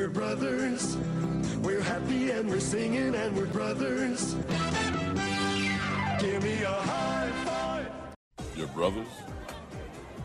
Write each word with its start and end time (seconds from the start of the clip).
we're 0.00 0.08
brothers. 0.08 0.96
We're 1.58 1.82
happy 1.82 2.30
and 2.30 2.48
we're 2.48 2.58
singing 2.58 3.14
and 3.14 3.36
we're 3.36 3.44
brothers. 3.44 4.32
Give 6.18 6.42
me 6.42 6.62
a 6.62 6.70
high 6.70 7.30
five. 7.44 7.86
Your 8.56 8.68
brothers? 8.68 9.08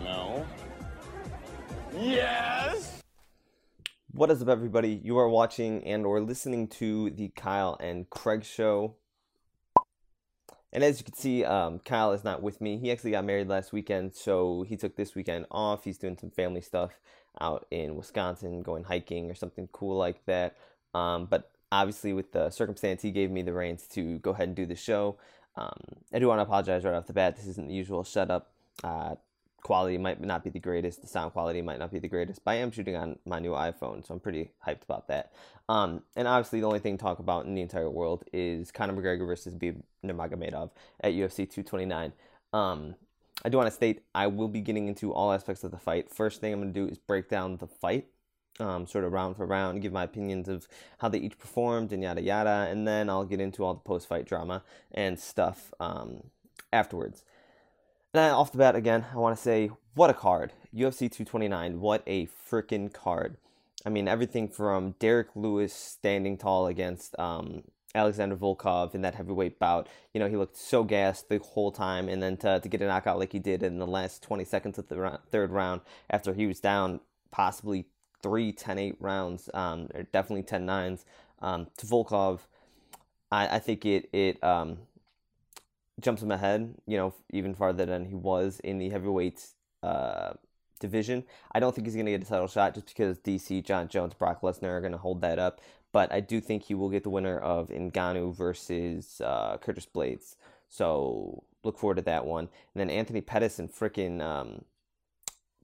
No. 0.02 0.46
Yes. 1.94 3.04
What 4.14 4.32
is 4.32 4.42
up, 4.42 4.48
everybody? 4.48 5.02
You 5.04 5.18
are 5.18 5.28
watching 5.28 5.83
and 5.83 6.05
or 6.05 6.21
listening 6.21 6.69
to 6.79 7.10
the 7.10 7.28
Kyle 7.35 7.76
and 7.81 8.10
Craig 8.10 8.46
show. 8.46 8.96
And 10.71 10.85
as 10.85 10.99
you 10.99 11.03
can 11.03 11.15
see, 11.15 11.44
um, 11.44 11.79
Kyle 11.79 12.13
is 12.13 12.23
not 12.23 12.42
with 12.42 12.62
me. 12.62 12.78
He 12.78 12.94
actually 12.94 13.12
got 13.12 13.26
married 13.26 13.49
last 13.49 13.73
weekend, 13.73 14.15
so 14.15 14.63
he 14.65 14.78
took 14.78 14.96
this 14.96 15.15
weekend 15.15 15.47
off. 15.51 15.83
He's 15.83 15.97
doing 15.97 16.17
some 16.17 16.31
family 16.31 16.62
stuff 16.62 16.91
out 17.41 17.66
in 17.72 17.95
Wisconsin, 17.95 18.62
going 18.62 18.84
hiking 18.84 19.30
or 19.30 19.35
something 19.35 19.67
cool 19.72 19.98
like 19.98 20.26
that. 20.26 20.55
Um, 20.94 21.26
but 21.26 21.52
obviously, 21.71 22.13
with 22.13 22.31
the 22.31 22.49
circumstance, 22.49 23.02
he 23.02 23.11
gave 23.11 23.31
me 23.31 23.41
the 23.41 23.53
reins 23.53 23.88
to 23.89 24.20
go 24.20 24.31
ahead 24.31 24.48
and 24.48 24.55
do 24.55 24.66
the 24.66 24.75
show. 24.75 25.17
Um, 25.55 25.77
I 26.13 26.20
do 26.20 26.27
want 26.27 26.39
to 26.39 26.44
apologize 26.44 26.84
right 26.84 26.94
off 26.94 27.08
the 27.08 27.13
bat. 27.13 27.35
This 27.35 27.48
isn't 27.48 27.67
the 27.67 27.73
usual 27.73 28.03
setup. 28.03 28.52
Uh, 28.84 29.16
quality 29.66 29.98
might 29.98 30.21
not 30.21 30.44
be 30.44 30.49
the 30.49 30.59
greatest. 30.59 31.02
The 31.02 31.08
sound 31.08 31.34
quality 31.34 31.61
might 31.61 31.80
not 31.80 31.91
be 31.91 31.99
the 31.99 32.08
greatest. 32.08 32.44
But 32.45 32.52
I 32.52 32.55
am 32.55 32.71
shooting 32.71 32.95
on 32.95 33.17
my 33.25 33.39
new 33.39 33.52
iPhone, 33.52 34.05
so 34.05 34.13
I'm 34.13 34.20
pretty 34.20 34.52
hyped 34.66 34.83
about 34.83 35.08
that. 35.08 35.31
Um, 35.67 36.03
and 36.16 36.27
obviously, 36.27 36.59
the 36.59 36.67
only 36.67 36.80
thing 36.80 36.97
to 36.97 37.03
talk 37.03 37.20
about 37.20 37.45
in 37.45 37.55
the 37.55 37.61
entire 37.61 37.89
world 37.89 38.23
is 38.31 38.72
Conor 38.72 38.94
McGregor 38.94 39.25
versus 39.25 39.53
Khabib 39.53 39.81
Nurmagomedov 40.05 40.70
at 41.02 41.13
UFC 41.13 41.49
229. 41.49 42.13
Um, 42.53 42.95
I 43.44 43.49
do 43.49 43.57
want 43.57 43.67
to 43.67 43.75
state 43.75 44.03
I 44.13 44.27
will 44.27 44.48
be 44.48 44.62
getting 44.62 44.88
into 44.88 45.13
all 45.13 45.31
aspects 45.31 45.63
of 45.63 45.71
the 45.71 45.77
fight. 45.77 46.09
First 46.09 46.41
thing 46.41 46.53
I'm 46.53 46.62
going 46.62 46.73
to 46.73 46.80
do 46.80 46.88
is 46.91 46.98
break 46.98 47.30
down 47.30 47.58
the 47.58 47.67
fight. 47.67 48.08
Um, 48.58 48.88
sort 48.88 49.03
of 49.03 49.11
round 49.11 49.35
for 49.35 49.45
round, 49.45 49.81
give 49.81 49.91
my 49.91 50.03
opinions 50.03 50.48
of 50.48 50.66
how 50.99 51.09
they 51.09 51.17
each 51.17 51.38
performed 51.38 51.91
and 51.91 52.02
yada 52.02 52.21
yada, 52.21 52.67
and 52.70 52.88
then 52.88 53.09
I'll 53.09 53.25
get 53.25 53.41
into 53.41 53.66
all 53.66 53.73
the 53.73 53.81
post 53.81 54.08
fight 54.08 54.25
drama 54.25 54.63
and 54.94 55.19
stuff 55.19 55.73
um, 55.81 56.23
afterwards. 56.72 57.25
And 58.13 58.31
off 58.31 58.53
the 58.53 58.58
bat, 58.58 58.78
again, 58.78 59.06
I 59.13 59.17
want 59.17 59.36
to 59.36 59.41
say, 59.41 59.72
what 59.94 60.09
a 60.09 60.13
card. 60.13 60.53
UFC 60.73 61.11
229, 61.11 61.81
what 61.81 62.02
a 62.08 62.28
freaking 62.28 62.94
card. 62.94 63.36
I 63.86 63.89
mean, 63.89 64.08
everything 64.08 64.47
from 64.47 64.95
Derek 65.00 65.28
Lewis 65.36 65.73
standing 65.73 66.38
tall 66.38 66.66
against 66.67 67.17
um, 67.19 67.63
Alexander 67.95 68.35
Volkov 68.35 68.93
in 68.93 69.01
that 69.01 69.15
heavyweight 69.15 69.57
bout. 69.57 69.88
You 70.13 70.19
know, 70.19 70.29
he 70.29 70.35
looked 70.35 70.57
so 70.57 70.83
gassed 70.83 71.29
the 71.29 71.39
whole 71.39 71.71
time, 71.71 72.09
and 72.09 72.21
then 72.21 72.38
to, 72.38 72.59
to 72.59 72.69
get 72.69 72.81
a 72.81 72.88
knockout 72.88 73.17
like 73.17 73.31
he 73.31 73.39
did 73.39 73.63
in 73.63 73.79
the 73.79 73.88
last 73.88 74.21
20 74.21 74.43
seconds 74.43 74.77
of 74.77 74.88
the 74.88 74.97
round, 74.97 75.19
third 75.31 75.51
round 75.51 75.81
after 76.09 76.33
he 76.33 76.45
was 76.45 76.59
down 76.59 76.99
possibly 77.31 77.85
three 78.21 78.51
10 78.51 78.77
8 78.77 78.95
rounds, 78.99 79.49
um, 79.53 79.88
or 79.93 80.03
definitely 80.03 80.43
10 80.43 80.66
9s 80.66 81.05
um, 81.41 81.67
to 81.77 81.85
Volkov. 81.85 82.41
I, 83.31 83.55
I 83.55 83.59
think 83.59 83.85
it, 83.85 84.09
it, 84.13 84.43
um, 84.43 84.77
jumps 85.99 86.21
him 86.21 86.31
ahead, 86.31 86.75
you 86.88 86.97
know, 86.97 87.13
even 87.31 87.55
farther 87.55 87.85
than 87.85 88.05
he 88.05 88.16
was 88.16 88.59
in 88.63 88.77
the 88.77 88.89
heavyweight 88.89 89.45
uh, 89.83 90.33
division. 90.79 91.23
I 91.53 91.59
don't 91.59 91.73
think 91.73 91.88
he's 91.88 91.95
going 91.95 92.05
to 92.05 92.11
get 92.11 92.23
a 92.23 92.25
title 92.25 92.47
shot 92.47 92.75
just 92.75 92.88
because 92.88 93.17
DC, 93.19 93.63
John 93.63 93.88
Jones, 93.88 94.13
Brock 94.13 94.41
Lesnar 94.41 94.69
are 94.69 94.81
going 94.81 94.91
to 94.91 94.97
hold 94.97 95.21
that 95.21 95.39
up. 95.39 95.61
But 95.95 96.11
I 96.11 96.19
do 96.19 96.41
think 96.41 96.63
he 96.63 96.75
will 96.75 96.89
get 96.89 97.03
the 97.03 97.09
winner 97.09 97.39
of 97.39 97.69
Ngannou 97.69 98.35
versus 98.35 99.21
uh, 99.21 99.55
Curtis 99.61 99.88
Blaydes. 99.88 100.35
So 100.67 101.45
look 101.63 101.79
forward 101.79 101.95
to 101.95 102.01
that 102.01 102.25
one. 102.25 102.49
And 102.73 102.81
then 102.81 102.89
Anthony 102.89 103.21
Pettis 103.21 103.59
and 103.59 103.71
freaking 103.71 104.21
um, 104.21 104.66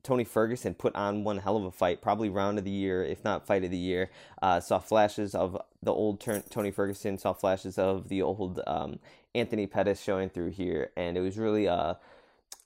Tony 0.04 0.24
Ferguson 0.24 0.74
put 0.74 0.96
on 0.96 1.26
one 1.26 1.40
hell 1.40 1.58
of 1.58 1.66
a 1.66 1.72
fight, 1.72 2.02
probably 2.02 2.30
round 2.30 2.58
of 2.58 2.64
the 2.64 2.72
year, 2.72 3.04
if 3.04 3.26
not 3.26 3.46
fight 3.46 3.66
of 3.66 3.72
the 3.72 3.78
year. 3.78 4.10
Uh, 4.42 4.62
saw 4.62 4.80
flashes 4.80 5.36
of 5.36 5.62
the 5.84 5.92
old 5.92 6.22
Tony 6.22 6.72
Ferguson, 6.72 7.18
saw 7.18 7.34
flashes 7.34 7.78
of 7.78 8.08
the 8.08 8.22
old 8.22 8.62
um, 8.66 9.00
Anthony 9.36 9.68
Pettis 9.68 10.02
showing 10.02 10.30
through 10.30 10.52
here, 10.52 10.92
and 10.96 11.18
it 11.18 11.20
was 11.22 11.38
really 11.38 11.68
uh, 11.68 11.96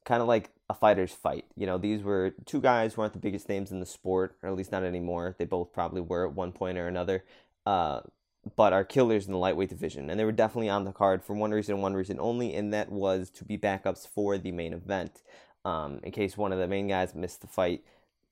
kind 0.03 0.21
of 0.21 0.27
like 0.27 0.51
a 0.69 0.73
fighter's 0.73 1.11
fight. 1.11 1.45
You 1.55 1.65
know, 1.65 1.77
these 1.77 2.01
were 2.01 2.33
two 2.45 2.61
guys 2.61 2.93
who 2.93 3.01
aren't 3.01 3.13
the 3.13 3.19
biggest 3.19 3.49
names 3.49 3.71
in 3.71 3.79
the 3.79 3.85
sport, 3.85 4.35
or 4.41 4.49
at 4.49 4.55
least 4.55 4.71
not 4.71 4.83
anymore. 4.83 5.35
They 5.37 5.45
both 5.45 5.73
probably 5.73 6.01
were 6.01 6.27
at 6.27 6.33
one 6.33 6.51
point 6.51 6.77
or 6.77 6.87
another, 6.87 7.23
uh, 7.65 8.01
but 8.55 8.73
are 8.73 8.83
killers 8.83 9.25
in 9.25 9.31
the 9.31 9.37
lightweight 9.39 9.69
division, 9.69 10.09
and 10.09 10.19
they 10.19 10.25
were 10.25 10.31
definitely 10.31 10.69
on 10.69 10.85
the 10.85 10.91
card 10.91 11.23
for 11.23 11.33
one 11.33 11.51
reason, 11.51 11.81
one 11.81 11.93
reason 11.93 12.17
only, 12.19 12.53
and 12.53 12.73
that 12.73 12.91
was 12.91 13.29
to 13.31 13.43
be 13.43 13.57
backups 13.57 14.07
for 14.07 14.37
the 14.37 14.51
main 14.51 14.73
event. 14.73 15.21
Um, 15.63 15.99
in 16.03 16.11
case 16.11 16.37
one 16.37 16.51
of 16.51 16.59
the 16.59 16.67
main 16.67 16.87
guys 16.87 17.15
missed 17.15 17.41
the 17.41 17.47
fight, 17.47 17.83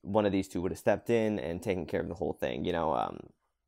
one 0.02 0.24
of 0.24 0.30
these 0.30 0.46
two 0.46 0.62
would 0.62 0.70
have 0.70 0.78
stepped 0.78 1.10
in 1.10 1.40
and 1.40 1.60
taken 1.60 1.84
care 1.84 2.00
of 2.00 2.08
the 2.08 2.14
whole 2.14 2.32
thing. 2.32 2.64
You 2.64 2.72
know, 2.72 2.94
um, 2.94 3.18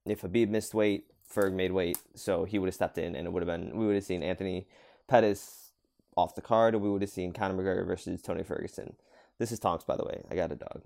if 0.04 0.22
Khabib 0.22 0.48
missed 0.48 0.72
weight, 0.72 1.06
Ferg 1.32 1.52
made 1.52 1.72
weight, 1.72 1.98
so 2.14 2.44
he 2.44 2.58
would 2.60 2.68
have 2.68 2.74
stepped 2.74 2.98
in, 2.98 3.16
and 3.16 3.26
it 3.26 3.32
would 3.32 3.42
have 3.42 3.48
been 3.48 3.76
we 3.76 3.86
would 3.86 3.96
have 3.96 4.04
seen 4.04 4.22
Anthony 4.22 4.68
Pettis 5.08 5.72
off 6.16 6.36
the 6.36 6.42
card, 6.42 6.74
or 6.74 6.78
we 6.78 6.88
would 6.88 7.02
have 7.02 7.10
seen 7.10 7.32
Conor 7.32 7.54
McGregor 7.54 7.86
versus 7.86 8.22
Tony 8.22 8.44
Ferguson. 8.44 8.94
This 9.38 9.50
is 9.50 9.58
Tonks, 9.58 9.84
by 9.84 9.96
the 9.96 10.04
way. 10.04 10.22
I 10.30 10.36
got 10.36 10.52
a 10.52 10.56
dog. 10.56 10.82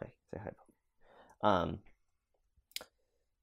Hey, 0.00 0.10
say 0.32 0.40
hi. 0.42 0.52
Um, 1.42 1.80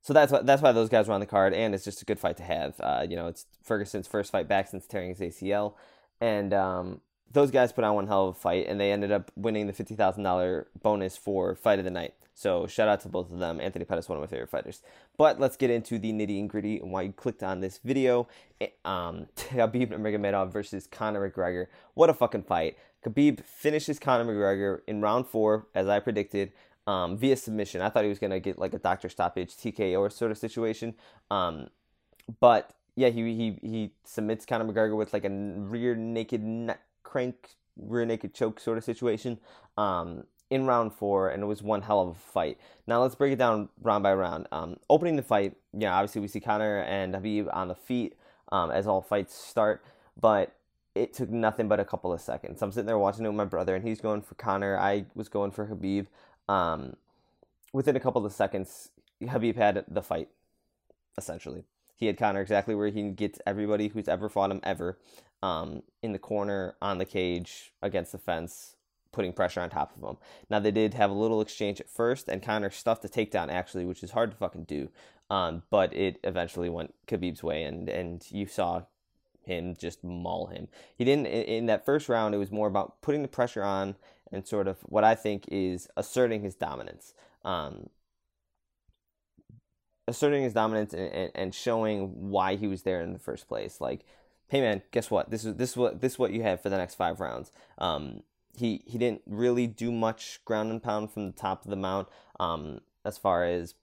so 0.01 0.13
that's 0.13 0.31
why 0.31 0.41
that's 0.41 0.61
why 0.61 0.71
those 0.71 0.89
guys 0.89 1.07
were 1.07 1.13
on 1.13 1.19
the 1.19 1.25
card, 1.25 1.53
and 1.53 1.75
it's 1.75 1.83
just 1.83 2.01
a 2.01 2.05
good 2.05 2.19
fight 2.19 2.37
to 2.37 2.43
have. 2.43 2.75
Uh, 2.79 3.05
you 3.07 3.15
know, 3.15 3.27
it's 3.27 3.45
Ferguson's 3.63 4.07
first 4.07 4.31
fight 4.31 4.47
back 4.47 4.67
since 4.67 4.87
tearing 4.87 5.09
his 5.09 5.19
ACL, 5.19 5.73
and 6.19 6.53
um, 6.53 7.01
those 7.31 7.51
guys 7.51 7.71
put 7.71 7.83
on 7.83 7.95
one 7.95 8.07
hell 8.07 8.29
of 8.29 8.35
a 8.35 8.39
fight, 8.39 8.65
and 8.67 8.79
they 8.79 8.91
ended 8.91 9.11
up 9.11 9.31
winning 9.35 9.67
the 9.67 9.73
fifty 9.73 9.95
thousand 9.95 10.23
dollar 10.23 10.67
bonus 10.81 11.17
for 11.17 11.55
fight 11.55 11.79
of 11.79 11.85
the 11.85 11.91
night. 11.91 12.15
So 12.33 12.65
shout 12.65 12.87
out 12.87 13.01
to 13.01 13.09
both 13.09 13.31
of 13.31 13.37
them. 13.37 13.61
Anthony 13.61 13.85
Pettis, 13.85 14.09
one 14.09 14.17
of 14.17 14.21
my 14.21 14.27
favorite 14.27 14.49
fighters. 14.49 14.81
But 15.17 15.39
let's 15.39 15.57
get 15.57 15.69
into 15.69 15.99
the 15.99 16.11
nitty 16.11 16.39
and 16.39 16.49
gritty 16.49 16.79
and 16.79 16.91
why 16.91 17.03
you 17.03 17.11
clicked 17.11 17.43
on 17.43 17.59
this 17.59 17.79
video. 17.83 18.27
Um, 18.83 19.27
Khabib 19.35 19.89
Nurmagomedov 19.89 20.51
versus 20.51 20.87
Conor 20.87 21.29
McGregor. 21.29 21.67
What 21.93 22.09
a 22.09 22.15
fucking 22.15 22.43
fight! 22.43 22.77
Khabib 23.05 23.43
finishes 23.45 23.99
Conor 23.99 24.25
McGregor 24.25 24.81
in 24.87 25.01
round 25.01 25.27
four, 25.27 25.67
as 25.75 25.87
I 25.87 25.99
predicted. 25.99 26.51
Um, 26.87 27.15
via 27.17 27.35
submission. 27.35 27.81
I 27.81 27.89
thought 27.89 28.03
he 28.03 28.09
was 28.09 28.19
gonna 28.19 28.39
get 28.39 28.57
like 28.57 28.73
a 28.73 28.79
doctor 28.79 29.07
stoppage 29.07 29.55
TKO 29.55 30.11
sort 30.11 30.31
of 30.31 30.37
situation. 30.37 30.95
Um, 31.29 31.67
but 32.39 32.73
yeah, 32.95 33.09
he 33.09 33.35
he 33.35 33.59
he 33.61 33.91
submits 34.03 34.45
Conor 34.45 34.65
McGregor 34.65 34.97
with 34.97 35.13
like 35.13 35.25
a 35.25 35.29
rear 35.29 35.95
naked 35.95 36.43
neck 36.43 36.81
crank 37.03 37.55
rear 37.77 38.05
naked 38.05 38.33
choke 38.33 38.59
sort 38.59 38.77
of 38.77 38.83
situation 38.83 39.39
um, 39.77 40.23
in 40.49 40.65
round 40.65 40.93
four, 40.93 41.29
and 41.29 41.43
it 41.43 41.45
was 41.45 41.61
one 41.61 41.81
hell 41.81 42.01
of 42.01 42.09
a 42.09 42.13
fight. 42.13 42.57
Now 42.87 43.01
let's 43.01 43.15
break 43.15 43.33
it 43.33 43.39
down 43.39 43.69
round 43.81 44.03
by 44.03 44.13
round. 44.13 44.47
Um, 44.51 44.77
opening 44.89 45.15
the 45.15 45.23
fight, 45.23 45.55
yeah, 45.73 45.93
obviously 45.93 46.21
we 46.21 46.27
see 46.27 46.39
Conor 46.39 46.79
and 46.79 47.15
Habib 47.15 47.47
on 47.53 47.67
the 47.69 47.75
feet 47.75 48.15
um, 48.51 48.71
as 48.71 48.87
all 48.87 49.01
fights 49.01 49.33
start, 49.33 49.83
but 50.19 50.53
it 50.93 51.13
took 51.13 51.29
nothing 51.29 51.69
but 51.69 51.79
a 51.79 51.85
couple 51.85 52.11
of 52.11 52.19
seconds. 52.19 52.61
I'm 52.61 52.71
sitting 52.71 52.85
there 52.85 52.97
watching 52.97 53.23
it 53.23 53.29
with 53.29 53.37
my 53.37 53.45
brother, 53.45 53.75
and 53.75 53.87
he's 53.87 54.01
going 54.01 54.21
for 54.21 54.35
Conor. 54.35 54.77
I 54.77 55.05
was 55.15 55.29
going 55.29 55.51
for 55.51 55.65
Khabib. 55.65 56.07
Um, 56.47 56.95
within 57.73 57.95
a 57.95 57.99
couple 57.99 58.25
of 58.25 58.33
seconds, 58.33 58.89
Khabib 59.21 59.55
had 59.55 59.85
the 59.87 60.01
fight, 60.01 60.29
essentially. 61.17 61.63
He 61.95 62.07
had 62.07 62.17
Conor 62.17 62.41
exactly 62.41 62.73
where 62.73 62.89
he 62.89 63.11
gets 63.11 63.39
everybody 63.45 63.89
who's 63.89 64.07
ever 64.07 64.27
fought 64.27 64.51
him 64.51 64.59
ever 64.63 64.97
um, 65.43 65.83
in 66.01 66.13
the 66.13 66.19
corner, 66.19 66.75
on 66.81 66.97
the 66.97 67.05
cage, 67.05 67.71
against 67.81 68.11
the 68.11 68.17
fence, 68.17 68.75
putting 69.11 69.33
pressure 69.33 69.61
on 69.61 69.69
top 69.69 69.95
of 69.95 70.09
him. 70.09 70.17
Now, 70.49 70.59
they 70.59 70.71
did 70.71 70.93
have 70.95 71.11
a 71.11 71.15
little 71.15 71.41
exchange 71.41 71.79
at 71.79 71.89
first, 71.89 72.27
and 72.27 72.41
Conor 72.41 72.71
stuffed 72.71 73.03
the 73.03 73.09
takedown, 73.09 73.49
actually, 73.49 73.85
which 73.85 74.03
is 74.03 74.11
hard 74.11 74.31
to 74.31 74.37
fucking 74.37 74.63
do. 74.63 74.89
Um, 75.29 75.63
but 75.69 75.93
it 75.93 76.19
eventually 76.23 76.69
went 76.69 76.93
Khabib's 77.07 77.43
way, 77.43 77.63
and, 77.63 77.87
and 77.87 78.25
you 78.31 78.47
saw 78.47 78.83
him 79.43 79.75
just 79.75 80.03
maul 80.03 80.47
him. 80.47 80.67
He 80.97 81.05
didn't, 81.05 81.27
in 81.27 81.67
that 81.67 81.85
first 81.85 82.09
round, 82.09 82.33
it 82.33 82.39
was 82.39 82.51
more 82.51 82.67
about 82.67 83.01
putting 83.01 83.21
the 83.21 83.27
pressure 83.27 83.63
on 83.63 83.95
and 84.31 84.47
sort 84.47 84.67
of 84.67 84.77
what 84.83 85.03
I 85.03 85.15
think 85.15 85.45
is 85.49 85.87
asserting 85.97 86.41
his 86.41 86.55
dominance. 86.55 87.13
Um, 87.43 87.89
asserting 90.07 90.43
his 90.43 90.53
dominance 90.53 90.93
and, 90.93 91.11
and, 91.11 91.31
and 91.35 91.55
showing 91.55 92.29
why 92.29 92.55
he 92.55 92.67
was 92.67 92.83
there 92.83 93.01
in 93.01 93.13
the 93.13 93.19
first 93.19 93.47
place. 93.47 93.81
Like, 93.81 94.05
hey 94.47 94.61
man, 94.61 94.81
guess 94.91 95.09
what? 95.09 95.29
This 95.29 95.45
is 95.45 95.55
this 95.55 95.71
is 95.71 95.77
what 95.77 96.01
this 96.01 96.13
is 96.13 96.19
what 96.19 96.31
you 96.31 96.43
have 96.43 96.61
for 96.61 96.69
the 96.69 96.77
next 96.77 96.95
five 96.95 97.19
rounds. 97.19 97.51
Um, 97.77 98.23
he 98.55 98.83
he 98.85 98.97
didn't 98.97 99.21
really 99.25 99.67
do 99.67 99.91
much 99.91 100.43
ground 100.45 100.71
and 100.71 100.83
pound 100.83 101.11
from 101.11 101.27
the 101.27 101.33
top 101.33 101.63
of 101.63 101.69
the 101.69 101.77
mount. 101.77 102.07
Um, 102.39 102.81
as 103.03 103.17
far 103.17 103.43
as 103.43 103.73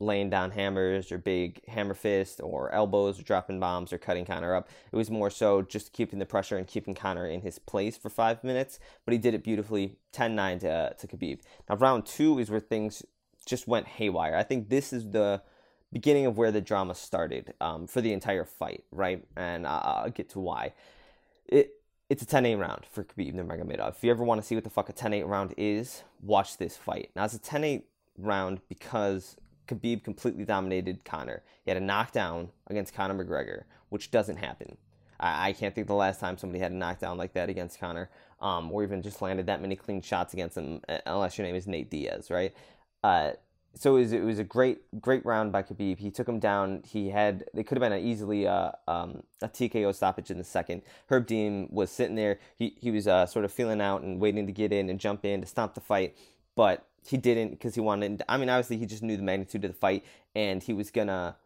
laying 0.00 0.28
down 0.28 0.50
hammers 0.50 1.12
or 1.12 1.18
big 1.18 1.64
hammer 1.68 1.94
fist 1.94 2.40
or 2.42 2.72
elbows 2.72 3.18
or 3.18 3.22
dropping 3.22 3.60
bombs 3.60 3.92
or 3.92 3.98
cutting 3.98 4.24
Conor 4.24 4.54
up. 4.54 4.68
It 4.92 4.96
was 4.96 5.10
more 5.10 5.30
so 5.30 5.62
just 5.62 5.92
keeping 5.92 6.18
the 6.18 6.26
pressure 6.26 6.56
and 6.56 6.66
keeping 6.66 6.94
Conor 6.94 7.26
in 7.26 7.40
his 7.40 7.58
place 7.58 7.96
for 7.96 8.10
five 8.10 8.42
minutes, 8.42 8.78
but 9.04 9.12
he 9.12 9.18
did 9.18 9.34
it 9.34 9.44
beautifully 9.44 9.96
10 10.12 10.34
9 10.34 10.58
to, 10.60 10.70
uh, 10.70 10.88
to 10.90 11.06
Khabib. 11.06 11.40
Now, 11.68 11.76
round 11.76 12.06
two 12.06 12.38
is 12.38 12.50
where 12.50 12.60
things 12.60 13.04
just 13.46 13.68
went 13.68 13.86
haywire. 13.86 14.36
I 14.36 14.42
think 14.42 14.68
this 14.68 14.92
is 14.92 15.10
the 15.10 15.42
beginning 15.92 16.26
of 16.26 16.36
where 16.36 16.50
the 16.50 16.60
drama 16.60 16.94
started 16.94 17.54
um, 17.60 17.86
for 17.86 18.00
the 18.00 18.12
entire 18.12 18.44
fight, 18.44 18.84
right? 18.90 19.24
And 19.36 19.66
uh, 19.66 19.70
uh, 19.70 20.02
I'll 20.04 20.10
get 20.10 20.28
to 20.30 20.40
why. 20.40 20.74
It 21.46 21.80
it's 22.10 22.22
a 22.22 22.26
10-8 22.26 22.58
round 22.58 22.84
for 22.90 23.02
Khabib 23.02 23.34
Nurmagomedov. 23.34 23.96
If 23.96 24.04
you 24.04 24.10
ever 24.10 24.22
want 24.22 24.40
to 24.40 24.46
see 24.46 24.54
what 24.54 24.64
the 24.64 24.70
fuck 24.70 24.90
a 24.90 24.92
10-8 24.92 25.26
round 25.26 25.54
is, 25.56 26.02
watch 26.20 26.58
this 26.58 26.76
fight. 26.76 27.10
Now 27.16 27.24
it's 27.24 27.34
a 27.34 27.38
10-8 27.38 27.82
round 28.18 28.60
because 28.68 29.36
Khabib 29.68 30.04
completely 30.04 30.44
dominated 30.44 31.04
Conor. 31.04 31.42
He 31.64 31.70
had 31.70 31.78
a 31.78 31.84
knockdown 31.84 32.50
against 32.66 32.94
Conor 32.94 33.24
McGregor, 33.24 33.64
which 33.88 34.10
doesn't 34.10 34.36
happen. 34.36 34.76
I, 35.20 35.48
I 35.48 35.52
can't 35.52 35.74
think 35.74 35.86
the 35.86 35.94
last 35.94 36.20
time 36.20 36.36
somebody 36.36 36.60
had 36.60 36.72
a 36.72 36.76
knockdown 36.76 37.16
like 37.16 37.32
that 37.34 37.48
against 37.48 37.80
Conor, 37.80 38.10
um, 38.40 38.70
or 38.70 38.82
even 38.82 39.02
just 39.02 39.22
landed 39.22 39.46
that 39.46 39.60
many 39.60 39.76
clean 39.76 40.02
shots 40.02 40.34
against 40.34 40.56
him, 40.56 40.80
uh, 40.88 40.98
unless 41.06 41.38
your 41.38 41.46
name 41.46 41.56
is 41.56 41.66
Nate 41.66 41.90
Diaz, 41.90 42.30
right? 42.30 42.54
Uh, 43.02 43.32
so 43.76 43.96
it 43.96 44.00
was, 44.00 44.12
it 44.12 44.22
was 44.22 44.38
a 44.38 44.44
great 44.44 44.78
great 45.00 45.24
round 45.26 45.50
by 45.50 45.62
Khabib. 45.62 45.98
He 45.98 46.10
took 46.10 46.28
him 46.28 46.38
down. 46.38 46.82
He 46.86 47.10
had 47.10 47.44
it 47.54 47.66
could 47.66 47.76
have 47.80 47.90
been 47.90 47.98
easily 48.06 48.46
uh, 48.46 48.70
um, 48.86 49.24
a 49.42 49.48
TKO 49.48 49.94
stoppage 49.94 50.30
in 50.30 50.38
the 50.38 50.44
second. 50.44 50.82
Herb 51.08 51.26
Dean 51.26 51.68
was 51.70 51.90
sitting 51.90 52.14
there. 52.14 52.38
He 52.56 52.76
he 52.78 52.90
was 52.90 53.08
uh, 53.08 53.26
sort 53.26 53.44
of 53.44 53.52
feeling 53.52 53.80
out 53.80 54.02
and 54.02 54.20
waiting 54.20 54.46
to 54.46 54.52
get 54.52 54.72
in 54.72 54.88
and 54.88 55.00
jump 55.00 55.24
in 55.24 55.40
to 55.40 55.46
stop 55.46 55.74
the 55.74 55.80
fight, 55.80 56.16
but 56.54 56.86
he 57.06 57.16
didn't 57.16 57.50
because 57.50 57.74
he 57.74 57.80
wanted. 57.80 58.22
I 58.28 58.36
mean, 58.36 58.48
obviously 58.48 58.76
he 58.78 58.86
just 58.86 59.02
knew 59.02 59.16
the 59.16 59.22
magnitude 59.22 59.64
of 59.64 59.72
the 59.72 59.76
fight 59.76 60.04
and 60.34 60.62
he 60.62 60.72
was 60.72 60.90
gonna 60.90 61.36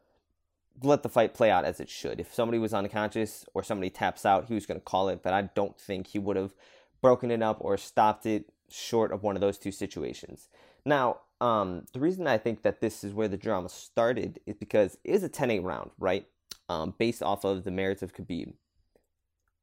let 0.83 1.03
the 1.03 1.09
fight 1.09 1.35
play 1.35 1.51
out 1.51 1.65
as 1.65 1.81
it 1.81 1.89
should. 1.89 2.21
If 2.21 2.33
somebody 2.33 2.59
was 2.59 2.73
unconscious 2.73 3.45
or 3.55 3.63
somebody 3.63 3.91
taps 3.91 4.25
out, 4.25 4.47
he 4.47 4.55
was 4.55 4.67
gonna 4.67 4.81
call 4.81 5.09
it. 5.09 5.23
But 5.23 5.33
I 5.33 5.43
don't 5.43 5.79
think 5.79 6.09
he 6.09 6.19
would 6.19 6.37
have 6.37 6.55
broken 7.01 7.31
it 7.31 7.43
up 7.43 7.59
or 7.61 7.77
stopped 7.77 8.27
it 8.27 8.53
short 8.69 9.13
of 9.13 9.23
one 9.23 9.37
of 9.37 9.41
those 9.41 9.59
two 9.59 9.73
situations. 9.73 10.49
Now 10.85 11.21
um, 11.41 11.87
the 11.93 12.01
reason 12.01 12.27
I 12.27 12.39
think 12.39 12.63
that 12.63 12.81
this 12.81 13.05
is 13.05 13.15
where 13.15 13.29
the 13.29 13.37
drama 13.37 13.69
started 13.69 14.41
is 14.47 14.57
because 14.57 14.99
it 15.05 15.13
is 15.13 15.23
a 15.23 15.29
10 15.29 15.51
8 15.51 15.61
round, 15.61 15.91
right? 15.99 16.27
Um, 16.69 16.95
based 16.99 17.23
off 17.23 17.45
of 17.45 17.65
the 17.65 17.71
merits 17.71 18.03
of 18.03 18.15
Khabib. 18.15 18.55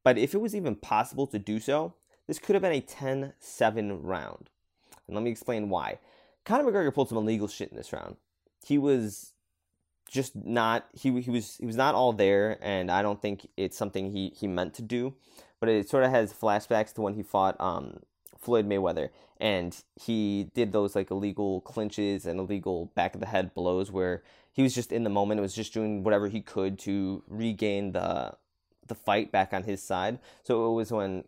But 0.02 0.18
if 0.18 0.34
it 0.34 0.40
was 0.40 0.54
even 0.54 0.76
possible 0.76 1.26
to 1.28 1.38
do 1.38 1.60
so, 1.60 1.94
this 2.26 2.38
could 2.38 2.54
have 2.54 2.62
been 2.62 2.72
a 2.72 2.80
10 2.80 3.34
7 3.38 4.02
round. 4.02 4.50
And 5.06 5.14
let 5.14 5.22
me 5.22 5.30
explain 5.30 5.68
why. 5.68 5.98
Conor 6.44 6.70
McGregor 6.70 6.94
pulled 6.94 7.08
some 7.08 7.18
illegal 7.18 7.48
shit 7.48 7.70
in 7.70 7.76
this 7.76 7.92
round. 7.92 8.16
He 8.64 8.78
was 8.78 9.32
just 10.08 10.36
not 10.36 10.86
he 10.92 11.20
he 11.20 11.30
was 11.30 11.56
he 11.56 11.66
was 11.66 11.74
not 11.74 11.96
all 11.96 12.12
there 12.12 12.58
and 12.62 12.92
I 12.92 13.02
don't 13.02 13.20
think 13.20 13.48
it's 13.56 13.76
something 13.76 14.12
he 14.12 14.32
he 14.36 14.46
meant 14.46 14.72
to 14.74 14.82
do 14.82 15.14
but 15.58 15.68
it 15.68 15.88
sort 15.88 16.04
of 16.04 16.12
has 16.12 16.32
flashbacks 16.32 16.94
to 16.94 17.00
when 17.00 17.14
he 17.14 17.24
fought 17.24 17.60
um 17.60 17.98
Floyd 18.38 18.68
Mayweather, 18.68 19.10
and 19.38 19.76
he 20.00 20.50
did 20.54 20.72
those 20.72 20.94
like 20.94 21.10
illegal 21.10 21.60
clinches 21.62 22.26
and 22.26 22.38
illegal 22.38 22.92
back 22.94 23.14
of 23.14 23.20
the 23.20 23.26
head 23.26 23.54
blows 23.54 23.90
where 23.90 24.22
he 24.52 24.62
was 24.62 24.74
just 24.74 24.92
in 24.92 25.02
the 25.02 25.10
moment. 25.10 25.40
It 25.40 25.42
was 25.42 25.54
just 25.54 25.74
doing 25.74 26.04
whatever 26.04 26.28
he 26.28 26.40
could 26.40 26.78
to 26.80 27.22
regain 27.26 27.92
the 27.92 28.34
the 28.86 28.94
fight 28.94 29.32
back 29.32 29.52
on 29.52 29.64
his 29.64 29.82
side. 29.82 30.20
So 30.44 30.70
it 30.70 30.74
was 30.74 30.92
when 30.92 31.24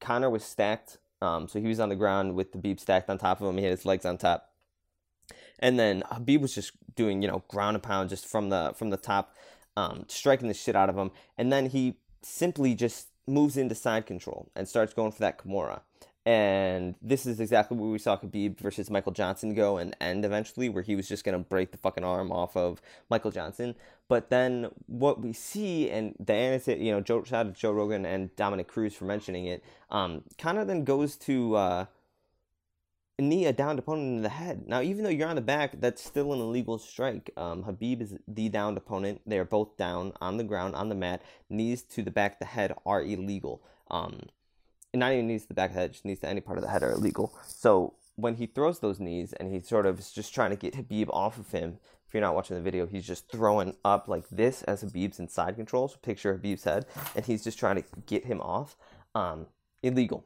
Conor 0.00 0.30
was 0.30 0.44
stacked. 0.44 0.96
Um, 1.22 1.46
so 1.46 1.60
he 1.60 1.68
was 1.68 1.78
on 1.78 1.88
the 1.88 1.96
ground 1.96 2.34
with 2.34 2.52
the 2.52 2.58
Khabib 2.58 2.80
stacked 2.80 3.08
on 3.08 3.16
top 3.16 3.40
of 3.40 3.48
him. 3.48 3.56
He 3.56 3.62
had 3.64 3.70
his 3.70 3.86
legs 3.86 4.04
on 4.04 4.18
top, 4.18 4.50
and 5.60 5.78
then 5.78 6.02
Khabib 6.10 6.40
was 6.40 6.54
just 6.54 6.72
doing 6.96 7.22
you 7.22 7.28
know 7.28 7.44
ground 7.48 7.76
and 7.76 7.82
pound 7.82 8.10
just 8.10 8.26
from 8.26 8.48
the 8.48 8.72
from 8.76 8.90
the 8.90 8.96
top, 8.96 9.34
um, 9.76 10.04
striking 10.08 10.48
the 10.48 10.54
shit 10.54 10.74
out 10.74 10.88
of 10.88 10.96
him. 10.96 11.12
And 11.38 11.52
then 11.52 11.66
he 11.66 11.94
simply 12.22 12.74
just 12.74 13.08
moves 13.26 13.56
into 13.56 13.74
side 13.74 14.04
control 14.04 14.50
and 14.56 14.68
starts 14.68 14.92
going 14.92 15.12
for 15.12 15.20
that 15.20 15.38
Kimura. 15.38 15.82
And 16.24 16.94
this 17.02 17.26
is 17.26 17.40
exactly 17.40 17.76
where 17.76 17.90
we 17.90 17.98
saw 17.98 18.16
Khabib 18.16 18.58
versus 18.58 18.90
Michael 18.90 19.12
Johnson 19.12 19.54
go 19.54 19.76
and 19.76 19.96
end 20.00 20.24
eventually, 20.24 20.68
where 20.68 20.82
he 20.82 20.94
was 20.94 21.08
just 21.08 21.24
going 21.24 21.36
to 21.36 21.48
break 21.48 21.72
the 21.72 21.78
fucking 21.78 22.04
arm 22.04 22.30
off 22.30 22.56
of 22.56 22.80
Michael 23.10 23.32
Johnson. 23.32 23.74
But 24.12 24.28
then 24.28 24.68
what 24.88 25.22
we 25.22 25.32
see, 25.32 25.88
and 25.88 26.14
the 26.20 26.60
said, 26.62 26.82
you 26.82 26.92
know, 26.92 27.00
Joe, 27.00 27.24
shout 27.24 27.46
out 27.46 27.54
to 27.54 27.58
Joe 27.58 27.72
Rogan 27.72 28.04
and 28.04 28.36
Dominick 28.36 28.68
Cruz 28.68 28.92
for 28.92 29.06
mentioning 29.06 29.46
it, 29.46 29.64
um, 29.88 30.22
kind 30.36 30.58
of 30.58 30.66
then 30.66 30.84
goes 30.84 31.16
to 31.16 31.56
uh, 31.56 31.86
knee 33.18 33.46
a 33.46 33.54
downed 33.54 33.78
opponent 33.78 34.16
in 34.18 34.22
the 34.22 34.28
head. 34.28 34.64
Now, 34.68 34.82
even 34.82 35.02
though 35.02 35.08
you're 35.08 35.30
on 35.30 35.36
the 35.36 35.40
back, 35.40 35.80
that's 35.80 36.04
still 36.04 36.34
an 36.34 36.40
illegal 36.40 36.76
strike. 36.76 37.30
Um, 37.38 37.64
Khabib 37.64 38.02
is 38.02 38.18
the 38.28 38.50
downed 38.50 38.76
opponent. 38.76 39.22
They 39.26 39.38
are 39.38 39.46
both 39.46 39.78
down 39.78 40.12
on 40.20 40.36
the 40.36 40.44
ground, 40.44 40.74
on 40.74 40.90
the 40.90 40.94
mat. 40.94 41.22
Knees 41.48 41.80
to 41.84 42.02
the 42.02 42.10
back 42.10 42.34
of 42.34 42.38
the 42.40 42.44
head 42.44 42.74
are 42.84 43.00
illegal. 43.00 43.62
Um, 43.90 44.20
not 44.92 45.12
even 45.12 45.26
knees 45.26 45.44
to 45.44 45.48
the 45.48 45.54
back 45.54 45.70
of 45.70 45.76
the 45.76 45.80
head, 45.80 45.92
just 45.92 46.04
knees 46.04 46.20
to 46.20 46.28
any 46.28 46.42
part 46.42 46.58
of 46.58 46.64
the 46.64 46.70
head 46.70 46.82
are 46.82 46.92
illegal. 46.92 47.32
So 47.46 47.94
when 48.16 48.36
he 48.36 48.46
throws 48.46 48.80
those 48.80 49.00
knees 49.00 49.32
and 49.32 49.52
he 49.52 49.60
sort 49.60 49.86
of 49.86 49.98
is 49.98 50.12
just 50.12 50.34
trying 50.34 50.50
to 50.50 50.56
get 50.56 50.74
Habib 50.74 51.08
off 51.10 51.38
of 51.38 51.50
him, 51.50 51.78
if 52.06 52.14
you're 52.14 52.20
not 52.20 52.34
watching 52.34 52.56
the 52.56 52.62
video, 52.62 52.86
he's 52.86 53.06
just 53.06 53.30
throwing 53.30 53.74
up 53.84 54.06
like 54.06 54.28
this 54.30 54.62
as 54.64 54.82
Habib's 54.82 55.18
in 55.18 55.28
side 55.28 55.56
control. 55.56 55.88
So 55.88 55.96
picture 56.02 56.34
Khabib's 56.34 56.64
head, 56.64 56.84
and 57.16 57.24
he's 57.24 57.42
just 57.42 57.58
trying 57.58 57.76
to 57.76 57.84
get 58.04 58.26
him 58.26 58.40
off. 58.40 58.76
Um, 59.14 59.46
illegal. 59.82 60.24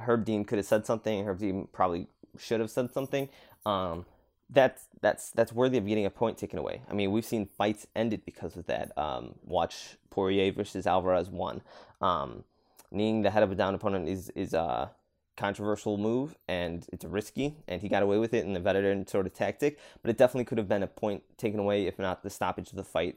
Herb 0.00 0.24
Dean 0.24 0.44
could 0.44 0.58
have 0.58 0.66
said 0.66 0.84
something. 0.84 1.24
Herb 1.24 1.38
Dean 1.38 1.68
probably 1.72 2.08
should 2.38 2.60
have 2.60 2.70
said 2.70 2.92
something. 2.92 3.28
Um, 3.64 4.04
that's 4.50 4.84
that's 5.00 5.30
that's 5.30 5.52
worthy 5.52 5.78
of 5.78 5.86
getting 5.86 6.04
a 6.04 6.10
point 6.10 6.36
taken 6.36 6.58
away. 6.58 6.82
I 6.90 6.92
mean, 6.92 7.10
we've 7.12 7.24
seen 7.24 7.46
fights 7.46 7.86
ended 7.96 8.26
because 8.26 8.56
of 8.56 8.66
that. 8.66 8.96
Um, 8.98 9.34
watch 9.44 9.96
Poirier 10.10 10.52
versus 10.52 10.86
Alvarez 10.86 11.30
one. 11.30 11.62
Um, 12.02 12.44
kneeing 12.90 13.22
the 13.22 13.30
head 13.30 13.42
of 13.42 13.50
a 13.50 13.54
down 13.54 13.74
opponent 13.74 14.08
is 14.08 14.28
is 14.30 14.52
a 14.52 14.90
controversial 15.36 15.96
move 15.96 16.34
and 16.46 16.86
it's 16.92 17.04
risky 17.04 17.56
and 17.66 17.80
he 17.80 17.88
got 17.88 18.02
away 18.02 18.18
with 18.18 18.34
it 18.34 18.44
in 18.44 18.52
the 18.52 18.60
veteran 18.60 19.06
sort 19.06 19.26
of 19.26 19.32
tactic 19.32 19.78
but 20.02 20.10
it 20.10 20.18
definitely 20.18 20.44
could 20.44 20.58
have 20.58 20.68
been 20.68 20.82
a 20.82 20.86
point 20.86 21.22
taken 21.38 21.58
away 21.58 21.86
if 21.86 21.98
not 21.98 22.22
the 22.22 22.28
stoppage 22.30 22.68
of 22.70 22.76
the 22.76 22.84
fight 22.84 23.16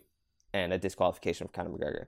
and 0.55 0.71
a 0.71 0.77
disqualification 0.77 1.45
of 1.45 1.51
Conor 1.51 1.69
McGregor. 1.69 2.05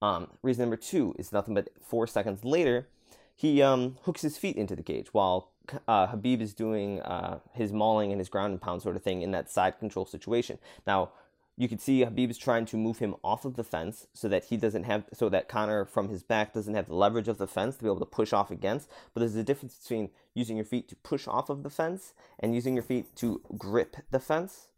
Um, 0.00 0.28
reason 0.42 0.62
number 0.62 0.76
two 0.76 1.14
is 1.18 1.32
nothing 1.32 1.54
but 1.54 1.68
four 1.82 2.06
seconds 2.06 2.44
later, 2.44 2.88
he 3.36 3.62
um, 3.62 3.98
hooks 4.02 4.22
his 4.22 4.38
feet 4.38 4.56
into 4.56 4.74
the 4.74 4.82
cage 4.82 5.08
while 5.12 5.50
uh, 5.86 6.06
Khabib 6.06 6.40
is 6.40 6.54
doing 6.54 7.00
uh, 7.02 7.40
his 7.52 7.72
mauling 7.72 8.10
and 8.10 8.18
his 8.18 8.28
ground 8.28 8.52
and 8.52 8.60
pound 8.60 8.82
sort 8.82 8.96
of 8.96 9.02
thing 9.02 9.22
in 9.22 9.30
that 9.32 9.50
side 9.50 9.78
control 9.78 10.06
situation. 10.06 10.58
Now, 10.86 11.10
you 11.56 11.68
can 11.68 11.78
see 11.78 12.00
Khabib 12.04 12.30
is 12.30 12.38
trying 12.38 12.64
to 12.66 12.76
move 12.76 12.98
him 12.98 13.14
off 13.22 13.44
of 13.44 13.56
the 13.56 13.64
fence 13.64 14.06
so 14.14 14.28
that 14.28 14.44
he 14.44 14.56
doesn't 14.56 14.84
have, 14.84 15.04
so 15.12 15.28
that 15.28 15.48
Conor 15.48 15.84
from 15.84 16.08
his 16.08 16.22
back 16.22 16.54
doesn't 16.54 16.74
have 16.74 16.88
the 16.88 16.94
leverage 16.94 17.28
of 17.28 17.38
the 17.38 17.46
fence 17.46 17.76
to 17.76 17.82
be 17.82 17.88
able 17.88 18.00
to 18.00 18.06
push 18.06 18.32
off 18.32 18.50
against. 18.50 18.88
But 19.12 19.20
there's 19.20 19.36
a 19.36 19.42
difference 19.42 19.76
between 19.76 20.10
using 20.34 20.56
your 20.56 20.64
feet 20.64 20.88
to 20.88 20.96
push 20.96 21.28
off 21.28 21.50
of 21.50 21.62
the 21.62 21.70
fence 21.70 22.14
and 22.38 22.54
using 22.54 22.74
your 22.74 22.82
feet 22.82 23.14
to 23.16 23.42
grip 23.58 23.96
the 24.10 24.20
fence, 24.20 24.68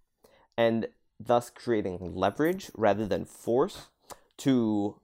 and 0.57 0.89
thus 1.21 1.51
creating 1.51 2.15
leverage 2.15 2.71
rather 2.77 3.07
than 3.07 3.25
force 3.25 3.89
to 4.39 4.97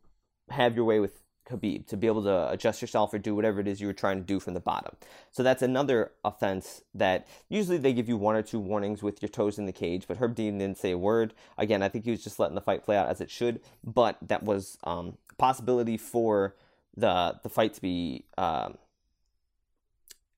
have 0.51 0.75
your 0.75 0.85
way 0.85 0.99
with 0.99 1.21
Khabib 1.49 1.87
to 1.87 1.97
be 1.97 2.07
able 2.07 2.23
to 2.25 2.51
adjust 2.51 2.81
yourself 2.83 3.13
or 3.15 3.19
do 3.19 3.35
whatever 3.35 3.61
it 3.61 3.69
is 3.69 3.81
you 3.81 3.87
were 3.87 3.93
trying 3.93 4.19
to 4.19 4.25
do 4.25 4.39
from 4.41 4.55
the 4.55 4.61
bottom. 4.61 4.95
So 5.31 5.43
that's 5.43 5.63
another 5.63 6.13
offense 6.25 6.83
that 6.95 7.27
usually 7.49 7.79
they 7.79 7.93
give 7.93 8.09
you 8.09 8.17
one 8.17 8.37
or 8.37 8.43
two 8.43 8.61
warnings 8.61 9.03
with 9.03 9.23
your 9.23 9.29
toes 9.29 9.59
in 9.59 9.67
the 9.67 9.73
cage, 9.73 10.05
but 10.07 10.19
Herb 10.19 10.35
Dean 10.35 10.59
didn't 10.59 10.79
say 10.79 10.93
a 10.93 10.99
word. 10.99 11.35
Again, 11.57 11.83
I 11.83 11.89
think 11.89 12.05
he 12.05 12.11
was 12.11 12.23
just 12.23 12.39
letting 12.39 12.55
the 12.55 12.61
fight 12.61 12.85
play 12.85 12.97
out 12.97 13.09
as 13.09 13.21
it 13.21 13.31
should, 13.31 13.61
but 13.85 14.17
that 14.23 14.43
was 14.43 14.79
um, 14.85 15.17
possibility 15.39 15.97
for 15.97 16.55
the 16.97 17.39
the 17.43 17.49
fight 17.49 17.75
to 17.75 17.81
be 17.81 18.25
um, 18.37 18.77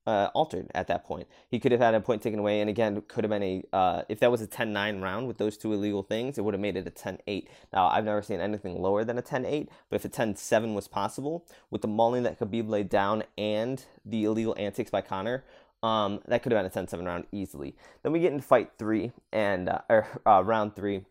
uh, 0.07 0.29
altered 0.35 0.71
at 0.75 0.87
that 0.89 1.05
point. 1.05 1.27
He 1.49 1.59
could 1.59 1.73
have 1.73 1.81
had 1.81 1.95
a 1.95 2.01
point 2.01 2.23
taken 2.23 2.39
away, 2.39 2.61
and 2.61 2.71
again, 2.71 3.03
could 3.09 3.25
have 3.25 3.31
been 3.31 3.43
a 3.43 3.63
uh, 3.73 4.03
if 4.09 4.21
that 4.21 4.31
was 4.31 4.41
a 4.41 4.47
10-9 4.47 5.03
round 5.03 5.27
with 5.27 5.39
those 5.39 5.57
two 5.57 5.73
illegal 5.73 6.03
things, 6.03 6.39
it 6.39 6.43
would 6.43 6.55
have 6.55 6.61
made 6.61 6.77
it 6.77 6.87
a 6.87 6.91
10-8. 6.91 7.47
Now, 7.73 7.89
I've 7.89 8.05
never 8.05 8.23
seen 8.23 8.41
anything 8.41 8.81
lower 8.81 9.05
than 9.05 9.19
a 9.19 9.23
10-8, 9.23 9.69
but 9.89 9.97
if 9.97 10.05
a 10.05 10.09
10-7 10.09 10.75
was 10.75 10.89
possible 10.89 11.47
with 11.71 11.83
the 11.83 11.89
mauling 11.89 12.23
that 12.25 12.39
Khabib 12.39 12.69
laid 12.69 12.89
down 12.89 13.25
and 13.37 13.85
the 14.05 14.25
illegal 14.25 14.55
antics 14.59 14.91
by 14.91 15.01
Conor, 15.03 15.45
um, 15.83 16.21
that 16.27 16.43
could 16.43 16.53
have 16.53 16.73
been 16.73 16.85
a 16.85 16.87
10-7 16.87 17.07
round 17.07 17.27
easily. 17.33 17.75
Then 18.03 18.13
we 18.13 18.21
get 18.21 18.33
into 18.33 18.45
fight 18.45 18.71
three 18.79 19.13
and 19.33 19.69
uh, 19.69 19.81
or 19.89 20.07
uh, 20.27 20.43
round 20.45 20.77
three, 20.77 21.05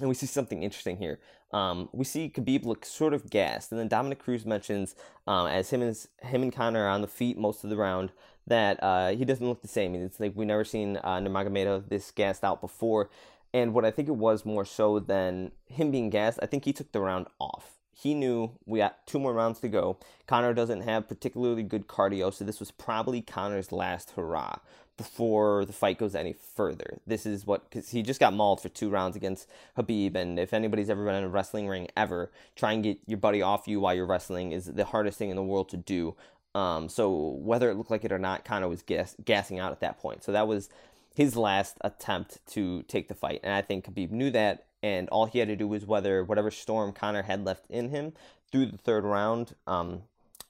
and 0.00 0.08
we 0.08 0.14
see 0.14 0.26
something 0.26 0.62
interesting 0.62 0.98
here. 0.98 1.18
Um, 1.52 1.88
we 1.92 2.04
see 2.04 2.28
Khabib 2.28 2.64
look 2.64 2.84
sort 2.84 3.14
of 3.14 3.30
gassed, 3.30 3.70
and 3.70 3.78
then 3.78 3.88
Dominick 3.88 4.18
Cruz 4.18 4.44
mentions 4.44 4.94
um, 5.26 5.46
as 5.46 5.70
him 5.70 5.82
and 5.82 5.96
him 6.22 6.42
and 6.42 6.52
Conor 6.52 6.84
are 6.84 6.88
on 6.88 7.02
the 7.02 7.06
feet 7.06 7.38
most 7.38 7.64
of 7.64 7.70
the 7.70 7.76
round 7.76 8.12
that 8.46 8.82
uh, 8.82 9.10
he 9.10 9.24
doesn't 9.24 9.46
look 9.46 9.62
the 9.62 9.68
same. 9.68 9.94
It's 9.94 10.20
like 10.20 10.32
we've 10.34 10.46
never 10.46 10.64
seen 10.64 10.98
uh, 10.98 11.18
Nurmagomedov 11.18 11.88
this 11.88 12.10
gassed 12.10 12.44
out 12.44 12.60
before. 12.60 13.10
And 13.54 13.72
what 13.72 13.84
I 13.84 13.90
think 13.90 14.08
it 14.08 14.16
was 14.16 14.44
more 14.44 14.64
so 14.64 14.98
than 14.98 15.52
him 15.66 15.90
being 15.90 16.10
gassed, 16.10 16.38
I 16.42 16.46
think 16.46 16.64
he 16.64 16.72
took 16.72 16.92
the 16.92 17.00
round 17.00 17.26
off. 17.40 17.72
He 17.92 18.12
knew 18.12 18.50
we 18.66 18.80
got 18.80 19.06
two 19.06 19.18
more 19.18 19.32
rounds 19.32 19.60
to 19.60 19.68
go. 19.68 19.98
Conor 20.26 20.52
doesn't 20.52 20.82
have 20.82 21.08
particularly 21.08 21.62
good 21.62 21.86
cardio, 21.86 22.32
so 22.32 22.44
this 22.44 22.60
was 22.60 22.70
probably 22.70 23.22
Conor's 23.22 23.72
last 23.72 24.10
hurrah 24.10 24.58
before 24.96 25.64
the 25.64 25.72
fight 25.72 25.98
goes 25.98 26.14
any 26.14 26.32
further. 26.32 26.98
This 27.06 27.26
is 27.26 27.46
what 27.46 27.68
because 27.68 27.90
he 27.90 28.02
just 28.02 28.20
got 28.20 28.32
mauled 28.32 28.60
for 28.60 28.68
two 28.68 28.88
rounds 28.88 29.16
against 29.16 29.48
Habib, 29.76 30.16
and 30.16 30.38
if 30.38 30.54
anybody's 30.54 30.90
ever 30.90 31.04
been 31.04 31.14
in 31.14 31.24
a 31.24 31.28
wrestling 31.28 31.68
ring 31.68 31.88
ever, 31.96 32.30
try 32.54 32.72
and 32.72 32.82
get 32.82 32.98
your 33.06 33.18
buddy 33.18 33.42
off 33.42 33.68
you 33.68 33.80
while 33.80 33.94
you're 33.94 34.06
wrestling 34.06 34.52
is 34.52 34.66
the 34.66 34.84
hardest 34.86 35.18
thing 35.18 35.30
in 35.30 35.36
the 35.36 35.42
world 35.42 35.68
to 35.70 35.76
do. 35.76 36.14
Um, 36.54 36.88
so 36.88 37.10
whether 37.14 37.70
it 37.70 37.74
looked 37.74 37.90
like 37.90 38.04
it 38.04 38.12
or 38.12 38.18
not, 38.18 38.44
Conor 38.44 38.68
was 38.68 38.82
gas- 38.82 39.16
gassing 39.22 39.58
out 39.58 39.72
at 39.72 39.80
that 39.80 39.98
point. 39.98 40.24
So 40.24 40.32
that 40.32 40.48
was 40.48 40.70
his 41.14 41.36
last 41.36 41.76
attempt 41.82 42.38
to 42.48 42.82
take 42.84 43.08
the 43.08 43.14
fight, 43.14 43.40
and 43.42 43.52
I 43.52 43.62
think 43.62 43.86
Habib 43.86 44.10
knew 44.10 44.30
that, 44.30 44.64
and 44.82 45.08
all 45.10 45.26
he 45.26 45.38
had 45.40 45.48
to 45.48 45.56
do 45.56 45.68
was 45.68 45.84
whether 45.84 46.24
whatever 46.24 46.50
storm 46.50 46.92
Conor 46.92 47.22
had 47.22 47.44
left 47.44 47.66
in 47.70 47.90
him 47.90 48.12
through 48.50 48.66
the 48.66 48.78
third 48.78 49.04
round. 49.04 49.54
Um, 49.66 50.02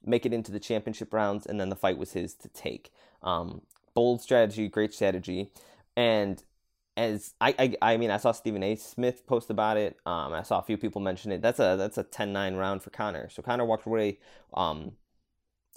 make 0.05 0.25
it 0.25 0.33
into 0.33 0.53
the 0.53 0.61
championship 0.61 1.13
rounds, 1.13 1.47
and 1.47 1.61
then 1.61 1.69
the 1.69 1.77
fight 1.77 1.99
was 1.99 2.13
his 2.13 2.35
to 2.35 2.49
take. 2.49 2.93
Um, 3.23 3.63
bold 3.97 4.21
strategy, 4.21 4.69
great 4.69 4.95
strategy. 4.95 5.51
And 5.97 6.45
as 6.97 7.35
I, 7.41 7.55
I 7.59 7.95
I 7.95 7.97
mean 7.97 8.11
I 8.11 8.19
saw 8.19 8.31
Stephen 8.31 8.63
A. 8.63 8.77
Smith 8.77 9.27
post 9.27 9.51
about 9.51 9.77
it. 9.77 9.99
Um, 10.07 10.33
I 10.33 10.43
saw 10.43 10.61
a 10.61 10.63
few 10.63 10.77
people 10.77 11.01
mention 11.01 11.33
it. 11.33 11.43
That's 11.43 11.59
a 11.59 11.75
that's 11.77 11.99
a 11.99 12.05
10-9 12.05 12.57
round 12.57 12.83
for 12.83 12.91
Conor. 12.91 13.29
So 13.31 13.43
Conor 13.43 13.65
walked 13.65 13.87
away. 13.87 14.19
Um, 14.55 14.93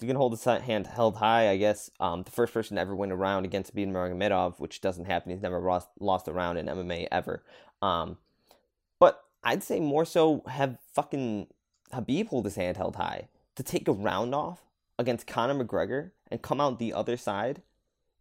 you 0.00 0.06
can 0.06 0.16
hold 0.16 0.32
his 0.32 0.44
hand 0.44 0.86
held 0.86 1.16
high, 1.16 1.50
I 1.50 1.56
guess. 1.56 1.90
Um, 2.00 2.22
the 2.22 2.30
first 2.30 2.54
person 2.54 2.76
to 2.76 2.80
ever 2.80 2.94
win 2.94 3.10
a 3.10 3.16
round 3.16 3.44
against 3.44 3.74
Khabib 3.74 3.88
Nurmagomedov, 3.88 4.58
which 4.58 4.80
doesn't 4.80 5.04
happen. 5.06 5.32
He's 5.32 5.42
never 5.42 5.58
lost 5.58 5.88
lost 5.98 6.28
a 6.28 6.32
round 6.32 6.58
in 6.58 6.66
MMA 6.66 7.08
ever. 7.10 7.42
Um, 7.82 8.18
but 8.98 9.24
I'd 9.42 9.62
say 9.62 9.80
more 9.80 10.04
so 10.04 10.42
have 10.46 10.78
fucking 10.94 11.48
Khabib 11.92 12.28
hold 12.28 12.44
his 12.44 12.56
hand 12.56 12.76
held 12.76 12.96
high 12.96 13.28
to 13.56 13.62
take 13.62 13.88
a 13.88 13.92
round 13.92 14.34
off 14.34 14.60
against 14.98 15.26
Conor 15.26 15.64
McGregor 15.64 16.12
and 16.30 16.40
come 16.40 16.60
out 16.60 16.78
the 16.78 16.92
other 16.92 17.16
side 17.16 17.62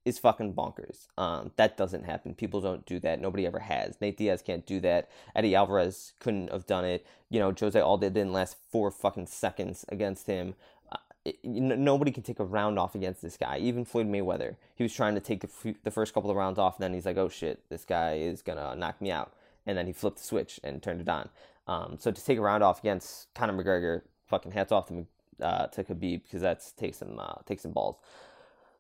is 0.06 0.20
fucking 0.20 0.54
bonkers. 0.54 1.08
Um, 1.18 1.52
that 1.58 1.78
doesn't 1.78 2.06
happen. 2.06 2.34
People 2.34 2.62
don't 2.62 2.86
do 2.86 3.00
that. 3.02 3.22
Nobody 3.22 3.46
ever 3.46 3.60
has. 3.60 4.00
Nate 4.02 4.18
Diaz 4.18 4.42
can't 4.42 4.66
do 4.66 4.80
that. 4.82 5.10
Eddie 5.36 5.56
Alvarez 5.56 6.14
couldn't 6.20 6.52
have 6.52 6.66
done 6.66 6.86
it. 6.86 7.06
You 7.30 7.40
know, 7.40 7.54
Jose 7.58 7.80
Aldo 7.80 8.10
didn't 8.10 8.34
last 8.34 8.58
four 8.72 8.92
fucking 8.92 9.28
seconds 9.28 9.86
against 9.90 10.28
him. 10.28 10.56
Uh, 10.92 10.98
it, 11.26 11.38
nobody 11.44 12.12
can 12.12 12.24
take 12.24 12.40
a 12.40 12.46
round 12.46 12.80
off 12.80 12.96
against 12.96 13.22
this 13.22 13.38
guy. 13.38 13.58
Even 13.60 13.86
Floyd 13.86 14.08
Mayweather, 14.08 14.56
he 14.76 14.84
was 14.84 14.94
trying 14.94 15.16
to 15.16 15.22
take 15.22 15.42
the, 15.42 15.76
the 15.84 15.92
first 15.92 16.14
couple 16.14 16.30
of 16.30 16.38
rounds 16.38 16.58
off, 16.58 16.78
and 16.78 16.84
then 16.84 16.94
he's 16.94 17.06
like, 17.06 17.18
"Oh 17.18 17.30
shit, 17.30 17.62
this 17.70 17.86
guy 17.86 18.16
is 18.16 18.42
gonna 18.42 18.76
knock 18.76 19.02
me 19.02 19.12
out," 19.12 19.34
and 19.66 19.78
then 19.78 19.86
he 19.86 19.94
flipped 19.94 20.18
the 20.18 20.24
switch 20.24 20.60
and 20.64 20.82
turned 20.82 21.02
it 21.02 21.10
on. 21.10 21.30
Um, 21.68 21.98
so 22.00 22.10
to 22.10 22.26
take 22.26 22.40
a 22.40 22.42
round 22.42 22.64
off 22.64 22.80
against 22.80 23.32
Conor 23.36 23.54
McGregor, 23.54 24.02
fucking 24.28 24.54
hats 24.54 24.72
off 24.72 24.88
to 24.88 25.06
uh, 25.42 25.68
to 25.68 25.84
Khabib 25.84 26.24
because 26.24 26.42
that's 26.42 26.72
takes 26.72 26.98
some 26.98 27.20
uh, 27.20 27.36
takes 27.46 27.64
some 27.64 27.72
balls. 27.72 27.98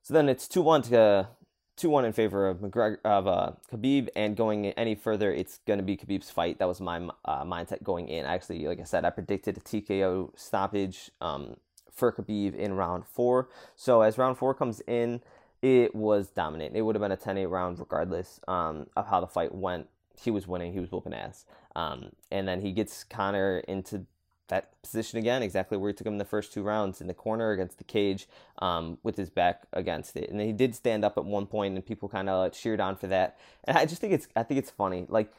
So 0.01 0.13
then 0.13 0.29
it's 0.29 0.47
two 0.47 0.61
one 0.61 0.81
to 0.83 1.29
two 1.75 1.89
one 1.89 2.03
in 2.05 2.11
favor 2.13 2.47
of 2.47 2.57
McGregor 2.57 2.97
of 3.05 3.27
uh, 3.27 3.51
Khabib, 3.71 4.09
and 4.15 4.35
going 4.35 4.67
any 4.67 4.95
further, 4.95 5.31
it's 5.33 5.59
going 5.65 5.79
to 5.79 5.83
be 5.83 5.95
Khabib's 5.95 6.29
fight. 6.29 6.59
That 6.59 6.67
was 6.67 6.81
my 6.81 6.97
uh, 7.25 7.43
mindset 7.43 7.83
going 7.83 8.09
in. 8.09 8.25
Actually, 8.25 8.65
like 8.67 8.79
I 8.79 8.83
said, 8.83 9.05
I 9.05 9.09
predicted 9.11 9.57
a 9.57 9.61
TKO 9.61 10.37
stoppage 10.37 11.09
um, 11.21 11.55
for 11.91 12.11
Khabib 12.11 12.55
in 12.55 12.73
round 12.73 13.05
four. 13.05 13.49
So 13.75 14.01
as 14.01 14.17
round 14.17 14.37
four 14.37 14.53
comes 14.53 14.81
in, 14.81 15.21
it 15.61 15.95
was 15.95 16.29
dominant. 16.29 16.75
It 16.75 16.81
would 16.81 16.95
have 16.95 17.01
been 17.01 17.11
a 17.11 17.17
10-8 17.17 17.49
round 17.49 17.79
regardless 17.79 18.39
um, 18.47 18.87
of 18.95 19.07
how 19.07 19.19
the 19.19 19.27
fight 19.27 19.53
went. 19.53 19.87
He 20.21 20.31
was 20.31 20.47
winning. 20.47 20.73
He 20.73 20.79
was 20.79 20.91
whooping 20.91 21.13
ass. 21.13 21.45
Um, 21.75 22.11
and 22.31 22.47
then 22.47 22.61
he 22.61 22.71
gets 22.71 23.03
Conor 23.03 23.59
into 23.67 24.05
that 24.49 24.81
position 24.81 25.17
again, 25.17 25.41
exactly 25.41 25.77
where 25.77 25.89
he 25.89 25.93
took 25.93 26.05
him 26.05 26.13
in 26.13 26.19
the 26.19 26.25
first 26.25 26.53
two 26.53 26.61
rounds 26.61 27.01
in 27.01 27.07
the 27.07 27.13
corner 27.13 27.51
against 27.51 27.77
the 27.77 27.83
cage 27.83 28.27
um, 28.59 28.97
with 29.03 29.15
his 29.15 29.29
back 29.29 29.63
against 29.73 30.15
it. 30.15 30.29
And 30.29 30.41
he 30.41 30.51
did 30.51 30.75
stand 30.75 31.05
up 31.05 31.17
at 31.17 31.25
one 31.25 31.45
point, 31.47 31.75
and 31.75 31.85
people 31.85 32.09
kind 32.09 32.29
of 32.29 32.51
cheered 32.51 32.81
on 32.81 32.95
for 32.95 33.07
that. 33.07 33.37
And 33.63 33.77
I 33.77 33.85
just 33.85 34.01
think 34.01 34.13
it's 34.13 34.27
I 34.35 34.43
think 34.43 34.59
it's 34.59 34.71
funny. 34.71 35.05
Like 35.07 35.31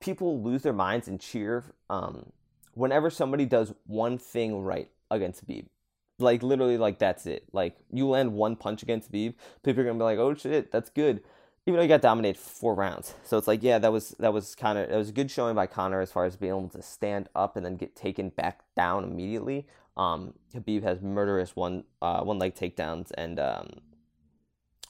people 0.00 0.42
lose 0.42 0.62
their 0.62 0.72
minds 0.72 1.08
and 1.08 1.20
cheer 1.20 1.64
um, 1.88 2.32
whenever 2.74 3.10
somebody 3.10 3.46
does 3.46 3.72
one 3.86 4.18
thing 4.18 4.62
right 4.62 4.90
against 5.10 5.46
Khabib. 5.46 5.66
Like 6.18 6.42
literally, 6.42 6.76
like 6.76 6.98
that's 6.98 7.26
it. 7.26 7.44
Like 7.52 7.76
you 7.90 8.06
land 8.08 8.34
one 8.34 8.56
punch 8.56 8.82
against 8.82 9.10
Khabib, 9.10 9.34
people 9.62 9.80
are 9.80 9.86
gonna 9.86 9.98
be 9.98 10.04
like, 10.04 10.18
"Oh 10.18 10.34
shit, 10.34 10.70
that's 10.70 10.90
good." 10.90 11.22
Even 11.70 11.76
though 11.76 11.82
he 11.82 11.88
got 11.88 12.02
dominated 12.02 12.36
four 12.36 12.74
rounds. 12.74 13.14
So 13.22 13.38
it's 13.38 13.46
like, 13.46 13.62
yeah, 13.62 13.78
that 13.78 13.92
was 13.92 14.10
that 14.18 14.32
was 14.32 14.56
kind 14.56 14.76
of 14.76 14.90
it 14.90 14.96
was 14.96 15.10
a 15.10 15.12
good 15.12 15.30
showing 15.30 15.54
by 15.54 15.68
Conor 15.68 16.00
as 16.00 16.10
far 16.10 16.24
as 16.24 16.34
being 16.34 16.50
able 16.50 16.68
to 16.70 16.82
stand 16.82 17.28
up 17.36 17.54
and 17.56 17.64
then 17.64 17.76
get 17.76 17.94
taken 17.94 18.30
back 18.30 18.62
down 18.74 19.04
immediately. 19.04 19.68
Um, 19.96 20.34
Khabib 20.52 20.82
has 20.82 21.00
murderous 21.00 21.54
one 21.54 21.84
uh, 22.02 22.22
one 22.22 22.40
leg 22.40 22.56
takedowns 22.56 23.12
and 23.16 23.38
um, 23.38 23.68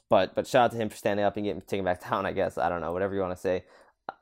but 0.08 0.34
but 0.34 0.46
shout 0.46 0.64
out 0.64 0.70
to 0.70 0.78
him 0.78 0.88
for 0.88 0.96
standing 0.96 1.26
up 1.26 1.37
and 1.37 1.44
getting 1.44 1.60
taken 1.60 1.84
back 1.84 2.02
down. 2.08 2.25
I 2.25 2.32
guess 2.32 2.56
I 2.56 2.70
don't 2.70 2.80
know 2.80 2.94
whatever 2.94 3.14
you 3.14 3.20
want 3.20 3.34
to 3.37 3.40
say. 3.40 3.64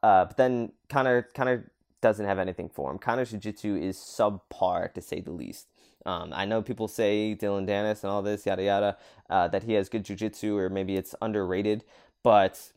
Uh, 0.03 0.25
but 0.25 0.37
then 0.37 0.73
Conor 0.89 1.29
Conor 1.33 1.71
doesn't 2.01 2.27
have 2.27 2.41
anything 2.41 2.69
for 2.69 2.91
him. 2.91 2.99
Conor's 2.99 3.31
jiu-jitsu 3.31 3.77
is 3.77 3.99
subpar 3.99 4.93
to 4.95 5.01
say 5.01 5.21
the 5.21 5.31
least. 5.31 5.69
Um, 6.07 6.33
I 6.33 6.45
know 6.45 6.61
people 6.63 6.89
say 6.89 7.35
Dillon 7.35 7.67
Danis 7.69 8.03
and 8.03 8.11
all 8.11 8.23
this 8.23 8.47
yada 8.47 8.65
yada 8.65 8.97
uh, 9.31 9.47
that 9.49 9.63
he 9.63 9.75
has 9.75 9.89
good 9.89 10.05
jiu-jitsu 10.05 10.57
or 10.57 10.69
maybe 10.69 10.97
it's 10.97 11.15
underrated. 11.23 11.85
But 12.29 12.73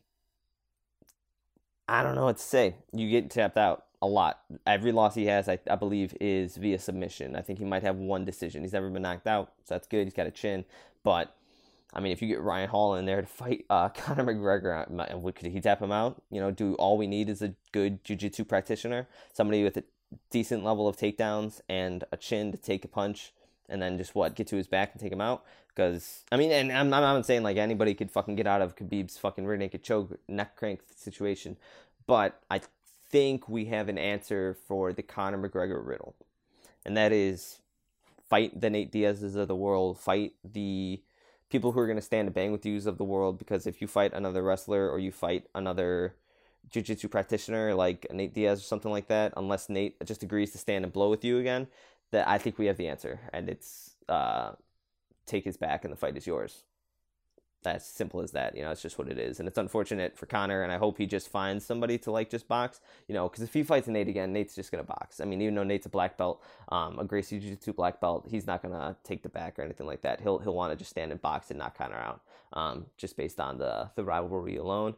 I 1.85 2.03
don't 2.03 2.15
know 2.15 2.23
what 2.23 2.37
to 2.37 2.41
say. 2.41 2.75
You 2.93 3.09
get 3.09 3.29
tapped 3.29 3.57
out 3.57 3.83
a 4.01 4.07
lot. 4.07 4.39
Every 4.65 4.93
loss 4.93 5.13
he 5.13 5.25
has, 5.25 5.49
I, 5.49 5.59
I 5.69 5.75
believe, 5.75 6.15
is 6.21 6.55
via 6.55 6.79
submission. 6.79 7.35
I 7.35 7.41
think 7.41 7.59
he 7.59 7.65
might 7.65 7.83
have 7.83 7.97
one 7.97 8.23
decision. 8.23 8.61
He's 8.61 8.71
never 8.71 8.89
been 8.89 9.01
knocked 9.01 9.27
out, 9.27 9.51
so 9.65 9.75
that's 9.75 9.87
good. 9.87 10.05
He's 10.05 10.13
got 10.13 10.25
a 10.25 10.31
chin. 10.31 10.63
But 11.03 11.35
I 11.93 11.99
mean, 11.99 12.13
if 12.13 12.21
you 12.21 12.29
get 12.29 12.39
Ryan 12.39 12.69
Hall 12.69 12.95
in 12.95 13.03
there 13.03 13.19
to 13.19 13.27
fight 13.27 13.65
uh, 13.69 13.89
Conor 13.89 14.23
McGregor, 14.23 15.35
could 15.35 15.51
he 15.51 15.59
tap 15.59 15.81
him 15.81 15.91
out? 15.91 16.21
You 16.31 16.39
know, 16.39 16.51
do 16.51 16.75
all 16.75 16.97
we 16.97 17.07
need 17.07 17.27
is 17.27 17.41
a 17.41 17.53
good 17.73 18.05
jiu-jitsu 18.05 18.45
practitioner, 18.45 19.09
somebody 19.33 19.65
with 19.65 19.75
a 19.75 19.83
decent 20.29 20.63
level 20.63 20.87
of 20.87 20.95
takedowns 20.95 21.59
and 21.67 22.05
a 22.13 22.15
chin 22.15 22.53
to 22.53 22.57
take 22.57 22.85
a 22.85 22.87
punch, 22.87 23.33
and 23.71 23.81
then 23.81 23.97
just 23.97 24.13
what 24.13 24.35
get 24.35 24.47
to 24.47 24.57
his 24.57 24.67
back 24.67 24.91
and 24.91 25.01
take 25.01 25.11
him 25.11 25.21
out. 25.21 25.43
Because 25.69 26.23
I 26.31 26.37
mean, 26.37 26.51
and 26.51 26.71
I'm, 26.71 26.93
I'm 26.93 27.01
not 27.01 27.25
saying 27.25 27.43
like 27.43 27.57
anybody 27.57 27.93
could 27.93 28.11
fucking 28.11 28.35
get 28.35 28.45
out 28.45 28.61
of 28.61 28.75
Khabib's 28.75 29.17
fucking 29.17 29.45
rear 29.45 29.57
naked 29.57 29.83
choke 29.83 30.19
neck 30.27 30.55
crank 30.55 30.81
situation, 30.95 31.57
but 32.05 32.41
I 32.49 32.61
think 33.09 33.49
we 33.49 33.65
have 33.65 33.89
an 33.89 33.97
answer 33.97 34.57
for 34.67 34.93
the 34.93 35.01
Conor 35.01 35.37
McGregor 35.37 35.85
riddle, 35.85 36.15
and 36.85 36.95
that 36.97 37.11
is 37.11 37.59
fight 38.29 38.59
the 38.59 38.69
Nate 38.69 38.91
Diaz's 38.91 39.35
of 39.35 39.47
the 39.47 39.55
world, 39.55 39.99
fight 39.99 40.33
the 40.43 41.01
people 41.49 41.73
who 41.73 41.79
are 41.81 41.85
going 41.85 41.97
to 41.97 42.01
stand 42.01 42.27
and 42.27 42.33
bang 42.33 42.51
with 42.51 42.65
yous 42.65 42.85
of 42.85 42.97
the 42.97 43.03
world. 43.03 43.37
Because 43.37 43.67
if 43.67 43.81
you 43.81 43.87
fight 43.87 44.13
another 44.13 44.41
wrestler 44.41 44.89
or 44.89 44.99
you 44.99 45.11
fight 45.11 45.47
another 45.53 46.15
jiu-jitsu 46.69 47.09
practitioner 47.09 47.75
like 47.75 48.07
Nate 48.09 48.33
Diaz 48.33 48.59
or 48.59 48.63
something 48.63 48.91
like 48.91 49.07
that, 49.07 49.33
unless 49.35 49.67
Nate 49.67 50.03
just 50.05 50.23
agrees 50.23 50.53
to 50.53 50.57
stand 50.57 50.85
and 50.85 50.93
blow 50.93 51.09
with 51.09 51.25
you 51.25 51.39
again, 51.39 51.67
that 52.11 52.27
I 52.27 52.37
think 52.37 52.57
we 52.57 52.67
have 52.67 52.77
the 52.77 52.87
answer, 52.87 53.19
and 53.33 53.49
it's 53.49 53.95
uh, 54.07 54.51
take 55.25 55.45
his 55.45 55.57
back 55.57 55.83
and 55.83 55.91
the 55.91 55.97
fight 55.97 56.17
is 56.17 56.27
yours. 56.27 56.63
That's 57.63 57.85
simple 57.85 58.21
as 58.21 58.31
that. 58.31 58.55
You 58.55 58.63
know, 58.63 58.71
it's 58.71 58.81
just 58.81 58.97
what 58.97 59.07
it 59.07 59.19
is. 59.19 59.39
And 59.39 59.47
it's 59.47 59.57
unfortunate 59.57 60.17
for 60.17 60.25
Conor, 60.25 60.63
and 60.63 60.71
I 60.71 60.77
hope 60.77 60.97
he 60.97 61.05
just 61.05 61.29
finds 61.29 61.63
somebody 61.63 61.99
to 61.99 62.11
like 62.11 62.29
just 62.29 62.47
box. 62.47 62.81
You 63.07 63.13
know, 63.13 63.29
because 63.29 63.43
if 63.43 63.53
he 63.53 63.61
fights 63.61 63.87
Nate 63.87 64.07
again, 64.07 64.33
Nate's 64.33 64.55
just 64.55 64.71
to 64.71 64.83
box. 64.83 65.21
I 65.21 65.25
mean, 65.25 65.41
even 65.41 65.53
though 65.53 65.63
Nate's 65.63 65.85
a 65.85 65.89
black 65.89 66.17
belt, 66.17 66.43
um, 66.69 66.97
a 66.97 67.05
Gracie 67.05 67.39
Jiu 67.39 67.51
Jitsu 67.51 67.73
black 67.73 68.01
belt, 68.01 68.27
he's 68.27 68.47
not 68.47 68.63
to 68.73 68.95
take 69.03 69.21
the 69.21 69.29
back 69.29 69.59
or 69.59 69.61
anything 69.61 69.85
like 69.85 70.01
that. 70.01 70.21
He'll 70.21 70.39
he'll 70.39 70.55
want 70.55 70.73
to 70.73 70.75
just 70.75 70.89
stand 70.89 71.11
and 71.11 71.21
box 71.21 71.51
and 71.51 71.59
knock 71.59 71.77
Conor 71.77 71.97
out, 71.97 72.21
um, 72.53 72.87
just 72.97 73.15
based 73.15 73.39
on 73.39 73.59
the, 73.59 73.91
the 73.95 74.03
rivalry 74.03 74.57
alone. 74.57 74.95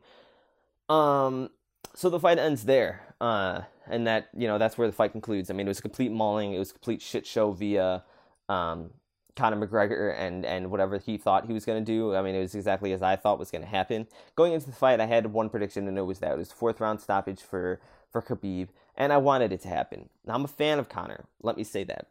Um, 0.88 1.50
so 1.95 2.09
the 2.09 2.19
fight 2.19 2.39
ends 2.39 2.65
there, 2.65 3.01
uh, 3.21 3.62
and 3.88 4.07
that 4.07 4.29
you 4.35 4.47
know 4.47 4.57
that's 4.57 4.77
where 4.77 4.88
the 4.88 4.93
fight 4.93 5.12
concludes. 5.12 5.50
I 5.50 5.53
mean, 5.53 5.67
it 5.67 5.69
was 5.69 5.79
a 5.79 5.83
complete 5.83 6.12
mauling. 6.12 6.53
It 6.53 6.59
was 6.59 6.71
a 6.71 6.73
complete 6.73 7.01
shit 7.01 7.25
show 7.25 7.51
via 7.51 8.03
um, 8.50 8.91
Conor 9.35 9.65
McGregor 9.65 10.15
and 10.17 10.45
and 10.45 10.71
whatever 10.71 10.97
he 10.97 11.17
thought 11.17 11.45
he 11.45 11.53
was 11.53 11.65
going 11.65 11.83
to 11.83 11.91
do. 11.91 12.15
I 12.15 12.21
mean, 12.21 12.35
it 12.35 12.41
was 12.41 12.55
exactly 12.55 12.93
as 12.93 13.01
I 13.01 13.15
thought 13.15 13.39
was 13.39 13.51
going 13.51 13.63
to 13.63 13.67
happen. 13.67 14.07
Going 14.35 14.53
into 14.53 14.67
the 14.67 14.75
fight, 14.75 15.00
I 15.00 15.05
had 15.05 15.27
one 15.27 15.50
prediction, 15.50 15.88
and 15.88 15.97
it 15.97 16.03
was 16.03 16.19
that 16.19 16.33
it 16.33 16.38
was 16.38 16.51
fourth 16.51 16.79
round 16.79 17.01
stoppage 17.01 17.41
for 17.41 17.79
for 18.12 18.21
Khabib, 18.21 18.69
and 18.95 19.12
I 19.12 19.17
wanted 19.17 19.51
it 19.51 19.62
to 19.62 19.67
happen. 19.67 20.09
Now, 20.25 20.35
I'm 20.35 20.45
a 20.45 20.50
fan 20.50 20.79
of 20.79 20.89
Conor. 20.89 21.25
Let 21.41 21.57
me 21.57 21.63
say 21.63 21.83
that. 21.85 22.07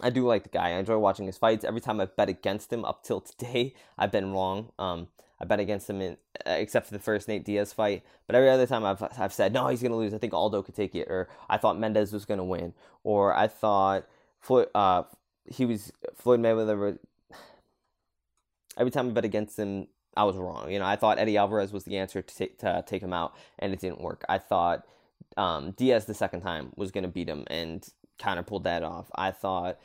I 0.00 0.08
do 0.08 0.26
like 0.26 0.42
the 0.44 0.48
guy. 0.48 0.70
I 0.70 0.78
enjoy 0.78 0.96
watching 0.96 1.26
his 1.26 1.36
fights. 1.36 1.64
Every 1.64 1.80
time 1.80 2.00
I've 2.00 2.16
bet 2.16 2.30
against 2.30 2.72
him 2.72 2.84
up 2.84 3.04
till 3.04 3.20
today, 3.20 3.74
I've 3.98 4.12
been 4.12 4.32
wrong. 4.32 4.72
Um, 4.78 5.08
I 5.42 5.44
bet 5.44 5.58
against 5.58 5.90
him 5.90 6.00
in, 6.00 6.16
uh, 6.46 6.50
except 6.50 6.86
for 6.86 6.92
the 6.92 7.00
first 7.00 7.26
Nate 7.26 7.44
Diaz 7.44 7.72
fight. 7.72 8.04
But 8.28 8.36
every 8.36 8.48
other 8.48 8.66
time 8.66 8.84
I've 8.84 9.02
I've 9.18 9.32
said 9.32 9.52
no, 9.52 9.66
he's 9.66 9.82
gonna 9.82 9.96
lose. 9.96 10.14
I 10.14 10.18
think 10.18 10.32
Aldo 10.32 10.62
could 10.62 10.76
take 10.76 10.94
it, 10.94 11.08
or 11.08 11.28
I 11.50 11.56
thought 11.58 11.78
Mendes 11.78 12.12
was 12.12 12.24
gonna 12.24 12.44
win, 12.44 12.74
or 13.02 13.34
I 13.34 13.48
thought 13.48 14.06
Floyd, 14.38 14.68
uh, 14.74 15.02
he 15.46 15.66
was 15.66 15.92
Floyd 16.14 16.40
Mayweather. 16.40 16.98
Every 18.78 18.90
time 18.92 19.08
I 19.08 19.12
bet 19.12 19.24
against 19.24 19.58
him, 19.58 19.88
I 20.16 20.24
was 20.24 20.36
wrong. 20.36 20.70
You 20.70 20.78
know, 20.78 20.86
I 20.86 20.96
thought 20.96 21.18
Eddie 21.18 21.36
Alvarez 21.36 21.72
was 21.72 21.84
the 21.84 21.98
answer 21.98 22.22
to 22.22 22.34
take, 22.36 22.58
to 22.58 22.84
take 22.86 23.02
him 23.02 23.12
out, 23.12 23.34
and 23.58 23.72
it 23.72 23.80
didn't 23.80 24.00
work. 24.00 24.24
I 24.28 24.38
thought 24.38 24.86
um, 25.36 25.72
Diaz 25.72 26.04
the 26.04 26.14
second 26.14 26.42
time 26.42 26.72
was 26.76 26.92
going 26.92 27.04
to 27.04 27.08
beat 27.08 27.28
him, 27.28 27.44
and 27.48 27.86
kind 28.18 28.38
of 28.38 28.46
pulled 28.46 28.64
that 28.64 28.84
off. 28.84 29.10
I 29.14 29.32
thought 29.32 29.78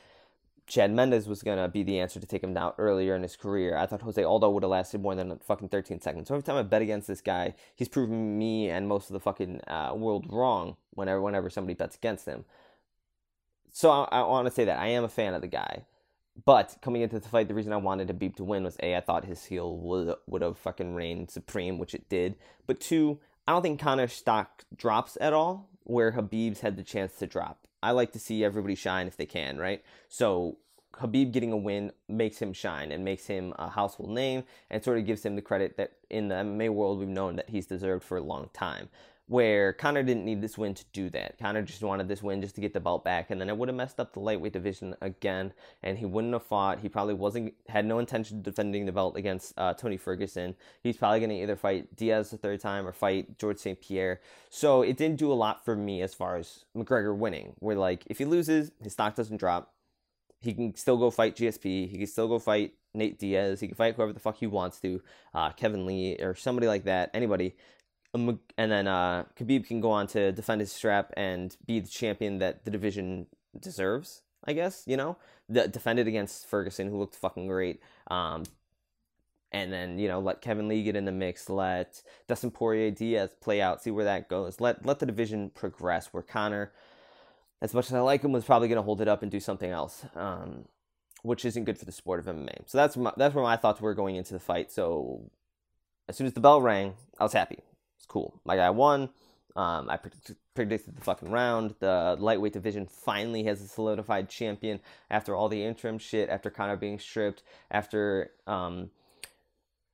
Chad 0.68 0.92
Mendes 0.92 1.30
was 1.30 1.44
going 1.44 1.58
to 1.58 1.70
be 1.70 1.82
the 1.82 2.00
answer 2.00 2.20
to 2.20 2.26
take 2.28 2.44
him 2.44 2.54
down 2.54 2.74
earlier 2.78 3.16
in 3.16 3.24
his 3.24 3.38
career. 3.38 3.78
I 3.78 3.86
thought 3.86 4.02
Jose 4.02 4.22
Aldo 4.22 4.50
would 4.50 4.64
have 4.64 4.70
lasted 4.70 5.02
more 5.02 5.16
than 5.16 5.40
fucking 5.40 5.70
13 5.70 6.02
seconds. 6.02 6.28
So 6.28 6.36
every 6.36 6.44
time 6.44 6.58
I 6.58 6.64
bet 6.64 6.82
against 6.82 7.08
this 7.08 7.22
guy, 7.22 7.56
he's 7.74 7.88
proven 7.88 8.38
me 8.38 8.70
and 8.70 8.88
most 8.88 9.10
of 9.10 9.14
the 9.14 9.22
fucking 9.22 9.62
uh, 9.66 9.94
world 9.96 10.26
wrong 10.30 10.76
whenever 10.94 11.22
whenever 11.22 11.50
somebody 11.50 11.74
bets 11.74 11.96
against 11.96 12.26
him. 12.26 12.44
So 13.72 13.90
I, 13.90 14.20
I 14.20 14.22
want 14.24 14.46
to 14.48 14.54
say 14.54 14.66
that 14.66 14.78
I 14.78 14.88
am 14.88 15.06
a 15.06 15.10
fan 15.10 15.34
of 15.34 15.42
the 15.42 15.48
guy. 15.48 15.86
But 16.46 16.76
coming 16.82 17.02
into 17.02 17.20
the 17.20 17.30
fight, 17.30 17.48
the 17.48 17.54
reason 17.54 17.74
I 17.74 17.78
wanted 17.78 18.10
Khabib 18.10 18.36
to 18.36 18.44
win 18.44 18.64
was 18.64 18.78
A, 18.84 18.96
I 18.96 19.02
thought 19.02 19.26
his 19.26 19.46
heel 19.46 19.76
would, 19.78 20.16
would 20.28 20.42
have 20.42 20.58
fucking 20.58 20.94
reigned 20.94 21.32
supreme, 21.32 21.80
which 21.80 21.96
it 21.96 22.10
did. 22.10 22.36
But 22.68 22.80
two, 22.80 23.20
I 23.48 23.54
don't 23.54 23.62
think 23.62 23.80
Conor's 23.80 24.14
stock 24.14 24.66
drops 24.76 25.18
at 25.22 25.34
all 25.34 25.70
where 25.84 26.12
Habib's 26.12 26.60
had 26.60 26.76
the 26.76 26.84
chance 26.84 27.16
to 27.16 27.28
drop. 27.28 27.67
I 27.82 27.92
like 27.92 28.12
to 28.14 28.20
see 28.20 28.44
everybody 28.44 28.76
shine 28.76 29.08
if 29.08 29.18
they 29.18 29.26
can, 29.26 29.58
right? 29.58 29.84
So 30.08 30.58
Habib 30.96 31.32
getting 31.32 31.52
a 31.52 31.58
win 31.58 31.92
makes 32.08 32.40
him 32.40 32.54
shine 32.54 32.92
and 32.92 33.06
makes 33.06 33.28
him 33.28 33.54
a 33.60 33.70
household 33.70 34.10
name 34.10 34.44
and 34.70 34.84
sort 34.84 34.98
of 34.98 35.06
gives 35.06 35.24
him 35.24 35.36
the 35.36 35.42
credit 35.42 35.78
that 35.78 35.94
in 36.10 36.28
the 36.28 36.36
MMA 36.36 36.70
world 36.70 37.00
we've 37.00 37.08
known 37.08 37.36
that 37.36 37.50
he's 37.50 37.68
deserved 37.68 38.04
for 38.04 38.18
a 38.18 38.22
long 38.22 38.50
time 38.54 38.90
where 39.28 39.74
Conor 39.74 40.04
didn't 40.04 40.24
need 40.24 40.42
this 40.42 40.58
win 40.58 40.74
to 40.74 40.86
do 40.94 41.10
that. 41.10 41.38
Conor 41.38 41.62
just 41.62 41.82
wanted 41.82 42.08
this 42.08 42.24
win 42.24 42.42
just 42.42 42.56
to 42.56 42.62
get 42.62 42.74
the 42.74 42.80
belt 42.80 43.04
back, 43.04 43.30
and 43.30 43.40
then 43.40 43.50
it 43.50 43.58
would 43.58 43.68
have 43.68 43.76
messed 43.76 44.00
up 44.00 44.14
the 44.14 44.22
lightweight 44.22 44.54
division 44.54 44.96
again, 45.02 45.52
and 45.84 45.98
he 45.98 46.06
wouldn't 46.06 46.34
have 46.34 46.46
fought. 46.46 46.80
He 46.80 46.88
probably 46.88 47.14
wasn't 47.14 47.54
had 47.68 47.86
no 47.86 48.00
intention 48.00 48.38
of 48.38 48.44
defending 48.44 48.86
the 48.86 48.92
belt 48.94 49.18
against 49.18 49.54
uh, 49.58 49.74
Tony 49.74 49.98
Ferguson. 49.98 50.56
He's 50.82 50.96
probably 50.96 51.20
going 51.20 51.30
to 51.32 51.36
either 51.36 51.58
fight 51.58 51.94
Diaz 51.96 52.30
the 52.30 52.38
third 52.38 52.62
time 52.62 52.88
or 52.88 52.94
fight 52.94 53.38
George 53.38 53.58
St. 53.58 53.80
Pierre. 53.82 54.22
So 54.50 54.82
it 54.82 54.96
didn't 54.96 55.18
do 55.18 55.32
a 55.32 55.36
lot 55.36 55.66
for 55.66 55.76
me 55.76 56.02
as 56.02 56.14
far 56.14 56.38
as 56.38 56.64
McGregor 56.76 57.16
winning. 57.16 57.54
Where 57.60 57.76
like 57.76 58.04
if 58.08 58.20
he 58.20 58.26
loses, 58.26 58.72
his 58.82 58.94
stock 58.94 59.16
doesn't 59.16 59.38
drop. 59.38 59.74
He 60.40 60.54
can 60.54 60.76
still 60.76 60.98
go 60.98 61.12
fight 61.12 61.36
GSP. 61.36 61.90
He 61.90 61.98
can 61.98 62.08
still 62.08 62.28
go 62.28 62.40
fight 62.40 62.74
Nate 62.94 63.20
Diaz. 63.20 63.60
He 63.60 63.68
can 63.68 63.76
fight 63.76 63.96
whoever 63.96 64.14
the 64.14 64.20
fuck 64.20 64.38
he 64.38 64.48
wants 64.48 64.80
to, 64.82 65.02
uh, 65.34 65.52
Kevin 65.52 65.86
Lee 65.86 66.16
or 66.16 66.36
somebody 66.36 66.68
like 66.68 66.86
that. 66.86 67.12
Anybody 67.14 67.56
and 68.58 68.72
then 68.72 68.88
uh, 68.88 69.26
Khabib 69.38 69.68
can 69.68 69.82
go 69.82 69.92
on 69.92 70.08
to 70.08 70.32
defend 70.32 70.62
his 70.62 70.72
strap 70.72 71.14
and 71.16 71.56
be 71.66 71.80
the 71.80 71.88
champion 71.88 72.40
that 72.40 72.66
the 72.66 72.72
division 72.72 73.28
deserves. 73.60 74.22
I 74.46 74.54
guess 74.54 74.84
you 74.86 74.98
know, 74.98 75.18
the, 75.50 75.68
defend 75.68 76.00
it 76.00 76.08
against 76.08 76.48
Ferguson, 76.48 76.90
who 76.90 76.98
looked 76.98 77.16
fucking 77.16 77.48
great. 77.48 77.82
Um, 78.10 78.44
and 79.52 79.72
then 79.72 79.98
you 80.00 80.08
know, 80.08 80.20
let 80.20 80.42
Kevin 80.42 80.68
Lee 80.68 80.84
get 80.84 80.96
in 80.96 81.06
the 81.06 81.12
mix. 81.12 81.50
Let 81.50 82.02
Dustin 82.28 82.52
Poirier 82.52 82.92
Diaz 82.92 83.36
play 83.42 83.62
out, 83.62 83.82
see 83.82 83.92
where 83.92 84.06
that 84.06 84.30
goes. 84.30 84.60
Let 84.60 84.86
let 84.86 85.00
the 85.00 85.06
division 85.06 85.50
progress. 85.50 86.08
Where 86.12 86.24
Conor, 86.24 86.72
as 87.62 87.74
much 87.74 87.88
as 87.88 87.94
I 87.94 88.00
like 88.00 88.24
him, 88.24 88.32
was 88.32 88.46
probably 88.46 88.68
going 88.68 88.78
to 88.78 88.84
hold 88.84 89.02
it 89.02 89.08
up 89.08 89.22
and 89.22 89.32
do 89.32 89.40
something 89.40 89.72
else. 89.72 90.06
Um, 90.16 90.66
which 91.24 91.46
isn't 91.46 91.66
good 91.66 91.78
for 91.78 91.86
the 91.86 91.92
sport 91.92 92.20
of 92.20 92.26
MMA. 92.26 92.68
So 92.68 92.78
that's 92.78 92.96
my, 92.96 93.12
that's 93.18 93.34
where 93.34 93.44
my 93.44 93.58
thoughts 93.58 93.82
were 93.82 93.94
going 93.94 94.16
into 94.16 94.34
the 94.34 94.40
fight. 94.40 94.72
So 94.72 95.30
as 96.08 96.16
soon 96.16 96.28
as 96.28 96.34
the 96.34 96.40
bell 96.40 96.62
rang, 96.62 96.94
I 97.20 97.24
was 97.24 97.34
happy. 97.34 97.60
It's 97.98 98.06
cool. 98.06 98.40
My 98.46 98.56
guy 98.56 98.70
won. 98.70 99.10
Um, 99.56 99.90
I 99.90 99.98
predicted 100.54 100.96
the 100.96 101.02
fucking 101.02 101.32
round. 101.32 101.74
The 101.80 102.16
lightweight 102.20 102.54
division 102.54 102.86
finally 102.86 103.44
has 103.46 103.62
a 103.62 103.68
solidified 103.68 104.30
champion 104.30 104.80
after 105.10 105.36
all 105.36 105.50
the 105.50 105.64
interim 105.64 105.98
shit, 105.98 106.30
after 106.30 106.52
Conor 106.52 106.78
being 106.78 107.00
stripped, 107.00 107.42
after 107.72 108.32
um, 108.46 108.92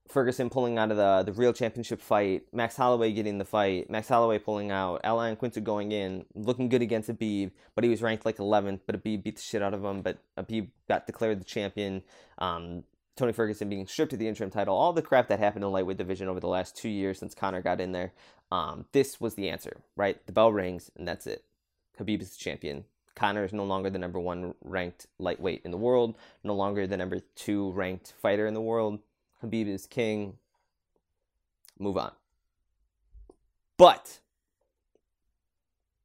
Ferguson 0.10 0.50
pulling 0.50 0.78
out 0.78 0.92
of 0.92 0.98
the, 0.98 1.24
the 1.24 1.32
real 1.32 1.54
championship 1.54 2.02
fight, 2.02 2.44
Max 2.52 2.76
Holloway 2.76 3.14
getting 3.14 3.38
the 3.38 3.46
fight, 3.46 3.90
Max 3.90 4.10
Holloway 4.10 4.38
pulling 4.38 4.70
out, 4.70 5.00
Al 5.04 5.18
Iaquinta 5.18 5.64
going 5.64 5.92
in, 5.92 6.26
looking 6.36 6.68
good 6.68 6.82
against 6.82 7.10
Khabib, 7.10 7.52
but 7.74 7.84
he 7.86 7.90
was 7.90 8.02
ranked 8.02 8.26
like 8.26 8.38
11th, 8.38 8.82
but 8.86 9.02
Khabib 9.02 9.24
beat 9.24 9.38
the 9.38 9.42
shit 9.42 9.62
out 9.62 9.74
of 9.74 9.84
him, 9.84 10.02
but 10.02 10.18
Khabib 10.38 10.68
got 10.90 11.08
declared 11.08 11.40
the 11.40 11.46
champion. 11.46 12.04
Um, 12.38 12.84
Tony 13.16 13.32
Ferguson 13.32 13.70
being 13.70 13.86
stripped 13.86 14.14
of 14.14 14.20
the 14.20 14.28
interim 14.28 14.50
title, 14.50 14.76
all 14.76 14.94
the 14.94 15.02
crap 15.02 15.28
that 15.28 15.40
happened 15.40 15.64
in 15.64 15.68
the 15.68 15.74
lightweight 15.74 15.98
division 15.98 16.28
over 16.28 16.40
the 16.40 16.48
last 16.48 16.76
two 16.76 16.90
years 16.90 17.20
since 17.20 17.36
Conor 17.36 17.62
got 17.62 17.80
in 17.80 17.92
there. 17.92 18.14
Um, 18.52 18.86
this 18.92 19.22
was 19.22 19.36
the 19.36 19.50
answer, 19.50 19.78
right? 19.96 20.26
The 20.26 20.34
bell 20.34 20.52
rings, 20.52 20.90
and 20.98 21.08
that's 21.08 21.28
it. 21.28 21.44
Khabib 21.98 22.22
is 22.22 22.32
the 22.32 22.44
champion. 22.44 22.86
Conor 23.16 23.44
is 23.44 23.54
no 23.54 23.64
longer 23.64 23.92
the 23.92 24.00
number 24.00 24.20
one 24.20 24.56
ranked 24.64 25.06
lightweight 25.20 25.62
in 25.64 25.72
the 25.72 25.78
world, 25.78 26.16
no 26.44 26.56
longer 26.56 26.88
the 26.88 26.98
number 26.98 27.20
two 27.36 27.72
ranked 27.72 28.14
fighter 28.20 28.48
in 28.48 28.56
the 28.56 28.62
world. 28.62 29.00
Khabib 29.44 29.68
is 29.68 29.86
king. 29.86 30.38
Move 31.78 31.98
on. 31.98 32.12
But 33.78 34.20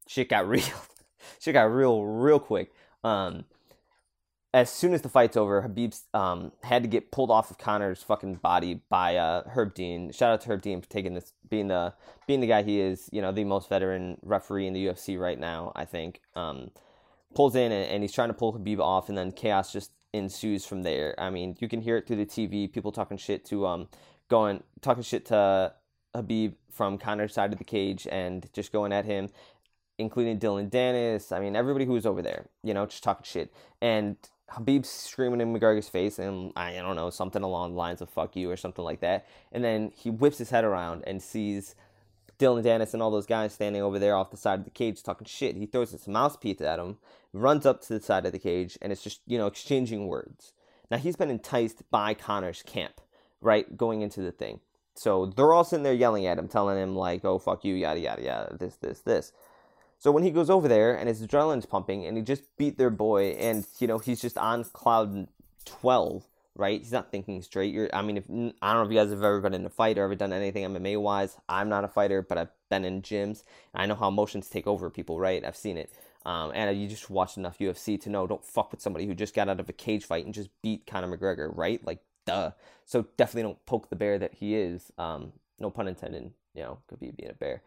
shit 0.06 0.28
got 0.28 0.46
real. 0.48 0.64
shit 1.40 1.54
got 1.54 1.72
real 1.72 2.04
real 2.04 2.40
quick. 2.40 2.72
Um, 3.02 3.44
as 4.54 4.70
soon 4.70 4.94
as 4.94 5.02
the 5.02 5.08
fight's 5.08 5.36
over, 5.36 5.62
Khabib 5.62 6.00
um, 6.14 6.52
had 6.62 6.82
to 6.82 6.88
get 6.88 7.10
pulled 7.10 7.30
off 7.30 7.50
of 7.50 7.58
Conor's 7.58 8.02
fucking 8.02 8.36
body 8.36 8.80
by 8.88 9.16
uh, 9.16 9.42
Herb 9.48 9.74
Dean. 9.74 10.10
Shout 10.10 10.32
out 10.32 10.40
to 10.42 10.48
Herb 10.48 10.62
Dean 10.62 10.80
for 10.80 10.88
taking 10.88 11.14
this, 11.14 11.32
being 11.48 11.68
the 11.68 11.92
being 12.26 12.40
the 12.40 12.46
guy 12.46 12.62
he 12.62 12.80
is. 12.80 13.10
You 13.12 13.20
know, 13.20 13.30
the 13.30 13.44
most 13.44 13.68
veteran 13.68 14.18
referee 14.22 14.66
in 14.66 14.72
the 14.72 14.86
UFC 14.86 15.18
right 15.18 15.38
now. 15.38 15.72
I 15.76 15.84
think 15.84 16.22
um, 16.34 16.70
pulls 17.34 17.56
in 17.56 17.72
and, 17.72 17.90
and, 17.90 18.02
he's 18.02 18.12
trying 18.12 18.28
to 18.30 18.34
pull 18.34 18.52
Habib 18.52 18.80
off, 18.80 19.10
and 19.10 19.18
then 19.18 19.32
chaos 19.32 19.70
just 19.70 19.92
ensues 20.14 20.64
from 20.64 20.82
there. 20.82 21.14
I 21.18 21.28
mean, 21.28 21.56
you 21.60 21.68
can 21.68 21.82
hear 21.82 21.98
it 21.98 22.06
through 22.06 22.16
the 22.16 22.26
TV. 22.26 22.72
People 22.72 22.90
talking 22.90 23.18
shit 23.18 23.44
to 23.46 23.66
um, 23.66 23.88
going 24.30 24.62
talking 24.80 25.02
shit 25.02 25.26
to 25.26 25.74
Habib 26.14 26.54
from 26.72 26.96
Conor's 26.96 27.34
side 27.34 27.52
of 27.52 27.58
the 27.58 27.64
cage 27.64 28.08
and 28.10 28.48
just 28.54 28.72
going 28.72 28.94
at 28.94 29.04
him 29.04 29.28
including 29.98 30.38
Dillon 30.38 30.70
Danis, 30.70 31.32
I 31.32 31.40
mean, 31.40 31.56
everybody 31.56 31.84
who 31.84 31.92
was 31.92 32.06
over 32.06 32.22
there, 32.22 32.46
you 32.62 32.72
know, 32.72 32.86
just 32.86 33.02
talking 33.02 33.24
shit. 33.24 33.52
And 33.82 34.16
Khabib 34.50 34.86
screaming 34.86 35.40
in 35.40 35.52
McGregor's 35.52 35.88
face, 35.88 36.18
and 36.18 36.52
I 36.56 36.74
don't 36.76 36.96
know, 36.96 37.10
something 37.10 37.42
along 37.42 37.72
the 37.72 37.78
lines 37.78 38.00
of 38.00 38.08
fuck 38.08 38.34
you 38.34 38.50
or 38.50 38.56
something 38.56 38.84
like 38.84 39.00
that. 39.00 39.26
And 39.52 39.62
then 39.62 39.92
he 39.94 40.10
whips 40.10 40.38
his 40.38 40.50
head 40.50 40.64
around 40.64 41.04
and 41.06 41.22
sees 41.22 41.74
Dillon 42.38 42.64
Danis 42.64 42.94
and 42.94 43.02
all 43.02 43.10
those 43.10 43.26
guys 43.26 43.52
standing 43.52 43.82
over 43.82 43.98
there 43.98 44.16
off 44.16 44.30
the 44.30 44.36
side 44.36 44.60
of 44.60 44.64
the 44.64 44.70
cage 44.70 45.02
talking 45.02 45.26
shit. 45.26 45.56
He 45.56 45.66
throws 45.66 45.90
his 45.90 46.08
mouthpiece 46.08 46.60
at 46.60 46.78
him, 46.78 46.98
runs 47.32 47.66
up 47.66 47.82
to 47.82 47.98
the 47.98 48.04
side 48.04 48.24
of 48.24 48.32
the 48.32 48.38
cage, 48.38 48.78
and 48.80 48.92
it's 48.92 49.02
just, 49.02 49.20
you 49.26 49.36
know, 49.36 49.46
exchanging 49.46 50.06
words. 50.06 50.52
Now, 50.90 50.96
he's 50.96 51.16
been 51.16 51.30
enticed 51.30 51.82
by 51.90 52.14
Conor's 52.14 52.62
camp, 52.62 53.00
right, 53.40 53.76
going 53.76 54.00
into 54.02 54.22
the 54.22 54.32
thing. 54.32 54.60
So 54.94 55.26
they're 55.26 55.52
all 55.52 55.64
sitting 55.64 55.82
there 55.82 55.92
yelling 55.92 56.26
at 56.26 56.38
him, 56.38 56.48
telling 56.48 56.78
him, 56.78 56.96
like, 56.96 57.24
oh, 57.24 57.38
fuck 57.38 57.64
you, 57.64 57.74
yada, 57.74 58.00
yada, 58.00 58.22
yada, 58.22 58.56
this, 58.58 58.76
this, 58.76 59.00
this. 59.00 59.32
So 59.98 60.12
when 60.12 60.22
he 60.22 60.30
goes 60.30 60.48
over 60.48 60.68
there 60.68 60.94
and 60.94 61.08
his 61.08 61.20
adrenaline's 61.20 61.66
pumping 61.66 62.06
and 62.06 62.16
he 62.16 62.22
just 62.22 62.42
beat 62.56 62.78
their 62.78 62.90
boy 62.90 63.30
and 63.32 63.66
you 63.80 63.86
know 63.86 63.98
he's 63.98 64.20
just 64.20 64.38
on 64.38 64.64
cloud 64.64 65.26
12, 65.64 66.24
right? 66.54 66.80
He's 66.80 66.92
not 66.92 67.10
thinking 67.10 67.42
straight. 67.42 67.74
You're, 67.74 67.90
I 67.92 68.02
mean, 68.02 68.16
if 68.16 68.24
I 68.28 68.72
don't 68.72 68.82
know 68.82 68.82
if 68.82 68.90
you 68.90 68.98
guys 68.98 69.10
have 69.10 69.22
ever 69.22 69.40
been 69.40 69.54
in 69.54 69.66
a 69.66 69.70
fight 69.70 69.98
or 69.98 70.04
ever 70.04 70.14
done 70.14 70.32
anything 70.32 70.64
MMA 70.64 71.00
wise. 71.00 71.36
I'm 71.48 71.68
not 71.68 71.84
a 71.84 71.88
fighter, 71.88 72.22
but 72.22 72.38
I've 72.38 72.52
been 72.70 72.84
in 72.84 73.02
gyms. 73.02 73.42
I 73.74 73.86
know 73.86 73.96
how 73.96 74.08
emotions 74.08 74.48
take 74.48 74.66
over 74.66 74.88
people, 74.90 75.18
right? 75.18 75.44
I've 75.44 75.56
seen 75.56 75.76
it. 75.76 75.90
Um, 76.24 76.52
and 76.54 76.80
you 76.80 76.88
just 76.88 77.08
watched 77.10 77.36
enough 77.36 77.58
UFC 77.58 78.00
to 78.02 78.10
know 78.10 78.26
don't 78.26 78.44
fuck 78.44 78.70
with 78.70 78.80
somebody 78.80 79.06
who 79.06 79.14
just 79.14 79.34
got 79.34 79.48
out 79.48 79.60
of 79.60 79.68
a 79.68 79.72
cage 79.72 80.04
fight 80.04 80.24
and 80.24 80.34
just 80.34 80.50
beat 80.62 80.86
Conor 80.86 81.16
McGregor, 81.16 81.50
right? 81.56 81.84
Like, 81.86 82.00
duh. 82.26 82.50
So 82.84 83.06
definitely 83.16 83.42
don't 83.42 83.66
poke 83.66 83.88
the 83.88 83.96
bear 83.96 84.18
that 84.18 84.34
he 84.34 84.54
is. 84.54 84.92
Um, 84.98 85.32
no 85.58 85.70
pun 85.70 85.88
intended. 85.88 86.30
You 86.54 86.62
know, 86.62 86.78
could 86.88 87.00
be 87.00 87.10
being 87.10 87.30
a 87.30 87.34
bear. 87.34 87.62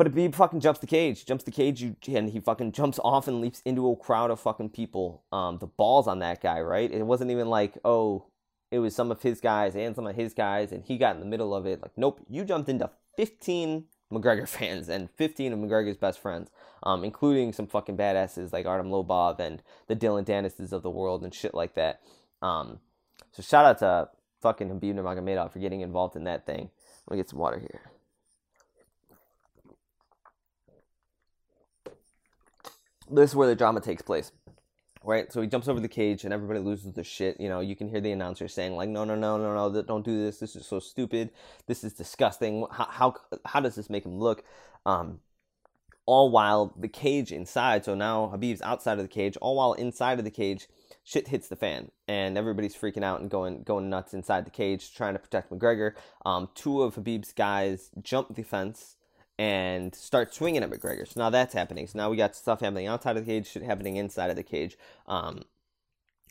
But 0.00 0.14
he 0.14 0.28
fucking 0.28 0.60
jumps 0.60 0.80
the 0.80 0.86
cage, 0.86 1.26
jumps 1.26 1.44
the 1.44 1.50
cage, 1.50 1.82
and 1.82 2.30
he 2.30 2.40
fucking 2.40 2.72
jumps 2.72 2.98
off 3.04 3.28
and 3.28 3.42
leaps 3.42 3.60
into 3.66 3.86
a 3.90 3.94
crowd 3.94 4.30
of 4.30 4.40
fucking 4.40 4.70
people. 4.70 5.24
Um, 5.30 5.58
the 5.58 5.66
balls 5.66 6.08
on 6.08 6.20
that 6.20 6.40
guy, 6.40 6.58
right? 6.62 6.90
It 6.90 7.02
wasn't 7.02 7.30
even 7.30 7.50
like, 7.50 7.76
oh, 7.84 8.24
it 8.70 8.78
was 8.78 8.96
some 8.96 9.10
of 9.10 9.20
his 9.20 9.42
guys 9.42 9.76
and 9.76 9.94
some 9.94 10.06
of 10.06 10.16
his 10.16 10.32
guys, 10.32 10.72
and 10.72 10.82
he 10.82 10.96
got 10.96 11.16
in 11.16 11.20
the 11.20 11.26
middle 11.26 11.54
of 11.54 11.66
it. 11.66 11.82
Like, 11.82 11.90
nope, 11.98 12.18
you 12.30 12.46
jumped 12.46 12.70
into 12.70 12.88
15 13.18 13.84
McGregor 14.10 14.48
fans 14.48 14.88
and 14.88 15.10
15 15.18 15.52
of 15.52 15.58
McGregor's 15.58 15.98
best 15.98 16.18
friends, 16.18 16.48
um, 16.82 17.04
including 17.04 17.52
some 17.52 17.66
fucking 17.66 17.98
badasses 17.98 18.54
like 18.54 18.64
Artem 18.64 18.88
Lobov 18.88 19.38
and 19.38 19.62
the 19.86 19.94
Dillon 19.94 20.24
Danises 20.24 20.72
of 20.72 20.82
the 20.82 20.88
world 20.88 21.22
and 21.24 21.34
shit 21.34 21.52
like 21.52 21.74
that. 21.74 22.00
Um, 22.40 22.78
so 23.32 23.42
shout 23.42 23.66
out 23.66 23.78
to 23.80 24.08
fucking 24.40 24.70
Khabib 24.70 24.94
Nurmagomedov 24.94 25.52
for 25.52 25.58
getting 25.58 25.82
involved 25.82 26.16
in 26.16 26.24
that 26.24 26.46
thing. 26.46 26.70
Let 27.06 27.16
me 27.16 27.22
get 27.22 27.28
some 27.28 27.38
water 27.38 27.58
here. 27.58 27.90
This 33.10 33.30
is 33.30 33.36
where 33.36 33.48
the 33.48 33.54
drama 33.54 33.80
takes 33.80 34.02
place 34.02 34.32
right? 35.02 35.32
So 35.32 35.40
he 35.40 35.48
jumps 35.48 35.68
over 35.68 35.80
the 35.80 35.88
cage 35.88 36.24
and 36.24 36.32
everybody 36.32 36.60
loses 36.60 36.92
their 36.92 37.04
shit. 37.04 37.40
You 37.40 37.48
know, 37.48 37.60
you 37.60 37.74
can 37.74 37.88
hear 37.88 38.00
the 38.00 38.12
announcer 38.12 38.48
saying 38.48 38.76
like, 38.76 38.88
"No, 38.88 39.04
no, 39.04 39.14
no, 39.14 39.38
no, 39.38 39.68
no, 39.70 39.82
don't 39.82 40.04
do 40.04 40.22
this. 40.22 40.38
This 40.38 40.56
is 40.56 40.66
so 40.66 40.78
stupid. 40.78 41.30
This 41.66 41.84
is 41.84 41.94
disgusting. 41.94 42.66
How 42.70 42.84
how, 42.84 43.14
how 43.46 43.60
does 43.60 43.74
this 43.76 43.90
make 43.90 44.04
him 44.04 44.18
look?" 44.18 44.44
Um, 44.84 45.20
all 46.06 46.30
while 46.30 46.74
the 46.76 46.88
cage 46.88 47.30
inside. 47.32 47.84
So 47.84 47.94
now 47.94 48.30
Habib's 48.32 48.62
outside 48.62 48.98
of 48.98 49.04
the 49.04 49.08
cage. 49.08 49.36
All 49.40 49.56
while 49.56 49.74
inside 49.74 50.18
of 50.18 50.24
the 50.24 50.30
cage, 50.30 50.68
shit 51.04 51.28
hits 51.28 51.48
the 51.48 51.56
fan 51.56 51.90
and 52.08 52.36
everybody's 52.36 52.74
freaking 52.74 53.04
out 53.04 53.20
and 53.20 53.30
going 53.30 53.62
going 53.62 53.88
nuts 53.88 54.14
inside 54.14 54.44
the 54.44 54.50
cage 54.50 54.94
trying 54.94 55.14
to 55.14 55.18
protect 55.18 55.50
McGregor. 55.50 55.92
Um, 56.24 56.48
two 56.54 56.82
of 56.82 56.96
Habib's 56.96 57.32
guys 57.32 57.90
jump 58.02 58.34
the 58.34 58.42
fence 58.42 58.96
and 59.40 59.94
start 59.94 60.34
swinging 60.34 60.62
at 60.62 60.70
McGregor. 60.70 61.08
So 61.08 61.18
now 61.18 61.30
that's 61.30 61.54
happening. 61.54 61.86
So 61.86 61.98
now 61.98 62.10
we 62.10 62.18
got 62.18 62.36
stuff 62.36 62.60
happening 62.60 62.86
outside 62.86 63.16
of 63.16 63.24
the 63.24 63.32
cage, 63.32 63.48
shit 63.48 63.62
happening 63.62 63.96
inside 63.96 64.28
of 64.28 64.36
the 64.36 64.42
cage. 64.42 64.76
Um, 65.06 65.44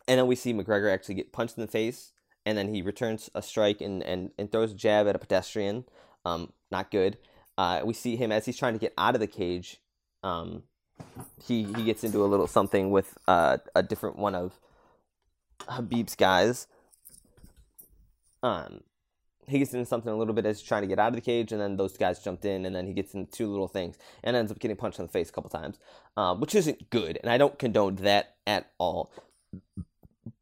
and 0.07 0.19
then 0.19 0.27
we 0.27 0.35
see 0.35 0.53
McGregor 0.53 0.93
actually 0.93 1.15
get 1.15 1.31
punched 1.31 1.57
in 1.57 1.61
the 1.61 1.67
face, 1.67 2.13
and 2.45 2.55
then 2.55 2.71
he 2.71 2.83
returns 2.83 3.27
a 3.33 3.41
strike 3.41 3.81
and, 3.81 4.03
and, 4.03 4.29
and 4.37 4.51
throws 4.51 4.73
a 4.73 4.75
jab 4.75 5.07
at 5.07 5.15
a 5.15 5.19
pedestrian. 5.19 5.85
Um, 6.23 6.53
not 6.69 6.91
good. 6.91 7.17
Uh, 7.57 7.81
we 7.83 7.95
see 7.95 8.15
him 8.15 8.31
as 8.31 8.45
he's 8.45 8.57
trying 8.57 8.73
to 8.73 8.79
get 8.79 8.93
out 8.95 9.15
of 9.15 9.21
the 9.21 9.27
cage. 9.27 9.81
Um, 10.21 10.61
he 11.43 11.63
he 11.63 11.83
gets 11.85 12.03
into 12.03 12.23
a 12.23 12.27
little 12.27 12.45
something 12.47 12.91
with 12.91 13.17
uh, 13.27 13.57
a 13.73 13.81
different 13.81 14.17
one 14.17 14.35
of 14.35 14.59
Khabib's 15.61 16.15
guys. 16.15 16.67
Um, 18.43 18.81
he 19.49 19.59
gets 19.59 19.73
into 19.73 19.85
something 19.85 20.12
a 20.12 20.15
little 20.15 20.33
bit 20.33 20.45
as 20.45 20.59
he's 20.59 20.67
trying 20.67 20.81
to 20.81 20.88
get 20.88 20.99
out 20.99 21.09
of 21.09 21.15
the 21.15 21.21
cage, 21.21 21.51
and 21.51 21.62
then 21.62 21.77
those 21.77 21.97
guys 21.97 22.19
jumped 22.19 22.45
in, 22.45 22.65
and 22.65 22.75
then 22.75 22.88
he 22.88 22.93
gets 22.93 23.13
into 23.13 23.31
two 23.31 23.49
little 23.49 23.67
things 23.67 23.97
and 24.23 24.35
ends 24.35 24.51
up 24.51 24.59
getting 24.59 24.77
punched 24.77 24.99
in 24.99 25.05
the 25.05 25.12
face 25.12 25.29
a 25.29 25.31
couple 25.31 25.49
times, 25.49 25.77
uh, 26.17 26.35
which 26.35 26.55
isn't 26.55 26.89
good, 26.89 27.19
and 27.21 27.31
I 27.31 27.38
don't 27.38 27.57
condone 27.57 27.95
that 27.97 28.35
at 28.45 28.71
all. 28.77 29.12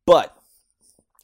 But 0.05 0.37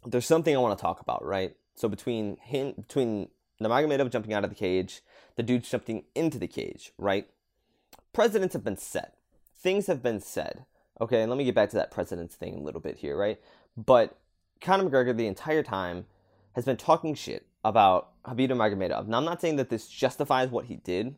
there's 0.05 0.25
something 0.25 0.55
I 0.55 0.59
want 0.59 0.77
to 0.77 0.81
talk 0.81 0.99
about, 0.99 1.25
right? 1.25 1.55
So 1.75 1.87
between 1.87 2.37
him, 2.37 2.73
between 2.77 3.29
Nurmagomedov 3.61 4.11
jumping 4.11 4.33
out 4.33 4.43
of 4.43 4.49
the 4.49 4.55
cage, 4.55 5.01
the 5.35 5.43
dude 5.43 5.63
jumping 5.63 6.03
into 6.15 6.37
the 6.37 6.47
cage, 6.47 6.91
right? 6.97 7.27
Presidents 8.11 8.53
have 8.53 8.63
been 8.63 8.77
set. 8.77 9.15
Things 9.57 9.87
have 9.87 10.03
been 10.03 10.19
said. 10.19 10.65
Okay, 11.01 11.21
and 11.21 11.29
let 11.29 11.37
me 11.37 11.45
get 11.45 11.55
back 11.55 11.69
to 11.71 11.75
that 11.77 11.91
president's 11.91 12.35
thing 12.35 12.55
a 12.55 12.61
little 12.61 12.81
bit 12.81 12.97
here, 12.97 13.17
right? 13.17 13.39
But 13.75 14.17
Conor 14.61 14.89
McGregor 14.89 15.15
the 15.15 15.27
entire 15.27 15.63
time 15.63 16.05
has 16.55 16.65
been 16.65 16.77
talking 16.77 17.15
shit 17.15 17.47
about 17.63 18.21
Khabib 18.23 18.49
Nurmagomedov. 18.49 19.07
Now, 19.07 19.17
I'm 19.17 19.25
not 19.25 19.41
saying 19.41 19.57
that 19.57 19.69
this 19.69 19.87
justifies 19.87 20.49
what 20.49 20.65
he 20.65 20.75
did, 20.77 21.15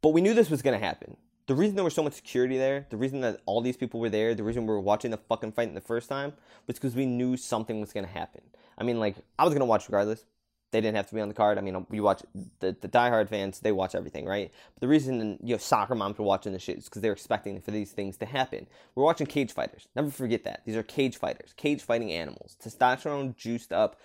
but 0.00 0.10
we 0.10 0.20
knew 0.20 0.34
this 0.34 0.50
was 0.50 0.62
going 0.62 0.78
to 0.78 0.84
happen. 0.84 1.16
The 1.46 1.54
reason 1.54 1.74
there 1.74 1.84
was 1.84 1.94
so 1.94 2.02
much 2.02 2.14
security 2.14 2.56
there, 2.56 2.86
the 2.90 2.96
reason 2.96 3.20
that 3.22 3.40
all 3.46 3.60
these 3.60 3.76
people 3.76 4.00
were 4.00 4.08
there, 4.08 4.34
the 4.34 4.44
reason 4.44 4.66
we 4.66 4.72
were 4.72 4.80
watching 4.80 5.10
the 5.10 5.16
fucking 5.16 5.52
fight 5.52 5.68
in 5.68 5.74
the 5.74 5.80
first 5.80 6.08
time 6.08 6.32
was 6.66 6.76
because 6.76 6.94
we 6.94 7.06
knew 7.06 7.36
something 7.36 7.80
was 7.80 7.92
going 7.92 8.06
to 8.06 8.12
happen. 8.12 8.42
I 8.78 8.84
mean, 8.84 9.00
like, 9.00 9.16
I 9.38 9.44
was 9.44 9.52
going 9.52 9.60
to 9.60 9.66
watch 9.66 9.88
regardless. 9.88 10.24
They 10.70 10.80
didn't 10.80 10.96
have 10.96 11.08
to 11.08 11.14
be 11.14 11.20
on 11.20 11.28
the 11.28 11.34
card. 11.34 11.58
I 11.58 11.60
mean, 11.60 11.86
you 11.90 12.02
watch 12.02 12.22
the, 12.60 12.74
the 12.80 12.88
diehard 12.88 13.28
fans, 13.28 13.60
they 13.60 13.72
watch 13.72 13.94
everything, 13.94 14.24
right? 14.24 14.50
But 14.74 14.80
the 14.80 14.88
reason, 14.88 15.38
you 15.42 15.54
know, 15.54 15.58
soccer 15.58 15.94
moms 15.94 16.18
were 16.18 16.24
watching 16.24 16.52
this 16.52 16.62
shit 16.62 16.78
is 16.78 16.84
because 16.84 17.02
they're 17.02 17.12
expecting 17.12 17.60
for 17.60 17.72
these 17.72 17.90
things 17.90 18.16
to 18.18 18.24
happen. 18.24 18.66
We're 18.94 19.04
watching 19.04 19.26
cage 19.26 19.52
fighters. 19.52 19.88
Never 19.94 20.10
forget 20.10 20.44
that. 20.44 20.62
These 20.64 20.76
are 20.76 20.82
cage 20.82 21.18
fighters, 21.18 21.52
cage 21.58 21.82
fighting 21.82 22.10
animals, 22.10 22.56
testosterone 22.64 23.36
juiced 23.36 23.72
up, 23.72 24.00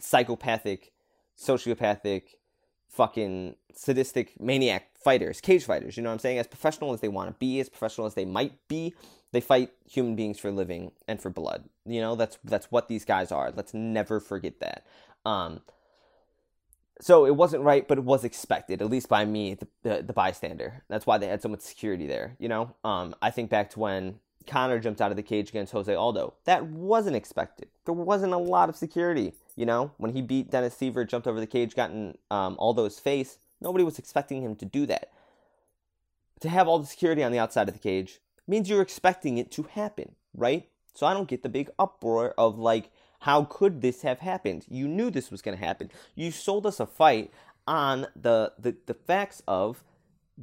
psychopathic, 0.00 0.92
sociopathic, 1.38 2.22
fucking 2.88 3.56
sadistic 3.74 4.40
maniac 4.40 4.88
fighters, 5.02 5.40
cage 5.40 5.64
fighters. 5.64 5.96
You 5.96 6.02
know 6.02 6.10
what 6.10 6.14
I'm 6.14 6.18
saying? 6.18 6.38
As 6.38 6.46
professional 6.46 6.92
as 6.92 7.00
they 7.00 7.08
want 7.08 7.28
to 7.28 7.38
be, 7.38 7.60
as 7.60 7.68
professional 7.68 8.06
as 8.06 8.14
they 8.14 8.24
might 8.24 8.52
be, 8.68 8.94
they 9.32 9.40
fight 9.40 9.70
human 9.88 10.16
beings 10.16 10.38
for 10.38 10.50
living 10.50 10.92
and 11.06 11.20
for 11.20 11.30
blood. 11.30 11.68
You 11.86 12.00
know, 12.00 12.16
that's 12.16 12.38
that's 12.44 12.70
what 12.70 12.88
these 12.88 13.04
guys 13.04 13.32
are. 13.32 13.52
Let's 13.52 13.72
never 13.72 14.20
forget 14.20 14.60
that. 14.60 14.84
Um, 15.24 15.60
so 17.00 17.24
it 17.24 17.34
wasn't 17.34 17.62
right, 17.62 17.86
but 17.88 17.96
it 17.96 18.04
was 18.04 18.24
expected, 18.24 18.82
at 18.82 18.90
least 18.90 19.08
by 19.08 19.24
me, 19.24 19.54
the, 19.54 19.66
the, 19.82 20.02
the 20.02 20.12
bystander. 20.12 20.82
That's 20.88 21.06
why 21.06 21.16
they 21.16 21.28
had 21.28 21.40
so 21.40 21.48
much 21.48 21.60
security 21.60 22.06
there. 22.06 22.36
You 22.38 22.48
know, 22.48 22.74
um, 22.84 23.14
I 23.22 23.30
think 23.30 23.48
back 23.48 23.70
to 23.70 23.80
when 23.80 24.20
Conor 24.46 24.80
jumped 24.80 25.00
out 25.00 25.10
of 25.10 25.16
the 25.16 25.22
cage 25.22 25.48
against 25.48 25.72
Jose 25.72 25.94
Aldo. 25.94 26.34
That 26.44 26.66
wasn't 26.66 27.16
expected. 27.16 27.68
There 27.86 27.94
wasn't 27.94 28.34
a 28.34 28.38
lot 28.38 28.68
of 28.68 28.76
security. 28.76 29.32
You 29.56 29.66
know, 29.66 29.92
when 29.98 30.12
he 30.12 30.22
beat 30.22 30.50
Dennis 30.50 30.74
Siver, 30.74 31.06
jumped 31.06 31.26
over 31.26 31.40
the 31.40 31.46
cage, 31.46 31.74
gotten 31.74 32.16
um, 32.30 32.56
Aldo's 32.58 32.98
face, 32.98 33.38
nobody 33.60 33.84
was 33.84 33.98
expecting 33.98 34.42
him 34.42 34.56
to 34.56 34.64
do 34.64 34.86
that. 34.86 35.10
To 36.40 36.48
have 36.48 36.68
all 36.68 36.78
the 36.78 36.86
security 36.86 37.22
on 37.22 37.32
the 37.32 37.38
outside 37.38 37.68
of 37.68 37.74
the 37.74 37.80
cage 37.80 38.20
means 38.46 38.68
you're 38.68 38.82
expecting 38.82 39.38
it 39.38 39.50
to 39.52 39.64
happen, 39.64 40.14
right? 40.34 40.68
So 40.94 41.06
I 41.06 41.14
don't 41.14 41.28
get 41.28 41.42
the 41.42 41.48
big 41.48 41.70
uproar 41.78 42.34
of 42.38 42.58
like, 42.58 42.90
how 43.20 43.44
could 43.44 43.82
this 43.82 44.02
have 44.02 44.20
happened? 44.20 44.64
You 44.68 44.88
knew 44.88 45.10
this 45.10 45.30
was 45.30 45.42
going 45.42 45.56
to 45.56 45.64
happen. 45.64 45.90
You 46.14 46.30
sold 46.30 46.66
us 46.66 46.80
a 46.80 46.86
fight 46.86 47.30
on 47.66 48.06
the, 48.16 48.52
the, 48.58 48.74
the 48.86 48.94
facts 48.94 49.42
of 49.46 49.84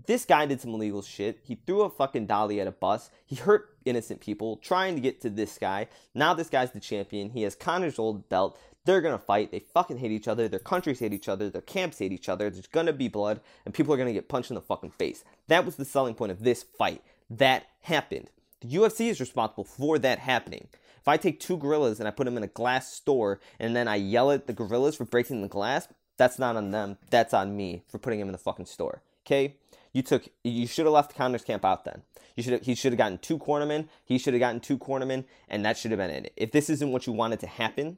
this 0.05 0.25
guy 0.25 0.45
did 0.45 0.61
some 0.61 0.73
illegal 0.73 1.01
shit. 1.01 1.39
He 1.43 1.55
threw 1.55 1.81
a 1.81 1.89
fucking 1.89 2.27
dolly 2.27 2.61
at 2.61 2.67
a 2.67 2.71
bus. 2.71 3.09
He 3.25 3.35
hurt 3.35 3.75
innocent 3.85 4.21
people 4.21 4.57
trying 4.57 4.95
to 4.95 5.01
get 5.01 5.21
to 5.21 5.29
this 5.29 5.57
guy. 5.57 5.87
Now 6.13 6.33
this 6.33 6.49
guy's 6.49 6.71
the 6.71 6.79
champion. 6.79 7.31
He 7.31 7.41
has 7.41 7.55
Conor's 7.55 7.97
old 7.97 8.29
belt. 8.29 8.59
They're 8.88 9.02
gonna 9.02 9.17
fight. 9.17 9.52
They 9.52 9.60
fucking 9.60 9.97
hate 9.97 10.13
each 10.13 10.30
other. 10.30 10.47
Their 10.47 10.60
countries 10.62 11.00
hate 11.00 11.12
each 11.12 11.28
other. 11.28 11.50
Their 11.50 11.62
camps 11.62 12.00
hate 12.00 12.13
each 12.13 12.30
other. 12.30 12.50
There's 12.50 12.67
gonna 12.67 12.93
be 12.93 13.10
blood, 13.10 13.41
and 13.65 13.73
people 13.73 13.93
are 13.93 13.97
gonna 13.97 14.13
get 14.13 14.30
punched 14.30 14.50
in 14.50 14.56
the 14.56 14.62
fucking 14.62 14.91
face. 14.91 15.26
That 15.50 15.65
was 15.65 15.76
the 15.76 15.84
selling 15.84 16.15
point 16.15 16.32
of 16.32 16.41
this 16.41 16.63
fight. 16.63 17.02
That 17.30 17.65
happened. 17.82 18.30
The 18.62 18.69
UFC 18.69 19.10
is 19.10 19.19
responsible 19.19 19.65
for 19.65 20.00
that 20.00 20.19
happening. 20.19 20.69
If 21.02 21.08
I 21.10 21.17
take 21.17 21.41
two 21.41 21.58
gorillas 21.58 22.00
and 22.00 22.08
I 22.08 22.12
put 22.12 22.23
them 22.23 22.38
in 22.38 22.43
a 22.43 22.47
glass 22.47 22.93
store 22.93 23.41
and 23.60 23.76
then 23.76 23.89
I 23.89 23.95
yell 23.95 24.32
at 24.32 24.47
the 24.47 24.54
gorillas 24.54 24.95
for 24.95 25.04
breaking 25.04 25.41
the 25.41 25.50
glass, 25.50 25.89
that's 26.15 26.39
not 26.39 26.56
on 26.56 26.71
them. 26.71 26.97
That's 27.10 27.34
on 27.34 27.58
me 27.58 27.84
for 27.89 27.97
putting 27.97 28.19
them 28.19 28.30
in 28.30 28.32
the 28.32 28.38
fucking 28.38 28.67
store. 28.67 29.02
Okay? 29.26 29.56
You 29.91 30.02
took 30.02 30.30
you 30.45 30.65
should 30.65 30.86
have 30.86 30.93
left 30.93 31.13
Conor's 31.13 31.43
camp 31.43 31.65
out 31.65 31.84
then. 31.84 32.04
You 32.38 32.43
should 32.43 32.63
he 32.63 32.73
should 32.73 32.93
have 32.93 32.97
gotten 32.97 33.17
two 33.17 33.38
cornermen, 33.38 33.89
he 34.06 34.17
should 34.17 34.34
have 34.34 34.39
gotten 34.39 34.62
two 34.62 34.78
cornermen, 34.78 35.26
and 35.50 35.65
that 35.65 35.78
should 35.78 35.91
have 35.91 35.97
been 35.97 36.10
it. 36.10 36.32
If 36.38 36.54
this 36.54 36.69
isn't 36.69 36.93
what 36.93 37.06
you 37.06 37.12
wanted 37.12 37.41
to 37.41 37.47
happen, 37.47 37.97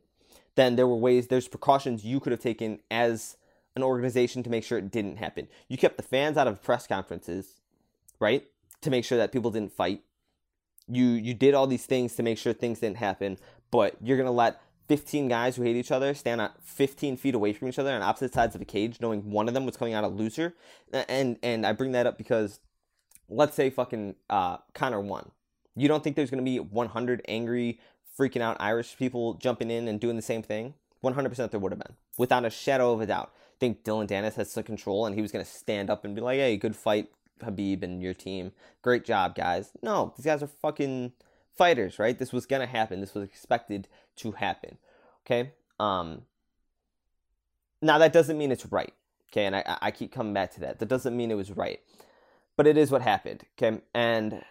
then 0.59 0.75
there 0.75 0.87
were 0.87 0.95
ways 0.95 1.27
there's 1.27 1.47
precautions 1.47 2.03
you 2.03 2.19
could 2.19 2.31
have 2.31 2.41
taken 2.41 2.79
as 2.91 3.37
an 3.75 3.83
organization 3.83 4.43
to 4.43 4.49
make 4.49 4.63
sure 4.63 4.77
it 4.77 4.91
didn't 4.91 5.17
happen. 5.17 5.47
You 5.69 5.77
kept 5.77 5.97
the 5.97 6.03
fans 6.03 6.37
out 6.37 6.47
of 6.47 6.61
press 6.61 6.85
conferences, 6.85 7.61
right? 8.19 8.45
To 8.81 8.89
make 8.89 9.05
sure 9.05 9.17
that 9.17 9.31
people 9.31 9.51
didn't 9.51 9.71
fight 9.71 10.03
you 10.89 11.05
you 11.05 11.33
did 11.33 11.53
all 11.53 11.67
these 11.67 11.85
things 11.85 12.15
to 12.15 12.23
make 12.23 12.37
sure 12.37 12.53
things 12.53 12.79
didn't 12.79 12.97
happen, 12.97 13.37
but 13.71 13.95
you're 14.01 14.17
gonna 14.17 14.31
let 14.31 14.61
15 14.87 15.27
guys 15.27 15.55
who 15.55 15.61
hate 15.61 15.75
each 15.75 15.91
other 15.91 16.13
stand 16.15 16.41
at 16.41 16.53
15 16.63 17.15
feet 17.17 17.35
away 17.35 17.53
from 17.53 17.67
each 17.67 17.77
other 17.77 17.93
on 17.93 18.01
opposite 18.01 18.33
sides 18.33 18.55
of 18.55 18.61
a 18.61 18.65
cage, 18.65 18.99
knowing 18.99 19.29
one 19.29 19.47
of 19.47 19.53
them 19.53 19.65
was 19.65 19.77
coming 19.77 19.93
out 19.93 20.03
a 20.03 20.07
loser. 20.07 20.55
And 20.91 21.37
and 21.43 21.65
I 21.65 21.73
bring 21.73 21.91
that 21.91 22.07
up 22.07 22.17
because 22.17 22.59
let's 23.29 23.55
say 23.55 23.69
fucking 23.69 24.15
uh, 24.29 24.57
Conor 24.73 25.01
won. 25.01 25.31
You 25.75 25.87
don't 25.87 26.03
think 26.03 26.15
there's 26.15 26.31
gonna 26.31 26.41
be 26.41 26.59
100 26.59 27.21
angry, 27.27 27.79
freaking 28.19 28.41
out 28.41 28.57
Irish 28.59 28.97
people 28.97 29.35
jumping 29.35 29.71
in 29.71 29.87
and 29.87 29.99
doing 29.99 30.15
the 30.15 30.21
same 30.21 30.41
thing? 30.41 30.73
100% 31.03 31.51
there 31.51 31.59
would 31.59 31.71
have 31.71 31.79
been, 31.79 31.95
without 32.17 32.43
a 32.45 32.49
shadow 32.49 32.91
of 32.91 32.99
a 32.99 33.05
doubt. 33.05 33.31
I 33.33 33.57
think 33.59 33.83
Dillon 33.83 34.07
Danis 34.07 34.35
has 34.35 34.51
some 34.51 34.63
control, 34.63 35.05
and 35.05 35.15
he 35.15 35.21
was 35.21 35.31
gonna 35.31 35.45
stand 35.45 35.89
up 35.89 36.03
and 36.03 36.13
be 36.13 36.21
like, 36.21 36.39
"Hey, 36.39 36.57
good 36.57 36.75
fight, 36.75 37.09
Habib 37.43 37.83
and 37.83 38.01
your 38.01 38.13
team. 38.13 38.51
Great 38.81 39.05
job, 39.05 39.35
guys. 39.35 39.71
No, 39.81 40.13
these 40.15 40.25
guys 40.25 40.43
are 40.43 40.47
fucking 40.47 41.13
fighters, 41.55 41.99
right? 41.99 42.17
This 42.17 42.33
was 42.33 42.45
gonna 42.45 42.65
happen. 42.65 43.01
This 43.01 43.13
was 43.13 43.23
expected 43.23 43.87
to 44.17 44.31
happen. 44.33 44.77
Okay. 45.25 45.53
Um. 45.79 46.23
Now 47.81 47.97
that 47.97 48.13
doesn't 48.13 48.37
mean 48.37 48.51
it's 48.51 48.65
right. 48.65 48.93
Okay, 49.31 49.45
and 49.45 49.55
I 49.55 49.77
I 49.81 49.91
keep 49.91 50.11
coming 50.11 50.33
back 50.33 50.51
to 50.55 50.59
that. 50.61 50.79
That 50.79 50.89
doesn't 50.89 51.15
mean 51.15 51.31
it 51.31 51.35
was 51.35 51.51
right, 51.51 51.79
but 52.57 52.67
it 52.67 52.77
is 52.77 52.91
what 52.91 53.01
happened. 53.01 53.43
Okay, 53.57 53.81
and 53.93 54.43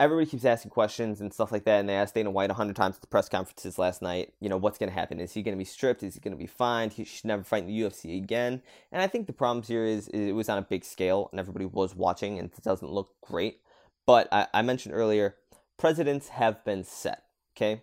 everybody 0.00 0.26
keeps 0.26 0.44
asking 0.44 0.70
questions 0.70 1.20
and 1.20 1.32
stuff 1.32 1.50
like 1.50 1.64
that, 1.64 1.80
and 1.80 1.88
they 1.88 1.94
asked 1.94 2.14
Dana 2.14 2.30
White 2.30 2.50
a 2.50 2.54
hundred 2.54 2.76
times 2.76 2.96
at 2.96 3.00
the 3.00 3.08
press 3.08 3.28
conferences 3.28 3.78
last 3.78 4.00
night. 4.00 4.32
You 4.40 4.48
know, 4.48 4.56
what's 4.56 4.78
going 4.78 4.90
to 4.90 4.94
happen? 4.94 5.20
Is 5.20 5.32
he 5.32 5.42
going 5.42 5.56
to 5.56 5.58
be 5.58 5.64
stripped? 5.64 6.02
Is 6.02 6.14
he 6.14 6.20
going 6.20 6.32
to 6.32 6.38
be 6.38 6.46
fined? 6.46 6.92
He 6.92 7.04
should 7.04 7.24
never 7.24 7.42
fight 7.42 7.64
in 7.64 7.68
the 7.68 7.80
UFC 7.80 8.16
again. 8.16 8.62
And 8.92 9.02
I 9.02 9.06
think 9.06 9.26
the 9.26 9.32
problem 9.32 9.64
here 9.64 9.84
is, 9.84 10.08
is, 10.08 10.28
it 10.28 10.32
was 10.32 10.48
on 10.48 10.58
a 10.58 10.62
big 10.62 10.84
scale, 10.84 11.28
and 11.32 11.40
everybody 11.40 11.64
was 11.64 11.94
watching, 11.94 12.38
and 12.38 12.50
it 12.50 12.62
doesn't 12.62 12.90
look 12.90 13.14
great. 13.20 13.60
But 14.06 14.28
I, 14.32 14.46
I 14.54 14.62
mentioned 14.62 14.94
earlier, 14.94 15.36
presidents 15.76 16.28
have 16.28 16.64
been 16.64 16.84
set. 16.84 17.24
Okay, 17.56 17.82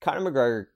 Conor 0.00 0.30
McGregor 0.30 0.66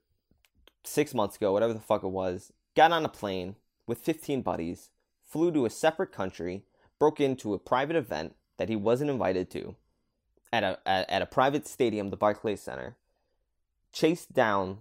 six 0.83 1.13
months 1.13 1.35
ago, 1.35 1.51
whatever 1.51 1.73
the 1.73 1.79
fuck 1.79 2.03
it 2.03 2.09
was, 2.09 2.53
got 2.75 2.91
on 2.91 3.03
a 3.03 3.09
plane 3.09 3.55
with 3.87 3.97
15 3.99 4.41
buddies, 4.41 4.89
flew 5.25 5.51
to 5.51 5.65
a 5.65 5.69
separate 5.69 6.11
country, 6.11 6.63
broke 6.99 7.19
into 7.19 7.53
a 7.53 7.59
private 7.59 7.95
event 7.95 8.35
that 8.57 8.69
he 8.69 8.75
wasn't 8.75 9.09
invited 9.09 9.49
to 9.51 9.75
at 10.51 10.63
a 10.63 10.79
at, 10.85 11.21
a 11.21 11.25
private 11.25 11.67
stadium, 11.67 12.09
the 12.09 12.17
Barclays 12.17 12.61
Center, 12.61 12.95
chased 13.91 14.33
down 14.33 14.79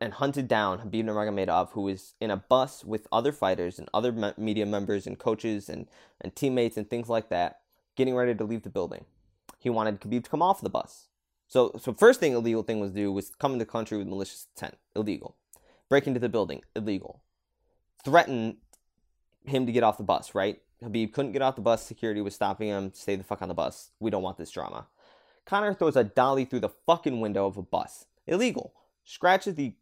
and 0.00 0.14
hunted 0.14 0.46
down 0.46 0.78
Habib 0.78 1.06
Nurmagomedov, 1.06 1.72
who 1.72 1.82
was 1.82 2.14
in 2.20 2.30
a 2.30 2.36
bus 2.36 2.84
with 2.84 3.08
other 3.10 3.32
fighters 3.32 3.78
and 3.78 3.88
other 3.92 4.12
me- 4.12 4.32
media 4.36 4.64
members 4.64 5.06
and 5.06 5.18
coaches 5.18 5.68
and, 5.68 5.88
and 6.20 6.36
teammates 6.36 6.76
and 6.76 6.88
things 6.88 7.08
like 7.08 7.28
that, 7.30 7.60
getting 7.96 8.14
ready 8.14 8.34
to 8.34 8.44
leave 8.44 8.62
the 8.62 8.70
building. 8.70 9.04
He 9.58 9.70
wanted 9.70 10.00
Khabib 10.00 10.24
to 10.24 10.30
come 10.30 10.42
off 10.42 10.60
the 10.60 10.70
bus. 10.70 11.08
So, 11.48 11.72
so 11.80 11.92
first 11.92 12.20
thing 12.20 12.32
illegal 12.32 12.62
thing 12.62 12.78
was 12.78 12.92
to 12.92 12.96
do 12.96 13.12
was 13.12 13.30
come 13.30 13.52
in 13.52 13.58
the 13.58 13.66
country 13.66 13.98
with 13.98 14.06
malicious 14.06 14.46
intent, 14.54 14.78
illegal. 14.94 15.36
Break 15.88 16.06
into 16.06 16.20
the 16.20 16.28
building, 16.28 16.62
illegal. 16.76 17.22
Threaten 18.04 18.58
him 19.44 19.66
to 19.66 19.72
get 19.72 19.82
off 19.82 19.96
the 19.96 20.04
bus, 20.04 20.34
right? 20.34 20.60
Khabib 20.82 21.12
couldn't 21.12 21.32
get 21.32 21.42
off 21.42 21.56
the 21.56 21.60
bus. 21.60 21.84
Security 21.84 22.20
was 22.20 22.34
stopping 22.34 22.68
him. 22.68 22.92
Stay 22.94 23.16
the 23.16 23.24
fuck 23.24 23.42
on 23.42 23.48
the 23.48 23.54
bus. 23.54 23.90
We 24.00 24.10
don't 24.10 24.22
want 24.22 24.38
this 24.38 24.50
drama. 24.50 24.86
Conor 25.44 25.74
throws 25.74 25.96
a 25.96 26.04
dolly 26.04 26.44
through 26.44 26.60
the 26.60 26.68
fucking 26.68 27.20
window 27.20 27.46
of 27.46 27.56
a 27.56 27.62
bus. 27.62 28.04
Illegal. 28.26 28.74
Scratches 29.04 29.54
the 29.54 29.74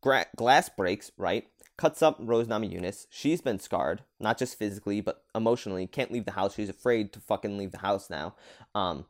gra- 0.00 0.26
glass 0.36 0.68
breaks, 0.68 1.10
right? 1.16 1.48
Cuts 1.76 2.02
up 2.02 2.16
Rose 2.20 2.46
Namajunas. 2.46 3.06
She's 3.10 3.40
been 3.40 3.58
scarred, 3.58 4.02
not 4.20 4.38
just 4.38 4.58
physically, 4.58 5.00
but 5.00 5.24
emotionally. 5.34 5.86
Can't 5.86 6.12
leave 6.12 6.24
the 6.24 6.32
house. 6.32 6.54
She's 6.54 6.68
afraid 6.68 7.12
to 7.12 7.20
fucking 7.20 7.58
leave 7.58 7.72
the 7.72 7.78
house 7.78 8.08
now. 8.08 8.34
Um, 8.74 9.06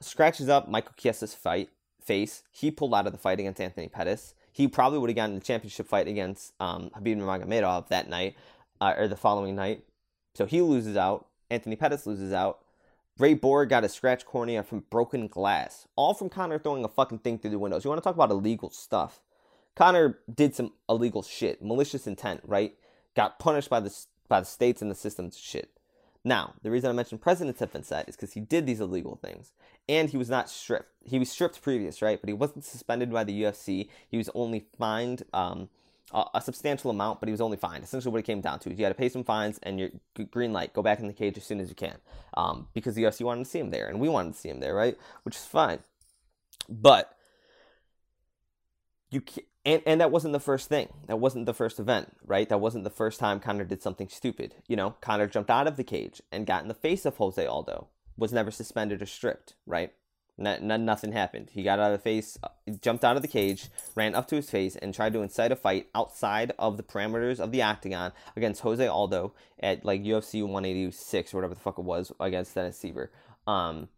scratches 0.00 0.48
up 0.48 0.68
Michael 0.68 0.94
Chiesa's 0.96 1.34
fight 1.34 1.70
face. 2.02 2.42
He 2.50 2.70
pulled 2.70 2.94
out 2.94 3.06
of 3.06 3.12
the 3.12 3.18
fight 3.18 3.38
against 3.38 3.60
Anthony 3.60 3.88
Pettis. 3.88 4.34
He 4.50 4.68
probably 4.68 4.98
would 4.98 5.10
have 5.10 5.16
gotten 5.16 5.36
the 5.36 5.40
championship 5.40 5.86
fight 5.86 6.08
against 6.08 6.52
um, 6.60 6.90
Khabib 6.90 7.16
Nurmagomedov 7.16 7.88
that 7.88 8.08
night 8.08 8.34
uh, 8.80 8.94
or 8.98 9.08
the 9.08 9.16
following 9.16 9.54
night. 9.54 9.84
So 10.34 10.46
he 10.46 10.62
loses 10.62 10.96
out. 10.96 11.26
Anthony 11.50 11.76
Pettis 11.76 12.06
loses 12.06 12.32
out. 12.32 12.60
Ray 13.18 13.34
Borg 13.34 13.68
got 13.68 13.84
a 13.84 13.88
scratch 13.88 14.24
cornea 14.24 14.62
from 14.62 14.84
broken 14.90 15.28
glass. 15.28 15.86
All 15.96 16.14
from 16.14 16.30
Conor 16.30 16.58
throwing 16.58 16.84
a 16.84 16.88
fucking 16.88 17.18
thing 17.18 17.38
through 17.38 17.50
the 17.50 17.58
windows. 17.58 17.84
You 17.84 17.90
want 17.90 18.02
to 18.02 18.04
talk 18.04 18.14
about 18.14 18.30
illegal 18.30 18.70
stuff? 18.70 19.20
Conor 19.74 20.18
did 20.32 20.54
some 20.54 20.72
illegal 20.88 21.22
shit, 21.22 21.62
malicious 21.62 22.06
intent, 22.06 22.40
right? 22.44 22.74
Got 23.14 23.38
punished 23.38 23.70
by 23.70 23.80
the 23.80 23.94
by 24.28 24.40
the 24.40 24.46
states 24.46 24.80
and 24.80 24.90
the 24.90 24.94
systems 24.94 25.38
shit. 25.38 25.70
Now, 26.24 26.54
the 26.62 26.70
reason 26.70 26.88
I 26.88 26.92
mentioned 26.92 27.20
precedents 27.20 27.60
have 27.60 27.72
been 27.72 27.82
set 27.82 28.08
is 28.08 28.16
because 28.16 28.32
he 28.32 28.40
did 28.40 28.64
these 28.64 28.80
illegal 28.80 29.16
things, 29.16 29.52
and 29.88 30.08
he 30.08 30.16
was 30.16 30.30
not 30.30 30.48
stripped. 30.48 30.88
He 31.04 31.18
was 31.18 31.30
stripped 31.30 31.60
previous, 31.60 32.00
right? 32.00 32.20
But 32.20 32.28
he 32.28 32.34
wasn't 32.34 32.64
suspended 32.64 33.10
by 33.10 33.24
the 33.24 33.42
UFC. 33.42 33.88
He 34.08 34.16
was 34.16 34.30
only 34.34 34.66
fined 34.78 35.24
um, 35.32 35.68
a, 36.12 36.42
substantial 36.42 36.90
amount, 36.90 37.20
but 37.20 37.28
he 37.28 37.32
was 37.32 37.40
only 37.40 37.56
fined. 37.56 37.84
Essentially, 37.84 38.12
what 38.12 38.18
it 38.18 38.26
came 38.26 38.40
down 38.40 38.58
to 38.60 38.70
is 38.70 38.78
you 38.78 38.84
had 38.84 38.90
to 38.90 38.98
pay 38.98 39.08
some 39.08 39.24
fines 39.24 39.58
and 39.62 39.80
your 39.80 39.90
green 40.30 40.52
light, 40.52 40.74
go 40.74 40.82
back 40.82 41.00
in 41.00 41.06
the 41.06 41.12
cage 41.12 41.36
as 41.36 41.44
soon 41.44 41.60
as 41.60 41.68
you 41.68 41.74
can, 41.74 41.96
um, 42.34 42.68
because 42.74 42.94
the 42.94 43.02
UFC 43.02 43.24
wanted 43.24 43.44
to 43.44 43.50
see 43.50 43.58
him 43.58 43.70
there, 43.70 43.86
and 43.86 44.00
we 44.00 44.08
wanted 44.08 44.34
to 44.34 44.38
see 44.38 44.48
him 44.48 44.60
there, 44.60 44.74
right? 44.74 44.96
Which 45.22 45.36
is 45.36 45.44
fine, 45.44 45.80
but 46.68 47.16
you 49.10 49.20
can't, 49.20 49.46
and, 49.64 49.82
and 49.86 50.00
that 50.00 50.10
wasn't 50.10 50.32
the 50.32 50.40
first 50.40 50.68
thing. 50.68 50.88
That 51.06 51.16
wasn't 51.16 51.46
the 51.46 51.54
first 51.54 51.78
event, 51.78 52.16
right? 52.26 52.48
That 52.48 52.60
wasn't 52.60 52.84
the 52.84 52.90
first 52.90 53.20
time 53.20 53.38
Conor 53.38 53.64
did 53.64 53.82
something 53.82 54.08
stupid. 54.08 54.56
You 54.66 54.76
know, 54.76 54.96
Conor 55.00 55.28
jumped 55.28 55.50
out 55.50 55.68
of 55.68 55.76
the 55.76 55.84
cage 55.84 56.20
and 56.32 56.46
got 56.46 56.62
in 56.62 56.68
the 56.68 56.74
face 56.74 57.06
of 57.06 57.16
Jose 57.16 57.44
Aldo, 57.46 57.88
was 58.16 58.32
never 58.32 58.50
suspended 58.50 59.00
or 59.00 59.06
stripped, 59.06 59.54
right? 59.66 59.92
Nothing 60.38 61.12
happened. 61.12 61.50
He 61.52 61.62
got 61.62 61.78
out 61.78 61.92
of 61.92 61.98
the 61.98 62.02
face, 62.02 62.38
uh, 62.42 62.48
jumped 62.80 63.04
out 63.04 63.16
of 63.16 63.22
the 63.22 63.28
cage, 63.28 63.68
ran 63.94 64.14
up 64.14 64.28
to 64.28 64.36
his 64.36 64.50
face, 64.50 64.76
and 64.76 64.94
tried 64.94 65.12
to 65.12 65.22
incite 65.22 65.52
a 65.52 65.56
fight 65.56 65.88
outside 65.94 66.52
of 66.58 66.76
the 66.76 66.82
parameters 66.82 67.38
of 67.38 67.52
the 67.52 67.62
octagon 67.62 68.12
against 68.36 68.62
Jose 68.62 68.86
Aldo 68.86 69.34
at 69.60 69.84
like 69.84 70.02
UFC 70.02 70.42
186 70.42 71.32
or 71.32 71.36
whatever 71.36 71.54
the 71.54 71.60
fuck 71.60 71.78
it 71.78 71.84
was 71.84 72.12
against 72.20 72.54
Dennis 72.54 72.82
Siver. 72.82 73.08
Um, 73.46 73.88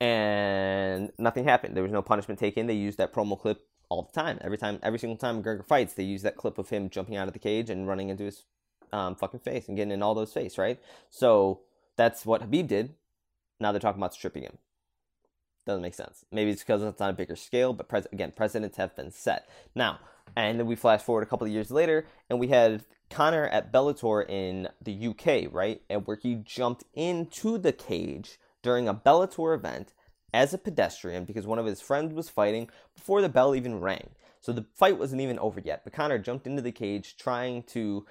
and 0.00 1.12
nothing 1.18 1.44
happened. 1.44 1.76
There 1.76 1.82
was 1.82 1.92
no 1.92 2.02
punishment 2.02 2.38
taken. 2.40 2.66
They 2.66 2.74
used 2.74 2.98
that 2.98 3.12
promo 3.12 3.40
clip 3.40 3.66
all 3.88 4.02
the 4.02 4.12
time. 4.12 4.38
Every 4.40 4.58
time, 4.58 4.78
every 4.82 4.98
single 4.98 5.16
time 5.16 5.42
McGregor 5.42 5.66
fights, 5.66 5.94
they 5.94 6.02
use 6.02 6.22
that 6.22 6.36
clip 6.36 6.58
of 6.58 6.68
him 6.68 6.90
jumping 6.90 7.16
out 7.16 7.28
of 7.28 7.32
the 7.32 7.38
cage 7.38 7.70
and 7.70 7.86
running 7.86 8.08
into 8.08 8.24
his 8.24 8.44
um, 8.92 9.14
fucking 9.14 9.40
face 9.40 9.68
and 9.68 9.76
getting 9.76 9.92
in 9.92 10.02
Aldo's 10.02 10.32
face, 10.32 10.58
right? 10.58 10.80
So 11.10 11.60
that's 11.96 12.26
what 12.26 12.42
Habib 12.42 12.68
did. 12.68 12.94
Now 13.60 13.72
they're 13.72 13.80
talking 13.80 14.00
about 14.00 14.14
stripping 14.14 14.42
him. 14.42 14.58
Doesn't 15.66 15.82
make 15.82 15.94
sense. 15.94 16.24
Maybe 16.30 16.50
it's 16.50 16.62
because 16.62 16.82
it's 16.82 17.00
on 17.00 17.10
a 17.10 17.14
bigger 17.14 17.36
scale, 17.36 17.72
but 17.72 17.88
pres- 17.88 18.06
again, 18.12 18.32
precedents 18.36 18.76
have 18.76 18.94
been 18.94 19.10
set. 19.10 19.48
Now, 19.74 19.98
and 20.36 20.58
then 20.58 20.66
we 20.66 20.74
flash 20.74 21.02
forward 21.02 21.22
a 21.22 21.26
couple 21.26 21.46
of 21.46 21.52
years 21.52 21.70
later, 21.70 22.06
and 22.28 22.38
we 22.38 22.48
had 22.48 22.84
Conor 23.10 23.46
at 23.46 23.72
Bellator 23.72 24.28
in 24.28 24.68
the 24.82 25.08
UK, 25.08 25.52
right? 25.52 25.80
And 25.88 26.06
where 26.06 26.18
he 26.20 26.34
jumped 26.34 26.84
into 26.94 27.56
the 27.58 27.72
cage 27.72 28.38
during 28.62 28.88
a 28.88 28.94
Bellator 28.94 29.54
event 29.54 29.92
as 30.32 30.52
a 30.52 30.58
pedestrian 30.58 31.24
because 31.24 31.46
one 31.46 31.60
of 31.60 31.66
his 31.66 31.80
friends 31.80 32.12
was 32.12 32.28
fighting 32.28 32.68
before 32.96 33.22
the 33.22 33.28
bell 33.28 33.54
even 33.54 33.80
rang. 33.80 34.10
So 34.40 34.52
the 34.52 34.66
fight 34.74 34.98
wasn't 34.98 35.22
even 35.22 35.38
over 35.38 35.60
yet. 35.60 35.84
But 35.84 35.92
Conor 35.92 36.18
jumped 36.18 36.46
into 36.46 36.60
the 36.60 36.72
cage 36.72 37.16
trying 37.16 37.62
to 37.64 38.04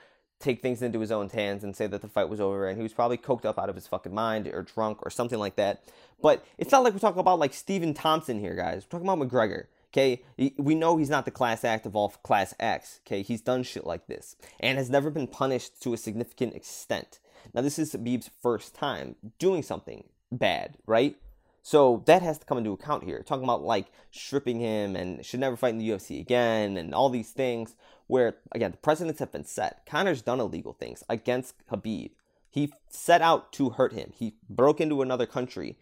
take 0.43 0.61
things 0.61 0.81
into 0.81 0.99
his 0.99 1.11
own 1.11 1.29
hands 1.29 1.63
and 1.63 1.75
say 1.75 1.87
that 1.87 2.01
the 2.01 2.07
fight 2.07 2.29
was 2.29 2.39
over 2.39 2.67
and 2.67 2.77
he 2.77 2.83
was 2.83 2.93
probably 2.93 3.17
coked 3.17 3.45
up 3.45 3.57
out 3.57 3.69
of 3.69 3.75
his 3.75 3.87
fucking 3.87 4.13
mind 4.13 4.47
or 4.47 4.63
drunk 4.63 4.99
or 5.01 5.09
something 5.09 5.39
like 5.39 5.55
that. 5.55 5.83
But 6.21 6.45
it's 6.57 6.71
not 6.71 6.83
like 6.83 6.93
we're 6.93 6.99
talking 6.99 7.19
about 7.19 7.39
like 7.39 7.53
Stephen 7.53 7.93
Thompson 7.93 8.39
here, 8.39 8.55
guys. 8.55 8.83
We're 8.85 8.99
talking 8.99 9.07
about 9.07 9.27
McGregor. 9.27 9.65
Okay, 9.91 10.23
we 10.57 10.73
know 10.73 10.97
he's 10.97 11.09
not 11.09 11.25
the 11.25 11.31
class 11.31 11.63
act 11.63 11.85
of 11.85 11.95
all 11.95 12.09
class 12.09 12.55
X. 12.59 12.99
Okay, 13.05 13.21
he's 13.21 13.41
done 13.41 13.61
shit 13.61 13.85
like 13.85 14.07
this 14.07 14.35
and 14.59 14.77
has 14.77 14.89
never 14.89 15.11
been 15.11 15.27
punished 15.27 15.81
to 15.83 15.93
a 15.93 15.97
significant 15.97 16.55
extent. 16.55 17.19
Now, 17.53 17.61
this 17.61 17.77
is 17.77 17.93
Khabib's 17.93 18.31
first 18.41 18.73
time 18.73 19.15
doing 19.37 19.61
something 19.61 20.05
bad, 20.31 20.77
right? 20.87 21.15
So 21.63 22.03
that 22.07 22.21
has 22.21 22.37
to 22.37 22.45
come 22.45 22.57
into 22.57 22.73
account 22.73 23.05
here. 23.05 23.23
Talking 23.23 23.45
about 23.45 23.63
like 23.63 23.87
stripping 24.11 24.59
him 24.59 24.97
and 24.97 25.25
should 25.25 25.39
never 25.39 25.55
fight 25.55 25.73
in 25.73 25.79
the 25.79 25.89
UFC 25.89 26.19
again 26.19 26.75
and 26.75 26.93
all 26.93 27.09
these 27.09 27.31
things 27.31 27.75
where 28.07 28.35
again 28.51 28.71
the 28.71 28.77
precedents 28.77 29.19
have 29.19 29.31
been 29.31 29.45
set. 29.45 29.85
Conor's 29.85 30.21
done 30.21 30.41
illegal 30.41 30.73
things 30.73 31.03
against 31.07 31.55
Khabib. 31.67 32.11
He 32.49 32.71
set 32.89 33.21
out 33.21 33.53
to 33.53 33.71
hurt 33.71 33.93
him. 33.93 34.11
He 34.13 34.35
broke 34.49 34.81
into 34.81 35.01
another 35.01 35.25
country. 35.25 35.77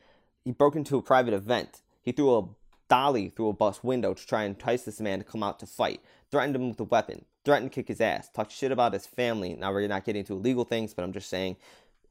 He 0.46 0.52
broke 0.52 0.76
into 0.76 0.98
a 0.98 1.02
private 1.02 1.34
event. 1.34 1.82
He 2.02 2.12
threw 2.12 2.38
a 2.38 2.48
dolly 2.88 3.30
through 3.30 3.50
a 3.50 3.54
bus 3.54 3.84
window 3.84 4.14
to 4.14 4.28
try 4.28 4.44
and 4.44 4.56
entice 4.56 4.84
this 4.84 5.02
man 5.02 5.20
to 5.20 5.26
come 5.26 5.44
out 5.44 5.60
to 5.60 5.66
fight. 5.66 6.02
Threatened 6.30 6.56
him 6.56 6.70
with 6.70 6.80
a 6.80 6.86
weapon. 6.86 7.26
Threatened 7.44 7.72
to 7.72 7.76
kick 7.76 7.88
his 7.88 8.00
ass. 8.00 8.30
Talked 8.30 8.52
shit 8.52 8.72
about 8.72 8.94
his 8.94 9.08
family. 9.08 9.56
Now 9.56 9.74
we're 9.74 9.88
not 9.88 10.06
getting 10.06 10.20
into 10.20 10.34
illegal 10.34 10.64
things, 10.64 10.94
but 10.94 11.04
I'm 11.04 11.12
just 11.12 11.30
saying 11.30 11.58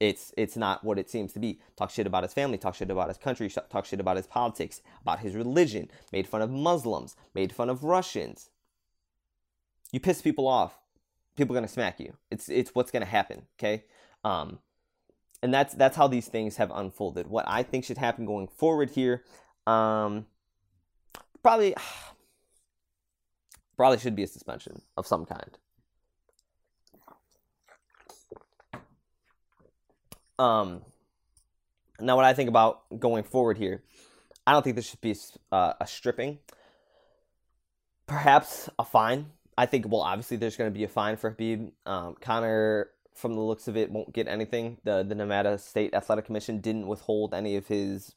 it's 0.00 0.32
it's 0.38 0.56
not 0.56 0.82
what 0.82 0.98
it 0.98 1.10
seems 1.10 1.34
to 1.34 1.38
be. 1.38 1.60
Talk 1.76 1.90
shit 1.90 2.06
about 2.06 2.22
his 2.22 2.32
family, 2.32 2.56
talk 2.56 2.74
shit 2.74 2.90
about 2.90 3.08
his 3.08 3.18
country, 3.18 3.50
talk 3.50 3.84
shit 3.84 4.00
about 4.00 4.16
his 4.16 4.26
politics, 4.26 4.80
about 5.02 5.20
his 5.20 5.34
religion, 5.34 5.90
made 6.10 6.26
fun 6.26 6.40
of 6.40 6.50
Muslims, 6.50 7.16
made 7.34 7.52
fun 7.52 7.68
of 7.68 7.84
Russians. 7.84 8.48
You 9.92 10.00
piss 10.00 10.22
people 10.22 10.48
off, 10.48 10.78
people 11.36 11.54
are 11.54 11.58
gonna 11.60 11.68
smack 11.68 12.00
you. 12.00 12.14
It's 12.30 12.48
it's 12.48 12.74
what's 12.74 12.90
gonna 12.90 13.04
happen, 13.04 13.42
okay? 13.58 13.84
Um, 14.24 14.60
and 15.42 15.52
that's 15.52 15.74
that's 15.74 15.96
how 15.96 16.08
these 16.08 16.28
things 16.28 16.56
have 16.56 16.70
unfolded. 16.74 17.26
What 17.26 17.44
I 17.46 17.62
think 17.62 17.84
should 17.84 17.98
happen 17.98 18.24
going 18.24 18.48
forward 18.48 18.90
here, 18.90 19.22
um, 19.66 20.24
probably 21.42 21.74
probably 23.76 23.98
should 23.98 24.16
be 24.16 24.22
a 24.22 24.26
suspension 24.26 24.80
of 24.96 25.06
some 25.06 25.26
kind. 25.26 25.58
Um, 30.40 30.80
now, 32.00 32.16
what 32.16 32.24
I 32.24 32.32
think 32.32 32.48
about 32.48 32.98
going 32.98 33.24
forward 33.24 33.58
here, 33.58 33.82
I 34.46 34.52
don't 34.52 34.62
think 34.62 34.74
this 34.74 34.88
should 34.88 35.02
be 35.02 35.14
uh, 35.52 35.74
a 35.78 35.86
stripping. 35.86 36.38
Perhaps 38.06 38.70
a 38.78 38.84
fine. 38.84 39.26
I 39.58 39.66
think, 39.66 39.86
well, 39.86 40.00
obviously, 40.00 40.38
there's 40.38 40.56
going 40.56 40.72
to 40.72 40.76
be 40.76 40.84
a 40.84 40.88
fine 40.88 41.18
for 41.18 41.28
Habib. 41.28 41.68
Um, 41.84 42.16
Conor, 42.22 42.88
from 43.14 43.34
the 43.34 43.40
looks 43.40 43.68
of 43.68 43.76
it, 43.76 43.90
won't 43.90 44.14
get 44.14 44.28
anything. 44.28 44.78
The 44.82 45.02
the 45.06 45.14
Nevada 45.14 45.58
State 45.58 45.92
Athletic 45.92 46.24
Commission 46.24 46.60
didn't 46.60 46.86
withhold 46.86 47.34
any 47.34 47.56
of 47.56 47.66
his 47.66 48.14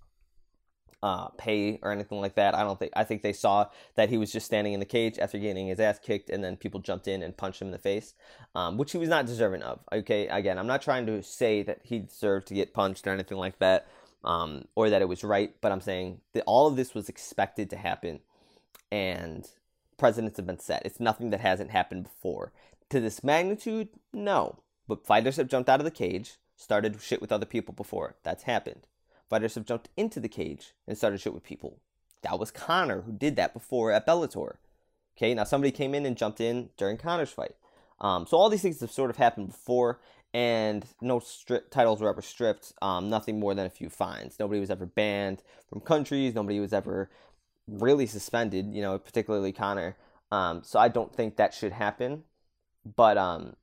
uh, 1.03 1.27
pay 1.37 1.79
or 1.83 1.91
anything 1.91 2.21
like 2.21 2.35
that. 2.35 2.55
I 2.55 2.63
don't 2.63 2.79
think. 2.79 2.93
I 2.95 3.03
think 3.03 3.21
they 3.21 3.33
saw 3.33 3.67
that 3.95 4.09
he 4.09 4.17
was 4.17 4.31
just 4.31 4.45
standing 4.45 4.71
in 4.71 4.79
the 4.79 4.85
cage 4.85 5.19
after 5.19 5.37
getting 5.37 5.67
his 5.67 5.79
ass 5.81 5.99
kicked, 5.99 6.29
and 6.29 6.41
then 6.41 6.55
people 6.55 6.79
jumped 6.79 7.09
in 7.09 7.21
and 7.21 7.35
punched 7.35 7.61
him 7.61 7.67
in 7.67 7.73
the 7.73 7.77
face, 7.77 8.13
um, 8.55 8.77
which 8.77 8.93
he 8.93 8.97
was 8.97 9.09
not 9.09 9.25
deserving 9.25 9.63
of. 9.63 9.81
Okay, 9.91 10.27
again, 10.29 10.57
I'm 10.57 10.65
not 10.65 10.81
trying 10.81 11.05
to 11.07 11.21
say 11.21 11.61
that 11.63 11.81
he 11.83 11.99
deserved 11.99 12.47
to 12.47 12.53
get 12.53 12.73
punched 12.73 13.05
or 13.05 13.09
anything 13.11 13.37
like 13.37 13.59
that, 13.59 13.85
um, 14.23 14.63
or 14.75 14.89
that 14.89 15.01
it 15.01 15.09
was 15.09 15.25
right, 15.25 15.53
but 15.59 15.73
I'm 15.73 15.81
saying 15.81 16.21
that 16.31 16.45
all 16.47 16.67
of 16.67 16.77
this 16.77 16.95
was 16.95 17.09
expected 17.09 17.69
to 17.71 17.75
happen, 17.75 18.21
and 18.89 19.45
precedents 19.97 20.37
have 20.37 20.47
been 20.47 20.59
set. 20.59 20.85
It's 20.85 21.01
nothing 21.01 21.31
that 21.31 21.41
hasn't 21.41 21.71
happened 21.71 22.03
before. 22.03 22.53
To 22.91 23.01
this 23.01 23.25
magnitude, 23.25 23.89
no. 24.13 24.59
But 24.87 25.05
fighters 25.05 25.35
have 25.35 25.49
jumped 25.49 25.69
out 25.69 25.81
of 25.81 25.85
the 25.85 25.91
cage, 25.91 26.35
started 26.55 27.01
shit 27.01 27.19
with 27.19 27.31
other 27.33 27.45
people 27.45 27.73
before. 27.73 28.15
That's 28.23 28.43
happened 28.43 28.87
fighters 29.29 29.55
have 29.55 29.65
jumped 29.65 29.89
into 29.97 30.19
the 30.19 30.29
cage 30.29 30.73
and 30.87 30.97
started 30.97 31.19
shit 31.19 31.33
with 31.33 31.43
people. 31.43 31.79
That 32.21 32.39
was 32.39 32.51
Conor 32.51 33.01
who 33.01 33.11
did 33.11 33.35
that 33.35 33.53
before 33.53 33.91
at 33.91 34.07
Bellator. 34.07 34.55
Okay, 35.17 35.33
now 35.33 35.43
somebody 35.43 35.71
came 35.71 35.93
in 35.93 36.05
and 36.05 36.17
jumped 36.17 36.41
in 36.41 36.69
during 36.77 36.97
Conor's 36.97 37.31
fight. 37.31 37.55
Um, 38.01 38.25
so 38.25 38.37
all 38.37 38.49
these 38.49 38.61
things 38.61 38.79
have 38.81 38.91
sort 38.91 39.09
of 39.09 39.17
happened 39.17 39.47
before, 39.47 39.99
and 40.33 40.85
no 41.01 41.19
stri- 41.19 41.69
titles 41.69 42.01
were 42.01 42.09
ever 42.09 42.21
stripped. 42.21 42.73
Um, 42.81 43.09
nothing 43.09 43.39
more 43.39 43.53
than 43.53 43.65
a 43.65 43.69
few 43.69 43.89
fines. 43.89 44.37
Nobody 44.39 44.59
was 44.59 44.71
ever 44.71 44.85
banned 44.85 45.43
from 45.69 45.81
countries. 45.81 46.33
Nobody 46.33 46.59
was 46.59 46.73
ever 46.73 47.09
really 47.67 48.07
suspended. 48.07 48.73
You 48.73 48.81
know, 48.81 48.97
particularly 48.97 49.51
Conor. 49.51 49.95
Um, 50.31 50.63
so 50.63 50.79
I 50.79 50.87
don't 50.87 51.15
think 51.15 51.35
that 51.35 51.53
should 51.53 51.71
happen. 51.71 52.23
But 52.95 53.17
um, 53.17 53.55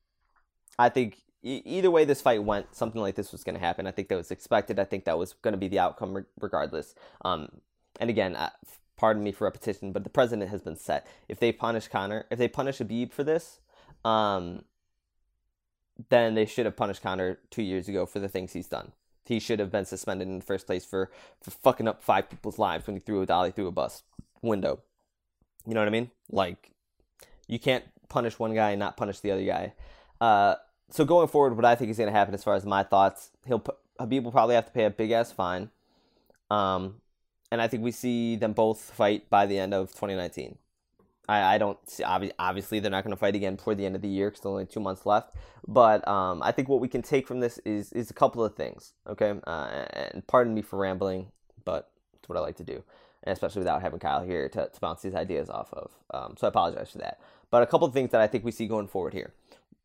I 0.79 0.89
think 0.89 1.19
either 1.43 1.91
way 1.91 2.05
this 2.05 2.21
fight 2.21 2.43
went, 2.43 2.75
something 2.75 3.01
like 3.01 3.15
this 3.15 3.33
was 3.33 3.45
going 3.45 3.55
to 3.55 3.61
happen. 3.61 3.87
I 3.87 3.91
think 3.91 4.09
that 4.09 4.17
was 4.17 4.31
expected. 4.31 4.79
I 4.79 4.85
think 4.85 5.05
that 5.05 5.19
was 5.19 5.33
going 5.35 5.53
to 5.53 5.59
be 5.59 5.69
the 5.69 5.79
outcome 5.79 6.15
re- 6.15 6.25
regardless. 6.41 6.95
Um, 7.25 7.49
and 7.99 8.11
again, 8.11 8.37
uh, 8.37 8.51
pardon 8.97 9.23
me 9.23 9.33
for 9.33 9.45
repetition, 9.45 9.93
but 9.93 10.05
the 10.05 10.11
president 10.11 10.51
has 10.51 10.61
been 10.61 10.77
set. 10.77 11.07
If 11.29 11.41
they 11.41 11.53
punish 11.53 11.89
Conor, 11.89 12.27
if 12.31 12.39
they 12.39 12.49
punish 12.49 12.79
Khabib 12.79 13.13
for 13.13 13.25
this, 13.25 13.61
um, 14.05 14.65
then 16.09 16.35
they 16.35 16.47
should 16.47 16.67
have 16.67 16.77
punished 16.77 17.03
Conor 17.03 17.39
two 17.51 17.63
years 17.63 17.89
ago 17.89 18.07
for 18.07 18.19
the 18.19 18.29
things 18.29 18.53
he's 18.53 18.69
done. 18.69 18.93
He 19.25 19.39
should 19.39 19.61
have 19.61 19.71
been 19.71 19.85
suspended 19.85 20.29
in 20.29 20.39
the 20.39 20.45
first 20.45 20.67
place 20.67 20.85
for, 20.85 21.11
for 21.41 21.51
fucking 21.51 21.89
up 21.89 22.03
five 22.03 22.29
people's 22.29 22.59
lives 22.59 22.87
when 22.87 22.97
he 22.97 23.01
threw 23.01 23.23
a 23.23 23.27
dolly 23.27 23.53
through 23.53 23.69
a 23.69 23.73
bus 23.73 24.03
window. 24.43 24.81
You 25.67 25.75
know 25.75 25.81
what 25.81 25.89
I 25.89 25.93
mean? 25.93 26.11
Like, 26.31 26.73
you 27.47 27.59
can't 27.59 27.85
punish 28.09 28.39
one 28.39 28.55
guy 28.55 28.71
and 28.71 28.81
not 28.81 28.97
punish 28.97 29.21
the 29.21 29.31
other 29.31 29.45
guy. 29.45 29.75
Uh, 30.21 30.57
so 30.91 31.05
going 31.05 31.29
forward, 31.29 31.57
what 31.57 31.65
I 31.65 31.75
think 31.75 31.91
is 31.91 31.97
going 31.97 32.09
to 32.09 32.17
happen 32.17 32.35
as 32.35 32.45
far 32.45 32.55
as 32.55 32.65
my 32.67 32.83
thoughts, 32.83 33.31
he'll 33.47 33.65
Khabib 34.01 34.23
will 34.23 34.33
probably 34.33 34.55
have 34.55 34.67
to 34.67 34.73
pay 34.73 34.85
a 34.85 34.91
big 34.91 35.11
ass 35.11 35.31
fine, 35.31 35.71
um, 36.51 36.97
and 37.53 37.61
I 37.61 37.69
think 37.69 37.83
we 37.83 37.93
see 37.93 38.37
them 38.37 38.53
both 38.53 38.81
fight 38.81 39.29
by 39.29 39.47
the 39.47 39.59
end 39.59 39.75
of 39.75 39.91
2019. 39.91 40.57
I, 41.29 41.55
I 41.55 41.59
don't 41.59 41.79
see 41.89 42.03
obviously 42.03 42.81
they're 42.81 42.91
not 42.91 43.05
going 43.05 43.15
to 43.15 43.21
fight 43.21 43.37
again 43.37 43.57
before 43.57 43.75
the 43.75 43.87
end 43.87 43.95
of 43.95 44.03
the 44.03 44.09
year 44.09 44.31
because 44.31 44.45
only 44.45 44.67
two 44.67 44.81
months 44.81 45.07
left. 45.07 45.35
But 45.67 46.07
um, 46.09 46.43
I 46.43 46.51
think 46.51 46.69
what 46.69 46.81
we 46.81 46.89
can 46.89 47.03
take 47.03 47.29
from 47.29 47.41
this 47.41 47.59
is 47.59 47.93
is 47.93 48.11
a 48.11 48.15
couple 48.15 48.45
of 48.45 48.55
things. 48.55 48.95
Okay, 49.07 49.35
uh, 49.47 49.85
and 49.93 50.27
pardon 50.27 50.55
me 50.55 50.63
for 50.63 50.79
rambling, 50.79 51.29
but 51.65 51.91
it's 52.15 52.29
what 52.29 52.37
I 52.37 52.41
like 52.41 52.57
to 52.57 52.65
do, 52.65 52.83
and 53.23 53.33
especially 53.33 53.61
without 53.61 53.83
having 53.83 54.01
Kyle 54.01 54.25
here 54.25 54.49
to, 54.49 54.69
to 54.69 54.81
bounce 54.81 55.03
these 55.03 55.15
ideas 55.15 55.51
off 55.51 55.73
of. 55.73 55.93
Um, 56.13 56.35
so 56.37 56.47
I 56.47 56.49
apologize 56.49 56.91
for 56.91 56.99
that. 56.99 57.21
But 57.51 57.63
a 57.63 57.67
couple 57.67 57.87
of 57.87 57.93
things 57.93 58.11
that 58.11 58.21
I 58.21 58.27
think 58.27 58.45
we 58.45 58.51
see 58.51 58.67
going 58.67 58.89
forward 58.89 59.13
here 59.13 59.33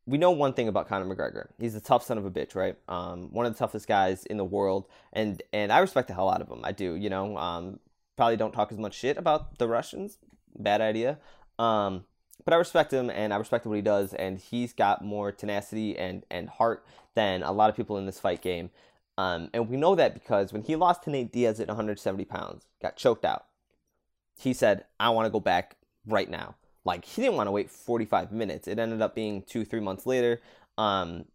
we 0.08 0.18
know 0.18 0.32
one 0.32 0.54
thing 0.54 0.68
about 0.68 0.88
Conor 0.88 1.06
McGregor. 1.06 1.48
He's 1.60 1.76
a 1.76 1.82
tough 1.82 2.04
son 2.04 2.18
of 2.18 2.26
a 2.26 2.32
bitch, 2.32 2.56
right? 2.56 2.76
Um, 2.88 3.32
one 3.32 3.46
of 3.46 3.54
the 3.54 3.60
toughest 3.60 3.88
guys 3.88 4.26
in 4.26 4.38
the 4.38 4.46
world, 4.46 4.86
and 5.14 5.42
and 5.52 5.72
I 5.72 5.80
respect 5.80 6.08
the 6.08 6.14
hell 6.14 6.30
out 6.30 6.42
of 6.42 6.50
him. 6.50 6.62
I 6.64 6.72
do. 6.72 6.96
You 6.96 7.10
know, 7.10 7.38
um, 7.38 7.80
probably 8.16 8.38
don't 8.38 8.54
talk 8.54 8.72
as 8.72 8.78
much 8.78 8.94
shit 8.94 9.18
about 9.18 9.58
the 9.58 9.68
Russians. 9.68 10.18
Bad 10.58 10.82
idea. 10.82 11.18
Um, 11.58 12.06
but 12.44 12.54
I 12.54 12.58
respect 12.58 12.94
him, 12.94 13.10
and 13.10 13.34
I 13.34 13.38
respect 13.38 13.66
what 13.66 13.76
he 13.76 13.82
does, 13.82 14.14
and 14.14 14.38
he's 14.38 14.74
got 14.74 15.04
more 15.04 15.32
tenacity 15.32 15.98
and 15.98 16.24
and 16.30 16.50
heart 16.50 16.86
than 17.16 17.42
a 17.42 17.52
lot 17.52 17.70
of 17.70 17.76
people 17.76 17.98
in 17.98 18.06
this 18.06 18.20
fight 18.20 18.42
game. 18.42 18.70
Um, 19.18 19.50
and 19.54 19.70
we 19.70 19.78
know 19.78 19.96
that 19.96 20.14
because 20.14 20.52
when 20.54 20.62
he 20.62 20.76
lost 20.76 21.04
to 21.04 21.10
Nate 21.10 21.32
Diaz 21.32 21.60
at 21.60 21.70
170 21.70 22.26
pounds, 22.26 22.66
got 22.82 22.98
choked 22.98 23.26
out, 23.26 23.46
he 24.38 24.54
said, 24.54 24.86
"I 25.00 25.10
want 25.10 25.26
to 25.26 25.32
go 25.32 25.40
back 25.40 25.78
right 26.06 26.30
now." 26.30 26.56
Like 26.86 27.04
he 27.04 27.22
didn't 27.22 27.36
want 27.36 27.48
to 27.48 27.52
wait 27.52 27.70
45 27.70 28.32
minutes. 28.32 28.68
It 28.68 28.80
ended 28.80 29.02
up 29.02 29.16
being 29.16 29.42
two, 29.42 29.66
three 29.66 29.80
months 29.80 30.06
later 30.06 30.40
um, 30.78 31.26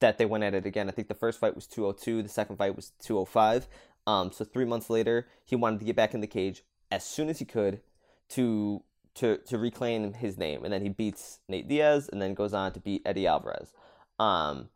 that 0.00 0.16
they 0.16 0.24
went 0.24 0.44
at 0.44 0.54
it 0.54 0.64
again. 0.64 0.88
I 0.88 0.92
think 0.92 1.08
the 1.08 1.14
first 1.14 1.40
fight 1.40 1.54
was 1.54 1.66
202, 1.66 2.22
the 2.22 2.28
second 2.28 2.56
fight 2.56 2.76
was 2.76 2.92
205. 3.02 3.66
Um, 4.06 4.32
so 4.32 4.44
three 4.44 4.64
months 4.64 4.88
later, 4.88 5.26
he 5.44 5.56
wanted 5.56 5.80
to 5.80 5.84
get 5.84 5.96
back 5.96 6.14
in 6.14 6.20
the 6.20 6.26
cage 6.26 6.62
as 6.90 7.04
soon 7.04 7.28
as 7.28 7.38
he 7.38 7.44
could 7.44 7.80
to 8.30 8.82
to 9.14 9.36
to 9.36 9.58
reclaim 9.58 10.14
his 10.14 10.38
name, 10.38 10.64
and 10.64 10.72
then 10.72 10.82
he 10.82 10.88
beats 10.88 11.40
Nate 11.48 11.68
Diaz, 11.68 12.08
and 12.10 12.20
then 12.20 12.34
goes 12.34 12.54
on 12.54 12.72
to 12.72 12.80
beat 12.80 13.02
Eddie 13.04 13.26
Alvarez. 13.26 13.72
Um, 14.18 14.70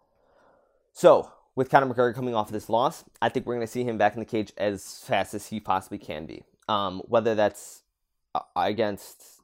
so 0.92 1.32
with 1.54 1.70
Conor 1.70 1.92
McGregor 1.92 2.14
coming 2.14 2.34
off 2.34 2.48
of 2.48 2.52
this 2.52 2.68
loss, 2.68 3.04
I 3.20 3.28
think 3.30 3.46
we're 3.46 3.54
going 3.54 3.66
to 3.66 3.72
see 3.72 3.84
him 3.84 3.98
back 3.98 4.14
in 4.14 4.20
the 4.20 4.26
cage 4.26 4.52
as 4.58 5.02
fast 5.06 5.34
as 5.34 5.46
he 5.46 5.58
possibly 5.58 5.98
can 5.98 6.26
be. 6.26 6.42
Um, 6.68 7.00
whether 7.06 7.34
that's 7.34 7.82
uh, 8.34 8.40
against 8.56 9.35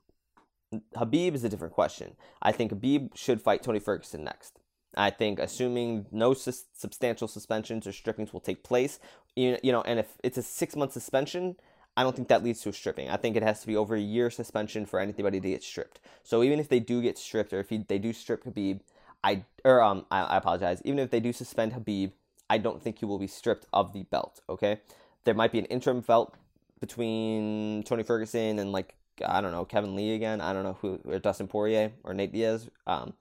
Khabib 0.95 1.35
is 1.35 1.45
a 1.45 1.49
different 1.49 1.75
question. 1.75 2.17
I 2.41 2.53
think 2.53 2.73
Khabib 2.73 3.17
should 3.17 3.41
fight 3.41 3.63
Tony 3.63 3.79
Ferguson 3.79 4.25
next. 4.25 4.59
I 4.97 5.11
think, 5.11 5.39
assuming 5.39 6.07
no 6.11 6.35
su- 6.35 6.53
substantial 6.75 7.27
suspensions 7.27 7.87
or 7.87 7.93
strippings 7.93 8.33
will 8.33 8.41
take 8.41 8.63
place, 8.63 9.01
you, 9.35 9.57
you 9.63 9.73
know, 9.73 9.81
and 9.83 9.99
if 9.99 10.19
it's 10.23 10.37
a 10.37 10.43
six 10.43 10.77
month 10.77 10.93
suspension, 10.93 11.57
I 11.97 12.03
don't 12.03 12.15
think 12.15 12.29
that 12.29 12.43
leads 12.45 12.61
to 12.63 12.71
a 12.71 12.73
stripping. 12.73 13.09
I 13.09 13.17
think 13.17 13.37
it 13.37 13.43
has 13.43 13.61
to 13.61 13.67
be 13.67 13.77
over 13.77 13.95
a 13.95 14.01
year 14.01 14.31
suspension 14.31 14.87
for 14.87 15.01
anybody 15.01 15.41
to 15.41 15.49
get 15.49 15.63
stripped. 15.63 16.01
So 16.23 16.43
even 16.43 16.59
if 16.59 16.69
they 16.69 16.81
do 16.81 17.03
get 17.03 17.19
stripped, 17.19 17.53
or 17.53 17.61
if 17.61 17.69
he, 17.71 17.79
they 17.79 17.99
do 17.99 18.13
strip 18.13 18.45
Khabib, 18.45 18.81
I 19.25 19.45
or 19.65 19.83
um 19.83 20.07
I, 20.11 20.23
I 20.23 20.37
apologize. 20.37 20.83
Even 20.85 20.99
if 20.99 21.11
they 21.11 21.21
do 21.21 21.33
suspend 21.33 21.73
Khabib, 21.73 22.13
I 22.51 22.59
don't 22.59 22.83
think 22.83 22.99
he 22.99 23.05
will 23.05 23.19
be 23.19 23.27
stripped 23.27 23.67
of 23.73 23.93
the 23.93 24.03
belt. 24.05 24.41
Okay, 24.49 24.81
there 25.25 25.35
might 25.35 25.53
be 25.53 25.59
an 25.59 25.67
interim 25.67 26.01
belt 26.01 26.35
between 26.81 27.83
Tony 27.85 28.03
Ferguson 28.03 28.59
and 28.59 28.73
like 28.73 28.95
I 29.25 29.41
don't 29.41 29.53
know 29.53 29.65
Kevin 29.65 29.95
Lee 29.95 30.15
again. 30.15 30.41
I 30.41 30.53
don't 30.53 30.65
know 30.65 30.79
who 30.81 31.01
or 31.05 31.19
Dustin 31.19 31.49
Poirier 31.49 31.93
or 32.05 32.15
Nate 32.15 32.33
Diaz. 32.33 32.69
Um, 32.87 33.15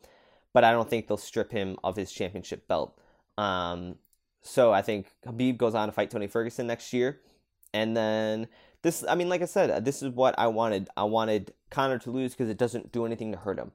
but 0.53 0.63
I 0.63 0.71
don't 0.71 0.89
think 0.89 1.07
they'll 1.07 1.17
strip 1.17 1.51
him 1.51 1.77
of 1.83 1.95
his 1.95 2.11
championship 2.11 2.67
belt. 2.67 2.97
Um, 3.37 3.95
so 4.41 4.71
I 4.73 4.81
think 4.81 5.13
Khabib 5.25 5.57
goes 5.57 5.75
on 5.75 5.87
to 5.87 5.91
fight 5.91 6.11
Tony 6.11 6.27
Ferguson 6.27 6.67
next 6.67 6.93
year, 6.93 7.19
and 7.73 7.95
then 7.95 8.47
this. 8.81 9.03
I 9.07 9.15
mean, 9.15 9.29
like 9.29 9.41
I 9.41 9.45
said, 9.45 9.85
this 9.85 10.01
is 10.01 10.09
what 10.09 10.35
I 10.37 10.47
wanted. 10.47 10.89
I 10.97 11.03
wanted 11.03 11.53
Conor 11.69 11.99
to 11.99 12.11
lose 12.11 12.33
because 12.33 12.49
it 12.49 12.57
doesn't 12.57 12.91
do 12.91 13.05
anything 13.05 13.31
to 13.31 13.37
hurt 13.37 13.59
him. 13.59 13.71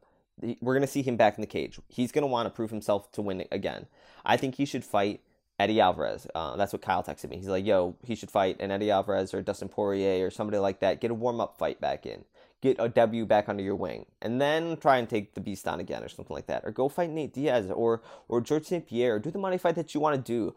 We're 0.61 0.75
gonna 0.75 0.87
see 0.87 1.03
him 1.03 1.17
back 1.17 1.37
in 1.37 1.41
the 1.41 1.47
cage. 1.47 1.79
He's 1.89 2.13
gonna 2.13 2.27
want 2.27 2.47
to 2.47 2.51
prove 2.51 2.71
himself 2.71 3.11
to 3.13 3.23
win 3.23 3.45
again. 3.51 3.87
I 4.25 4.37
think 4.37 4.57
he 4.57 4.65
should 4.65 4.85
fight 4.85 5.21
Eddie 5.59 5.81
Alvarez. 5.81 6.27
Uh, 6.35 6.57
that's 6.57 6.73
what 6.73 6.83
Kyle 6.83 7.03
texted 7.03 7.31
me. 7.31 7.37
He's 7.37 7.49
like, 7.49 7.65
yo, 7.65 7.97
he 8.03 8.15
should 8.15 8.31
fight 8.31 8.61
an 8.61 8.71
Eddie 8.71 8.91
Alvarez 8.91 9.33
or 9.33 9.43
Dustin 9.43 9.69
Poirier 9.69 10.27
or 10.27 10.31
somebody 10.31 10.59
like 10.59 10.81
that. 10.81 11.01
Get 11.01 11.11
a 11.11 11.15
warm 11.15 11.41
up 11.41 11.57
fight 11.59 11.81
back 11.81 12.05
in. 12.05 12.25
Get 12.63 12.77
a 12.79 12.89
W 12.89 13.27
back 13.27 13.49
under 13.49 13.63
your 13.63 13.75
wing. 13.75 14.07
And 14.21 14.41
then 14.41 14.77
try 14.79 14.97
and 14.97 15.09
take 15.09 15.35
the 15.35 15.41
beast 15.41 15.69
on 15.69 15.79
again 15.79 16.03
or 16.03 16.09
something 16.09 16.35
like 16.35 16.47
that. 16.47 16.65
Or 16.65 16.73
go 16.73 16.89
fight 16.89 17.11
Nate 17.11 17.33
Diaz 17.33 17.71
or 17.71 18.03
or 18.29 18.41
George 18.41 18.65
St. 18.65 18.87
Pierre. 18.87 19.19
Do 19.19 19.31
the 19.31 19.39
money 19.39 19.59
fight 19.59 19.77
that 19.77 19.95
you 19.95 20.01
want 20.01 20.17
to 20.17 20.33
do. 20.33 20.55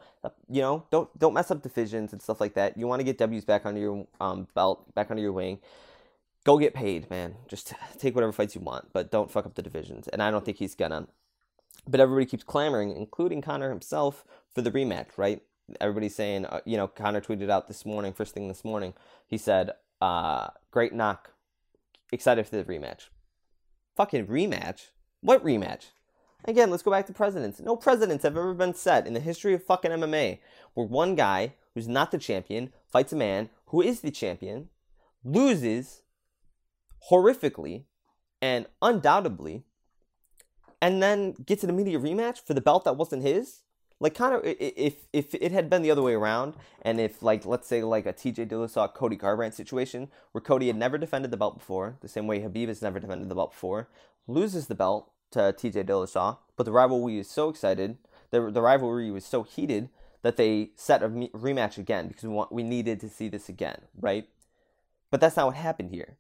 You 0.49 0.62
know, 0.62 0.85
don't 0.91 1.17
don't 1.17 1.33
mess 1.33 1.51
up 1.51 1.62
divisions 1.62 2.13
and 2.13 2.21
stuff 2.21 2.41
like 2.41 2.53
that. 2.55 2.77
You 2.77 2.88
want 2.88 3.01
to 3.01 3.03
get 3.03 3.17
W's 3.17 3.45
back 3.45 3.65
under 3.65 3.79
your 3.79 4.07
um, 4.19 4.47
belt, 4.55 4.93
back 4.95 5.12
under 5.12 5.21
your 5.21 5.33
wing. 5.33 5.59
Go 6.45 6.57
get 6.57 6.73
paid, 6.73 7.09
man. 7.09 7.35
Just 7.47 7.73
take 7.99 8.15
whatever 8.15 8.31
fights 8.31 8.55
you 8.55 8.62
want, 8.62 8.88
but 8.93 9.12
don't 9.12 9.29
fuck 9.29 9.45
up 9.45 9.55
the 9.55 9.62
divisions. 9.62 10.07
And 10.07 10.23
I 10.23 10.31
don't 10.31 10.43
think 10.43 10.57
he's 10.57 10.75
gonna. 10.75 11.07
But 11.88 12.00
everybody 12.00 12.26
keeps 12.26 12.44
clamoring, 12.44 12.96
including 12.96 13.42
Conor 13.42 13.70
himself, 13.70 14.26
for 14.54 14.62
the 14.62 14.72
rematch, 14.72 15.18
right? 15.18 15.42
Everybody's 15.80 16.15
saying, 16.15 16.46
uh, 16.46 16.62
you 16.65 16.78
know, 16.78 16.88
Conor 16.88 17.22
tweeted 17.22 17.50
out 17.50 17.68
this 17.68 17.86
morning, 17.86 18.13
first 18.13 18.34
thing 18.34 18.48
this 18.48 18.65
morning, 18.65 18.94
he 19.28 19.38
said, 19.38 19.72
uh, 20.02 20.48
great 20.72 20.94
knock. 20.94 21.32
Excited 22.12 22.48
for 22.48 22.56
the 22.56 22.63
rematch. 22.63 23.10
Fucking 23.96 24.28
rematch? 24.28 24.88
What 25.22 25.44
rematch? 25.44 25.88
Again, 26.46 26.70
let's 26.70 26.84
go 26.84 26.92
back 26.92 27.06
to 27.08 27.13
presidents. 27.13 27.60
No 27.60 27.76
presidents 27.76 28.24
have 28.24 28.38
ever 28.38 28.54
been 28.54 28.74
set 28.74 29.06
in 29.06 29.13
the 29.13 29.20
history 29.20 29.54
of 29.54 29.63
fucking 29.63 29.92
MMA 29.92 30.39
where 30.74 30.86
one 30.88 31.15
guy 31.15 31.54
who's 31.74 31.88
not 31.88 32.12
the 32.12 32.18
champion 32.18 32.72
fights 32.88 33.13
a 33.13 33.15
man 33.15 33.50
who 33.68 33.82
is 33.82 34.02
the 34.02 34.12
champion, 34.12 34.70
loses 35.24 36.02
horrifically 37.12 37.84
and 38.42 38.65
undoubtedly, 38.82 39.63
and 40.82 41.02
then 41.02 41.34
gets 41.46 41.63
an 41.63 41.70
immediate 41.70 42.02
rematch 42.02 42.42
for 42.46 42.54
the 42.54 42.62
belt 42.62 42.86
that 42.86 42.98
wasn't 42.98 43.24
his. 43.24 43.62
Like 44.02 44.15
kind 44.15 44.34
of 44.34 44.42
if 44.46 45.08
if 45.12 45.36
it 45.36 45.52
had 45.52 45.70
been 45.70 45.82
the 45.82 45.92
other 45.92 46.02
way 46.02 46.13
around, 46.13 46.54
and 46.82 47.02
if 47.02 47.22
like 47.22 47.46
let's 47.46 47.68
say 47.68 47.84
like 47.84 48.06
a 48.06 48.13
T.J. 48.13 48.46
Dillashaw 48.46 48.94
Cody 48.94 49.18
Garbrandt 49.18 49.54
situation 49.54 50.10
where 50.32 50.42
Cody 50.42 50.68
had 50.68 50.78
never 50.78 50.98
defended 50.98 51.32
the 51.32 51.38
belt 51.38 51.58
before, 51.58 51.98
the 52.00 52.08
same 52.08 52.26
way 52.26 52.39
Khabib 52.39 52.70
has 52.70 52.82
never 52.82 53.00
defended 53.00 53.28
the 53.28 53.36
belt 53.36 53.52
before, 53.52 53.89
loses 54.26 54.68
the 54.68 54.76
belt 54.76 55.12
to 55.32 55.52
T.J. 55.52 55.84
Dillashaw, 55.84 56.38
but 56.56 56.63
the 56.63 56.72
rivalry 56.72 57.20
is 57.20 57.30
so 57.30 57.50
excited, 57.50 57.98
the 58.32 58.50
the 58.50 58.62
rivalry 58.62 59.12
was 59.12 59.26
so 59.26 59.44
heated 59.44 59.89
that 60.22 60.38
they 60.38 60.72
set 60.76 61.04
a 61.04 61.10
rematch 61.10 61.78
again 61.78 62.08
because 62.08 62.24
we 62.24 62.30
want 62.30 62.54
we 62.54 62.63
needed 62.63 63.02
to 63.02 63.10
see 63.10 63.28
this 63.28 63.50
again, 63.50 63.82
right? 64.00 64.30
But 65.12 65.20
that's 65.20 65.36
not 65.36 65.48
what 65.48 65.56
happened 65.56 65.92
here. 65.92 66.18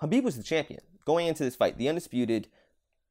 Khabib 0.00 0.22
was 0.22 0.36
the 0.36 0.44
champion 0.44 0.80
going 1.04 1.26
into 1.26 1.42
this 1.42 1.56
fight, 1.56 1.78
the 1.78 1.88
undisputed 1.88 2.48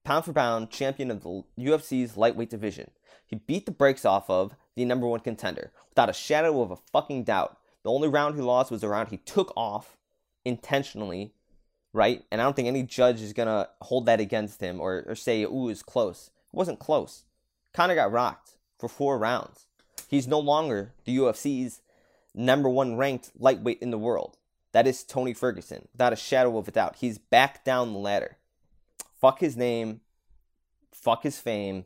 pound 0.05 0.23
for 0.23 0.31
pound 0.31 0.69
champion 0.69 1.11
of 1.11 1.23
the 1.23 1.43
UFC's 1.59 2.15
lightweight 2.15 2.49
division. 2.49 2.91
He 3.25 3.35
beat 3.35 3.65
the 3.65 3.71
brakes 3.71 4.05
off 4.05 4.29
of 4.29 4.55
the 4.75 4.85
number 4.85 5.07
one 5.07 5.19
contender 5.19 5.71
without 5.89 6.09
a 6.09 6.13
shadow 6.13 6.61
of 6.61 6.71
a 6.71 6.77
fucking 6.77 7.23
doubt. 7.23 7.57
The 7.83 7.91
only 7.91 8.07
round 8.07 8.35
he 8.35 8.41
lost 8.41 8.71
was 8.71 8.83
a 8.83 8.87
round 8.87 9.09
he 9.09 9.17
took 9.17 9.51
off 9.57 9.97
intentionally, 10.45 11.33
right? 11.91 12.23
And 12.31 12.39
I 12.39 12.43
don't 12.43 12.55
think 12.55 12.67
any 12.67 12.83
judge 12.83 13.21
is 13.21 13.33
gonna 13.33 13.67
hold 13.81 14.05
that 14.05 14.21
against 14.21 14.61
him 14.61 14.79
or, 14.79 15.03
or 15.07 15.15
say, 15.15 15.43
ooh, 15.43 15.69
it's 15.69 15.83
close. 15.83 16.29
It 16.53 16.55
wasn't 16.55 16.79
close. 16.79 17.25
Conor 17.73 17.95
got 17.95 18.11
rocked 18.11 18.51
for 18.79 18.87
four 18.87 19.17
rounds. 19.17 19.65
He's 20.07 20.27
no 20.27 20.39
longer 20.39 20.93
the 21.03 21.17
UFC's 21.17 21.81
number 22.33 22.69
one 22.69 22.95
ranked 22.95 23.31
lightweight 23.37 23.79
in 23.81 23.91
the 23.91 23.97
world. 23.97 24.37
That 24.71 24.87
is 24.87 25.03
Tony 25.03 25.33
Ferguson, 25.33 25.87
without 25.93 26.13
a 26.13 26.17
shadow 26.17 26.57
of 26.57 26.67
a 26.67 26.71
doubt. 26.71 26.97
He's 26.97 27.17
back 27.17 27.63
down 27.63 27.93
the 27.93 27.99
ladder. 27.99 28.37
Fuck 29.25 29.39
his 29.39 29.57
name, 29.57 30.01
fuck 30.93 31.23
his 31.23 31.39
fame, 31.39 31.85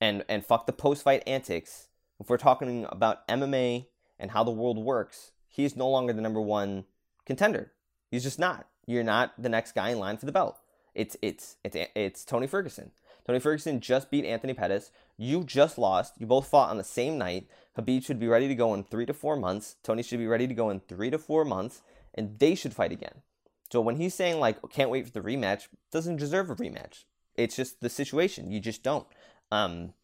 and 0.00 0.24
and 0.28 0.44
fuck 0.44 0.66
the 0.66 0.72
post 0.72 1.04
fight 1.04 1.22
antics. 1.24 1.86
If 2.18 2.28
we're 2.28 2.36
talking 2.36 2.84
about 2.90 3.24
MMA 3.28 3.86
and 4.18 4.32
how 4.32 4.42
the 4.42 4.50
world 4.50 4.76
works, 4.76 5.30
he's 5.46 5.76
no 5.76 5.88
longer 5.88 6.12
the 6.12 6.20
number 6.20 6.40
one 6.40 6.86
contender. 7.24 7.70
He's 8.10 8.24
just 8.24 8.40
not. 8.40 8.66
You're 8.86 9.04
not 9.04 9.40
the 9.40 9.48
next 9.48 9.76
guy 9.76 9.90
in 9.90 10.00
line 10.00 10.16
for 10.16 10.26
the 10.26 10.32
belt. 10.32 10.58
It's 10.96 11.16
it's 11.22 11.58
it's 11.62 11.76
it's 11.94 12.24
Tony 12.24 12.48
Ferguson. 12.48 12.90
Tony 13.24 13.38
Ferguson 13.38 13.78
just 13.78 14.10
beat 14.10 14.24
Anthony 14.24 14.52
Pettis. 14.52 14.90
You 15.16 15.44
just 15.44 15.78
lost. 15.78 16.14
You 16.18 16.26
both 16.26 16.48
fought 16.48 16.70
on 16.70 16.76
the 16.76 16.82
same 16.82 17.18
night. 17.18 17.46
Khabib 17.78 18.04
should 18.04 18.18
be 18.18 18.26
ready 18.26 18.48
to 18.48 18.56
go 18.56 18.74
in 18.74 18.82
three 18.82 19.06
to 19.06 19.14
four 19.14 19.36
months. 19.36 19.76
Tony 19.84 20.02
should 20.02 20.18
be 20.18 20.26
ready 20.26 20.48
to 20.48 20.54
go 20.54 20.70
in 20.70 20.80
three 20.80 21.10
to 21.10 21.18
four 21.18 21.44
months, 21.44 21.82
and 22.16 22.36
they 22.40 22.56
should 22.56 22.74
fight 22.74 22.90
again. 22.90 23.22
So 23.70 23.80
when 23.80 23.96
he's 23.96 24.14
saying 24.14 24.40
like 24.40 24.58
can't 24.70 24.90
wait 24.90 25.06
for 25.06 25.12
the 25.12 25.20
rematch, 25.20 25.68
doesn't 25.90 26.16
deserve 26.16 26.50
a 26.50 26.56
rematch. 26.56 27.04
It's 27.34 27.56
just 27.56 27.80
the 27.80 27.88
situation. 27.88 28.50
You 28.50 28.60
just 28.60 28.82
don't. 28.82 29.06
Um, 29.50 29.94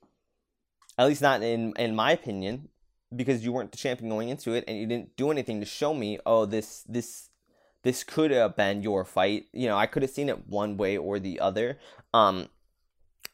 at 0.99 1.07
least 1.07 1.23
not 1.23 1.43
in 1.43 1.73
in 1.77 1.95
my 1.95 2.13
opinion, 2.13 2.69
because 3.15 3.45
you 3.45 3.53
weren't 3.53 3.73
the 3.73 3.79
champion 3.79 4.11
going 4.11 4.29
into 4.29 4.53
it, 4.53 4.65
and 4.69 4.79
you 4.79 4.87
didn't 4.87 5.17
do 5.17 5.31
anything 5.31 5.61
to 5.61 5.67
show 5.67 5.95
me, 5.95 6.19
oh, 6.27 6.47
this 6.47 6.83
this 6.89 7.31
this 7.83 8.03
could 8.03 8.31
have 8.31 8.57
been 8.57 8.83
your 8.83 9.05
fight. 9.05 9.47
You 9.53 9.69
know, 9.69 9.77
I 9.77 9.87
could 9.87 10.03
have 10.03 10.11
seen 10.11 10.29
it 10.29 10.49
one 10.49 10.77
way 10.77 10.97
or 10.97 11.19
the 11.19 11.41
other. 11.41 11.79
Um, 12.13 12.49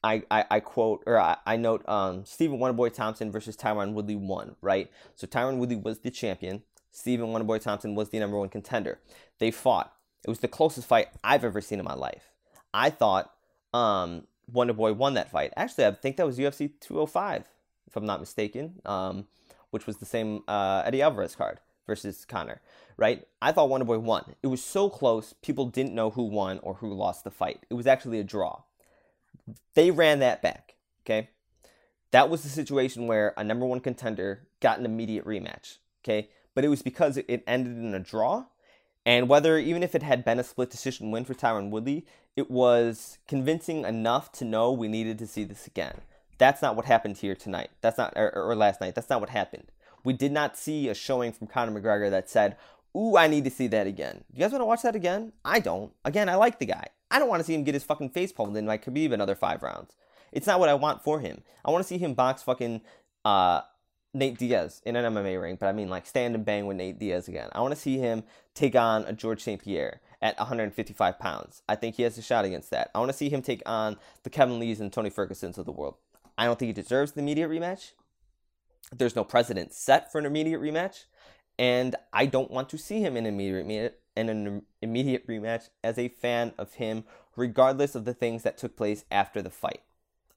I, 0.03 0.23
I, 0.31 0.45
I 0.51 0.61
quote 0.61 1.03
or 1.07 1.19
I, 1.19 1.37
I 1.47 1.57
note 1.57 1.87
um, 1.89 2.25
Stephen 2.25 2.59
Wonderboy 2.59 2.93
Thompson 2.93 3.31
versus 3.31 3.57
Tyron 3.57 3.93
Woodley 3.93 4.17
won, 4.17 4.57
right? 4.61 4.91
So 5.15 5.27
Tyron 5.27 5.59
Woodley 5.59 5.77
was 5.77 6.01
the 6.01 6.11
champion. 6.11 6.63
Stephen 6.91 7.29
Wonderboy 7.29 7.61
Thompson 7.61 7.95
was 7.95 8.09
the 8.09 8.19
number 8.19 8.39
one 8.39 8.49
contender. 8.49 8.99
They 9.39 9.51
fought. 9.51 9.95
It 10.25 10.29
was 10.29 10.41
the 10.41 10.49
closest 10.49 10.87
fight 10.87 11.09
I've 11.25 11.45
ever 11.45 11.61
seen 11.61 11.79
in 11.79 11.85
my 11.85 11.95
life. 11.95 12.31
I 12.75 12.91
thought 12.91 13.33
um, 13.73 14.27
Wonder 14.53 14.73
Boy 14.73 14.93
won 14.93 15.15
that 15.15 15.31
fight. 15.31 15.53
Actually, 15.57 15.87
I 15.87 15.93
think 15.93 16.17
that 16.17 16.27
was 16.27 16.39
UFC 16.39 16.73
205, 16.81 17.45
if 17.87 17.97
I'm 17.97 18.07
not 18.07 18.21
mistaken, 18.21 18.81
um, 18.85 19.27
which 19.71 19.87
was 19.87 19.97
the 19.97 20.07
same 20.07 20.43
uh, 20.47 20.83
Eddie 20.85 21.03
Alvarez 21.03 21.35
card 21.35 21.61
versus 21.87 22.25
Conor, 22.25 22.61
right? 22.97 23.27
I 23.41 23.53
thought 23.53 23.69
Wonder 23.69 23.85
Boy 23.85 23.99
won. 23.99 24.35
It 24.43 24.49
was 24.49 24.63
so 24.63 24.89
close, 24.89 25.35
people 25.43 25.67
didn't 25.67 25.95
know 25.95 26.11
who 26.11 26.25
won 26.25 26.59
or 26.63 26.75
who 26.75 26.93
lost 26.93 27.25
the 27.25 27.31
fight. 27.31 27.65
It 27.71 27.75
was 27.75 27.87
actually 27.87 28.21
a 28.21 28.25
draw. 28.25 28.63
They 29.75 29.91
ran 29.91 30.21
that 30.21 30.43
back. 30.43 30.75
Okay. 31.05 31.31
That 32.13 32.29
was 32.29 32.43
the 32.43 32.49
situation 32.49 33.07
where 33.07 33.35
a 33.37 33.45
number 33.45 33.67
one 33.67 33.81
contender 33.81 34.47
got 34.61 34.79
an 34.79 34.85
immediate 34.85 35.25
rematch. 35.25 35.79
Okay. 36.05 36.29
But 36.55 36.65
it 36.65 36.69
was 36.69 36.83
because 36.83 37.17
it 37.17 37.43
ended 37.47 37.77
in 37.77 37.95
a 37.95 38.01
draw. 38.01 38.47
And 39.11 39.29
whether, 39.29 39.59
even 39.59 39.83
if 39.83 39.97
it 39.97 40.05
had 40.05 40.25
been 40.25 40.39
a 40.39 40.45
split 40.45 40.71
decision 40.71 41.11
win 41.11 41.25
for 41.25 41.35
Tyron 41.35 41.71
Woodley, 41.71 42.07
it 42.37 42.49
was 42.49 43.19
convincing 43.27 43.85
enough 43.85 44.31
to 44.35 44.45
know 44.45 44.71
we 44.71 44.87
needed 44.87 45.19
to 45.19 45.27
see 45.27 45.43
this 45.43 45.67
again. 45.67 46.03
That's 46.39 46.63
not 46.63 46.77
what 46.77 46.85
happened 46.85 47.17
here 47.17 47.35
tonight. 47.35 47.71
That's 47.81 47.99
not, 47.99 48.13
or, 48.15 48.31
or 48.33 48.55
last 48.55 48.81
night. 48.81 48.95
That's 48.95 49.11
not 49.11 49.19
what 49.19 49.31
happened. 49.31 49.73
We 50.05 50.13
did 50.13 50.31
not 50.31 50.57
see 50.57 50.89
a 50.89 50.95
showing 50.95 51.33
from 51.33 51.49
Conor 51.49 51.81
McGregor 51.81 52.09
that 52.09 52.31
said, 52.31 52.57
Ooh, 52.97 53.17
I 53.17 53.27
need 53.27 53.43
to 53.43 53.51
see 53.51 53.67
that 53.67 53.89
again. 53.89 54.23
You 54.33 54.39
guys 54.39 54.53
want 54.53 54.63
to 54.63 54.67
watch 54.67 54.83
that 54.83 54.95
again? 54.95 55.33
I 55.45 55.59
don't. 55.59 55.93
Again, 56.05 56.29
I 56.29 56.37
like 56.37 56.61
the 56.61 56.67
guy. 56.67 56.87
I 57.11 57.19
don't 57.19 57.29
want 57.29 57.41
to 57.41 57.45
see 57.45 57.55
him 57.55 57.65
get 57.65 57.75
his 57.75 57.83
fucking 57.83 58.11
face 58.11 58.31
pummeled 58.31 58.59
in 58.59 58.67
like 58.67 58.85
Khabib 58.85 59.13
another 59.13 59.35
five 59.35 59.65
rounds. 59.65 59.97
It's 60.31 60.47
not 60.47 60.61
what 60.61 60.69
I 60.69 60.75
want 60.75 61.03
for 61.03 61.19
him. 61.19 61.43
I 61.65 61.73
want 61.73 61.83
to 61.83 61.89
see 61.89 61.99
him 61.99 62.15
box 62.15 62.45
fucking 62.45 62.83
uh, 63.25 63.63
Nate 64.13 64.39
Diaz 64.39 64.83
in 64.85 64.97
an 64.97 65.15
MMA 65.15 65.41
ring, 65.41 65.57
but 65.59 65.67
I 65.67 65.73
mean 65.73 65.89
like 65.89 66.07
stand 66.07 66.35
and 66.35 66.45
bang 66.45 66.67
with 66.67 66.77
Nate 66.77 66.99
Diaz 66.99 67.29
again. 67.29 67.49
I 67.53 67.61
want 67.61 67.75
to 67.75 67.81
see 67.81 67.99
him 67.99 68.25
take 68.55 68.75
on 68.75 69.05
a 69.05 69.13
George 69.13 69.43
St. 69.43 69.63
Pierre 69.63 70.01
at 70.21 70.37
155 70.39 71.19
pounds. 71.19 71.63
I 71.69 71.77
think 71.77 71.95
he 71.95 72.03
has 72.03 72.19
a 72.19 72.23
shot 72.23 72.45
against 72.45 72.71
that. 72.71 72.91
I 72.95 72.99
want 72.99 73.11
to 73.11 73.17
see 73.17 73.29
him 73.29 73.43
take 73.43 73.63
on 73.67 73.97
the 74.25 74.31
Kevin 74.31 74.59
Lees 74.59 74.81
and 74.81 74.93
Tony 74.93 75.11
Fergusons 75.11 75.59
of 75.59 75.65
the 75.65 75.73
world. 75.73 75.95
I 76.37 76.45
don't 76.45 76.59
think 76.59 76.69
he 76.69 76.73
deserves 76.73 77.13
the 77.13 77.21
immediate 77.21 77.49
rematch. 77.49 77.93
There's 78.93 79.17
no 79.17 79.25
precedent 79.25 79.73
set 79.73 80.11
for 80.11 80.19
an 80.19 80.27
immediate 80.27 80.61
rematch, 80.61 81.05
and 81.59 81.95
I 82.13 82.27
don't 82.27 82.51
want 82.51 82.69
to 82.71 82.79
see 82.79 83.01
him 83.01 83.17
in 83.17 83.27
an 83.27 83.35
immediate 83.35 84.01
in 84.17 84.29
an 84.29 84.63
immediate 84.83 85.27
rematch 85.29 85.69
as 85.85 85.97
a 85.97 86.09
fan 86.09 86.53
of 86.59 86.75
him, 86.75 87.05
regardless 87.37 87.95
of 87.95 88.05
the 88.05 88.13
things 88.13 88.43
that 88.43 88.59
took 88.59 88.77
place 88.77 89.05
after 89.11 89.41
the 89.41 89.51
fight. 89.51 89.83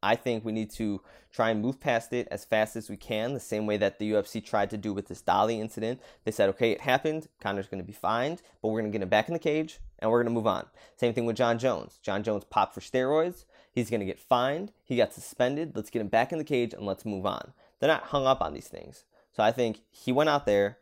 I 0.04 0.18
think 0.18 0.44
we 0.44 0.52
need 0.52 0.70
to 0.72 1.02
try 1.32 1.50
and 1.50 1.62
move 1.62 1.80
past 1.80 2.12
it 2.12 2.28
as 2.30 2.44
fast 2.46 2.76
as 2.76 2.90
we 2.90 2.98
can, 2.98 3.34
the 3.34 3.40
same 3.40 3.66
way 3.66 3.78
that 3.78 3.98
the 3.98 4.12
UFC 4.12 4.44
tried 4.44 4.70
to 4.70 4.78
do 4.78 4.94
with 4.94 5.08
this 5.08 5.22
Dolly 5.22 5.60
incident. 5.60 6.02
They 6.26 6.32
said, 6.32 6.50
okay, 6.50 6.72
it 6.72 6.82
happened. 6.82 7.30
Conor's 7.40 7.68
going 7.68 7.82
to 7.82 7.88
be 7.88 7.94
fined, 7.94 8.42
but 8.62 8.68
we're 8.68 8.82
going 8.82 8.92
to 8.92 8.96
get 8.96 9.02
him 9.02 9.10
back 9.10 9.30
in 9.30 9.34
the 9.34 9.40
cage 9.40 9.80
and 10.00 10.12
we're 10.12 10.22
going 10.22 10.32
to 10.32 10.38
move 10.38 10.46
on. 10.46 10.68
Same 10.98 11.14
thing 11.14 11.26
with 11.26 11.38
Jon 11.38 11.58
Jones. 11.58 12.00
Jon 12.04 12.22
Jones 12.22 12.44
popped 12.44 12.76
for 12.76 12.82
steroids. 12.82 13.46
He's 13.72 13.90
going 13.90 14.02
to 14.02 14.06
get 14.06 14.20
fined. 14.20 14.74
He 14.84 14.98
got 14.98 15.14
suspended. 15.14 15.72
Let's 15.74 15.90
get 15.90 16.02
him 16.02 16.10
back 16.10 16.32
in 16.32 16.38
the 16.38 16.44
cage 16.44 16.74
and 16.74 16.86
let's 16.86 17.06
move 17.06 17.26
on. 17.26 17.54
They're 17.80 17.88
not 17.88 18.04
hung 18.04 18.28
up 18.28 18.42
on 18.42 18.54
these 18.54 18.68
things. 18.68 19.06
So 19.32 19.42
I 19.42 19.52
think 19.52 19.80
he 19.90 20.12
went 20.12 20.30
out 20.30 20.46
there. 20.46 20.78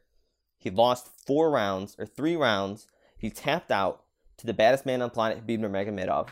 He 0.58 0.70
lost 0.70 1.10
four 1.26 1.52
rounds 1.52 1.96
or 1.98 2.06
three 2.06 2.36
rounds. 2.36 2.88
He 3.18 3.30
tapped 3.30 3.72
out 3.72 4.04
to 4.38 4.48
the 4.48 4.54
baddest 4.54 4.86
man 4.86 5.02
on 5.02 5.12
planet, 5.12 5.46
Khabib 5.46 5.60
Nurmagomedov. 5.60 6.28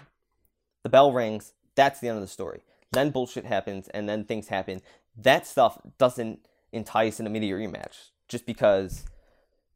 The 0.83 0.89
bell 0.89 1.11
rings. 1.11 1.53
That's 1.75 1.99
the 1.99 2.09
end 2.09 2.17
of 2.17 2.21
the 2.21 2.27
story 2.27 2.63
then 2.91 3.11
bullshit 3.11 3.45
happens, 3.45 3.87
and 3.89 4.07
then 4.07 4.25
things 4.25 4.47
happen. 4.47 4.81
That 5.17 5.45
stuff 5.45 5.79
doesn't 5.97 6.45
entice 6.71 7.19
an 7.19 7.25
immediate 7.25 7.55
rematch 7.55 8.11
just 8.27 8.45
because 8.45 9.05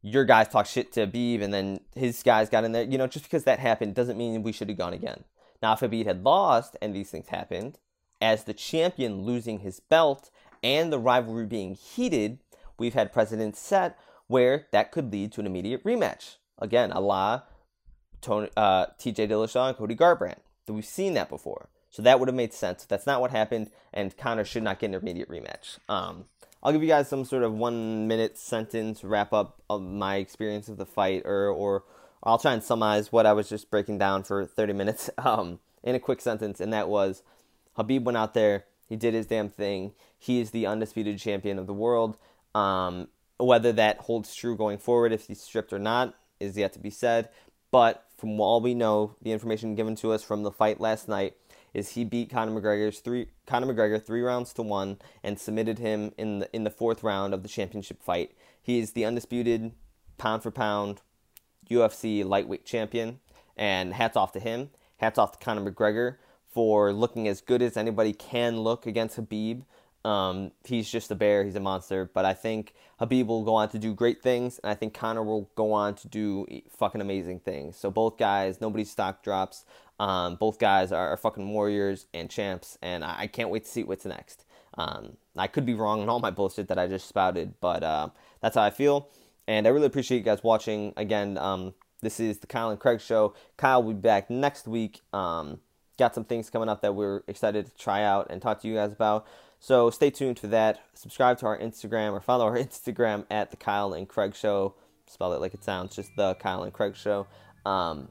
your 0.01 0.26
guys 0.26 0.47
talk 0.49 0.66
shit 0.66 0.91
to 0.93 1.07
Beeb 1.07 1.41
and 1.41 1.53
then 1.53 1.80
his 1.95 2.22
guys 2.24 2.49
got 2.49 2.64
in 2.64 2.72
there. 2.72 2.84
You 2.84 2.97
know, 2.97 3.07
just 3.07 3.26
because 3.26 3.45
that 3.45 3.59
happened 3.59 3.95
doesn't 3.95 4.18
mean 4.18 4.43
we 4.43 4.51
should 4.51 4.70
have 4.70 4.78
gone 4.78 4.93
again. 4.93 5.24
Now, 5.61 5.74
if 5.74 5.80
Khabib 5.80 6.05
had 6.05 6.24
lost 6.24 6.76
and 6.82 6.93
these 6.93 7.09
things 7.09 7.30
happened, 7.30 7.80
as 8.22 8.43
the 8.43 8.53
champion 8.53 9.24
losing 9.24 9.59
his 9.59 9.80
belt 9.80 10.30
and 10.61 10.91
the 10.91 10.99
rivalry 10.99 11.45
being 11.45 11.76
heated, 11.76 12.39
we've 12.78 12.93
had 12.93 13.14
precedents 13.14 13.59
set 13.59 13.97
where 14.28 14.68
that 14.72 14.91
could 14.91 15.11
lead 15.11 15.32
to 15.34 15.41
an 15.41 15.47
immediate 15.47 15.84
rematch. 15.84 16.36
Again, 16.59 16.91
a 16.91 16.99
la 16.99 17.43
Tony, 18.22 18.49
uh, 18.55 18.88
TJ 18.99 19.30
Dillashaw 19.30 19.70
and 19.70 19.78
Cody 19.78 19.95
Garbrandt. 19.95 20.39
We've 20.68 20.86
seen 20.86 21.14
that 21.16 21.30
before. 21.30 21.70
So 21.93 22.01
that 22.01 22.19
would 22.19 22.27
have 22.27 22.35
made 22.35 22.53
sense. 22.53 22.85
That's 22.85 23.05
not 23.05 23.21
what 23.21 23.29
happened, 23.29 23.69
and 23.93 24.17
Conor 24.17 24.43
should 24.43 24.63
not 24.63 24.79
get 24.79 24.87
an 24.87 24.95
immediate 24.95 25.29
rematch. 25.29 25.77
Um, 25.87 26.25
I'll 26.63 26.71
give 26.71 26.81
you 26.81 26.87
guys 26.87 27.07
some 27.07 27.23
sort 27.23 27.43
of 27.43 27.53
one 27.53 28.07
minute 28.07 28.35
sentence 28.35 29.03
wrap 29.03 29.31
up 29.31 29.61
of 29.69 29.83
my 29.83 30.15
experience 30.15 30.67
of 30.69 30.77
the 30.77 30.87
fight, 30.87 31.21
or 31.23 31.49
or 31.49 31.83
I'll 32.23 32.39
try 32.39 32.53
and 32.53 32.63
summarize 32.63 33.11
what 33.11 33.27
I 33.27 33.33
was 33.33 33.47
just 33.47 33.69
breaking 33.69 33.99
down 33.99 34.23
for 34.23 34.43
30 34.43 34.73
minutes 34.73 35.11
um, 35.19 35.59
in 35.83 35.93
a 35.93 35.99
quick 35.99 36.19
sentence, 36.19 36.59
and 36.59 36.73
that 36.73 36.89
was 36.89 37.21
Khabib 37.77 38.03
went 38.03 38.17
out 38.17 38.33
there, 38.33 38.65
he 38.89 38.95
did 38.95 39.13
his 39.13 39.27
damn 39.27 39.49
thing. 39.49 39.93
He 40.17 40.41
is 40.41 40.49
the 40.49 40.65
undisputed 40.65 41.19
champion 41.19 41.59
of 41.59 41.67
the 41.67 41.73
world. 41.73 42.17
Um, 42.55 43.07
whether 43.37 43.71
that 43.73 43.99
holds 43.99 44.33
true 44.33 44.57
going 44.57 44.79
forward, 44.79 45.13
if 45.13 45.27
he's 45.27 45.41
stripped 45.41 45.73
or 45.73 45.79
not, 45.79 46.15
is 46.39 46.57
yet 46.57 46.73
to 46.73 46.79
be 46.79 46.89
said. 46.89 47.29
But 47.71 48.05
from 48.17 48.39
all 48.39 48.61
we 48.61 48.73
know, 48.73 49.15
the 49.21 49.31
information 49.31 49.75
given 49.75 49.95
to 49.97 50.11
us 50.11 50.23
from 50.23 50.43
the 50.43 50.51
fight 50.51 50.79
last 50.79 51.07
night, 51.07 51.35
is 51.74 51.89
he 51.89 52.03
beat 52.03 52.30
Conor 52.30 52.59
McGregor's 52.59 52.99
three 52.99 53.28
Conor 53.45 53.74
McGregor 53.74 54.03
three 54.03 54.21
rounds 54.21 54.53
to 54.53 54.61
one 54.61 54.97
and 55.24 55.39
submitted 55.39 55.80
him 55.80 56.13
in 56.17 56.39
the 56.39 56.55
in 56.55 56.63
the 56.63 56.69
fourth 56.69 57.03
round 57.03 57.34
of 57.34 57.43
the 57.43 57.49
championship 57.49 58.01
fight. 58.01 58.32
He 58.61 58.80
is 58.80 58.91
the 58.91 59.05
undisputed 59.05 59.74
pound 60.17 60.43
for 60.43 60.51
pound 60.51 61.01
UFC 61.69 62.26
lightweight 62.26 62.65
champion, 62.65 63.19
and 63.57 63.93
hats 63.93 64.17
off 64.17 64.32
to 64.34 64.39
him. 64.39 64.69
Hats 64.97 65.17
off 65.17 65.34
to 65.34 65.43
Conor 65.43 65.69
McGregor 65.71 66.17
for 66.51 66.93
looking 66.93 67.28
as 67.28 67.41
good 67.41 67.61
as 67.61 67.76
anybody 67.76 68.13
can 68.13 68.59
look 68.59 68.86
against 68.86 69.17
Khabib. 69.17 69.63
Um, 70.05 70.51
he's 70.65 70.89
just 70.89 71.11
a 71.11 71.15
bear. 71.15 71.43
He's 71.43 71.55
a 71.55 71.61
monster. 71.61 72.09
But 72.13 72.26
I 72.26 72.34
think 72.34 72.74
Khabib 72.99 73.26
will 73.28 73.43
go 73.43 73.55
on 73.55 73.69
to 73.69 73.80
do 73.80 73.93
great 73.93 74.21
things, 74.21 74.59
and 74.59 74.69
I 74.69 74.76
think 74.76 74.93
Conor 74.93 75.24
will 75.24 75.49
go 75.55 75.74
on 75.74 75.95
to 75.95 76.07
do 76.07 76.45
fucking 76.78 77.01
amazing 77.01 77.39
things. 77.39 77.78
So 77.78 77.89
both 77.89 78.17
guys, 78.17 78.61
nobody's 78.61 78.91
stock 78.91 79.24
drops. 79.24 79.65
Um, 79.99 80.35
both 80.35 80.59
guys 80.59 80.91
are, 80.91 81.15
fucking 81.17 81.47
warriors 81.49 82.07
and 82.13 82.29
champs, 82.29 82.77
and 82.81 83.03
I, 83.03 83.21
I, 83.21 83.27
can't 83.27 83.49
wait 83.49 83.65
to 83.65 83.69
see 83.69 83.83
what's 83.83 84.05
next. 84.05 84.43
Um, 84.77 85.17
I 85.37 85.47
could 85.47 85.65
be 85.65 85.75
wrong 85.75 86.01
in 86.01 86.09
all 86.09 86.19
my 86.19 86.31
bullshit 86.31 86.67
that 86.69 86.79
I 86.79 86.87
just 86.87 87.07
spouted, 87.07 87.53
but 87.61 87.83
uh, 87.83 88.09
that's 88.41 88.55
how 88.55 88.63
I 88.63 88.71
feel. 88.71 89.09
And 89.47 89.67
I 89.67 89.69
really 89.69 89.85
appreciate 89.85 90.17
you 90.17 90.23
guys 90.23 90.43
watching. 90.43 90.93
Again, 90.97 91.37
um, 91.37 91.73
this 92.01 92.19
is 92.19 92.39
the 92.39 92.47
Kyle 92.47 92.69
and 92.69 92.79
Craig 92.79 93.01
show. 93.01 93.35
Kyle 93.55 93.83
will 93.83 93.93
be 93.93 93.99
back 93.99 94.29
next 94.29 94.67
week. 94.67 95.01
Um, 95.13 95.59
got 95.97 96.15
some 96.15 96.25
things 96.25 96.49
coming 96.49 96.69
up 96.69 96.81
that 96.81 96.95
we're 96.95 97.21
excited 97.27 97.67
to 97.67 97.75
try 97.75 98.03
out 98.03 98.27
and 98.29 98.41
talk 98.41 98.61
to 98.61 98.67
you 98.67 98.75
guys 98.75 98.91
about. 98.91 99.27
So 99.59 99.89
stay 99.89 100.09
tuned 100.09 100.39
for 100.39 100.47
that. 100.47 100.81
Subscribe 100.93 101.37
to 101.39 101.45
our 101.45 101.57
Instagram 101.57 102.11
or 102.11 102.19
follow 102.19 102.45
our 102.45 102.57
Instagram 102.57 103.25
at 103.31 103.51
the 103.51 103.57
Kyle 103.57 103.93
and 103.93 104.07
Craig 104.07 104.35
Show. 104.35 104.75
Spell 105.07 105.33
it 105.33 105.41
like 105.41 105.53
it 105.53 105.63
sounds, 105.63 105.95
just 105.95 106.09
the 106.15 106.35
Kyle 106.35 106.63
and 106.63 106.73
Craig 106.73 106.95
Show. 106.95 107.27
Um, 107.65 108.09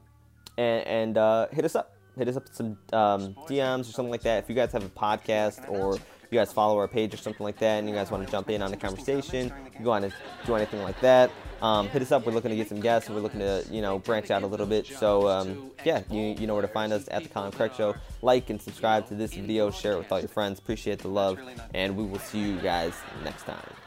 and, 0.57 0.87
and 0.87 1.17
uh, 1.17 1.47
hit 1.51 1.65
us 1.65 1.75
up. 1.75 1.95
Hit 2.17 2.27
us 2.27 2.37
up 2.37 2.43
with 2.43 2.55
some 2.55 2.77
um, 2.91 3.33
DMs 3.47 3.81
or 3.81 3.93
something 3.93 4.11
like 4.11 4.21
that. 4.21 4.43
If 4.43 4.49
you 4.49 4.55
guys 4.55 4.71
have 4.71 4.83
a 4.83 4.89
podcast 4.89 5.67
or 5.67 5.95
you 6.29 6.39
guys 6.39 6.53
follow 6.53 6.77
our 6.77 6.87
page 6.87 7.13
or 7.13 7.17
something 7.17 7.43
like 7.43 7.57
that, 7.59 7.79
and 7.79 7.89
you 7.89 7.95
guys 7.95 8.11
want 8.11 8.25
to 8.25 8.31
jump 8.31 8.49
in 8.49 8.61
on 8.61 8.71
the 8.71 8.77
conversation, 8.77 9.51
you 9.79 9.85
want 9.85 10.05
to 10.05 10.13
do 10.45 10.55
anything 10.55 10.83
like 10.83 10.99
that, 11.01 11.31
um, 11.61 11.87
hit 11.89 12.01
us 12.01 12.11
up. 12.11 12.25
We're 12.25 12.33
looking 12.33 12.51
to 12.51 12.57
get 12.57 12.69
some 12.69 12.81
guests. 12.81 13.09
We're 13.09 13.19
looking 13.19 13.39
to 13.39 13.63
you 13.71 13.81
know 13.81 13.99
branch 13.99 14.29
out 14.31 14.43
a 14.43 14.47
little 14.47 14.65
bit. 14.65 14.85
So 14.85 15.27
um, 15.27 15.71
yeah, 15.85 16.03
you, 16.09 16.35
you 16.37 16.45
know 16.45 16.53
where 16.53 16.61
to 16.61 16.67
find 16.67 16.93
us 16.93 17.07
at 17.09 17.23
the 17.23 17.29
Colin 17.29 17.51
Craig 17.51 17.71
Show. 17.75 17.95
Like 18.21 18.49
and 18.49 18.61
subscribe 18.61 19.07
to 19.07 19.15
this 19.15 19.33
video. 19.33 19.71
Share 19.71 19.93
it 19.93 19.97
with 19.97 20.11
all 20.11 20.19
your 20.19 20.27
friends. 20.27 20.59
Appreciate 20.59 20.99
the 20.99 21.07
love, 21.07 21.39
and 21.73 21.95
we 21.95 22.03
will 22.03 22.19
see 22.19 22.39
you 22.39 22.57
guys 22.57 22.93
next 23.23 23.43
time. 23.43 23.82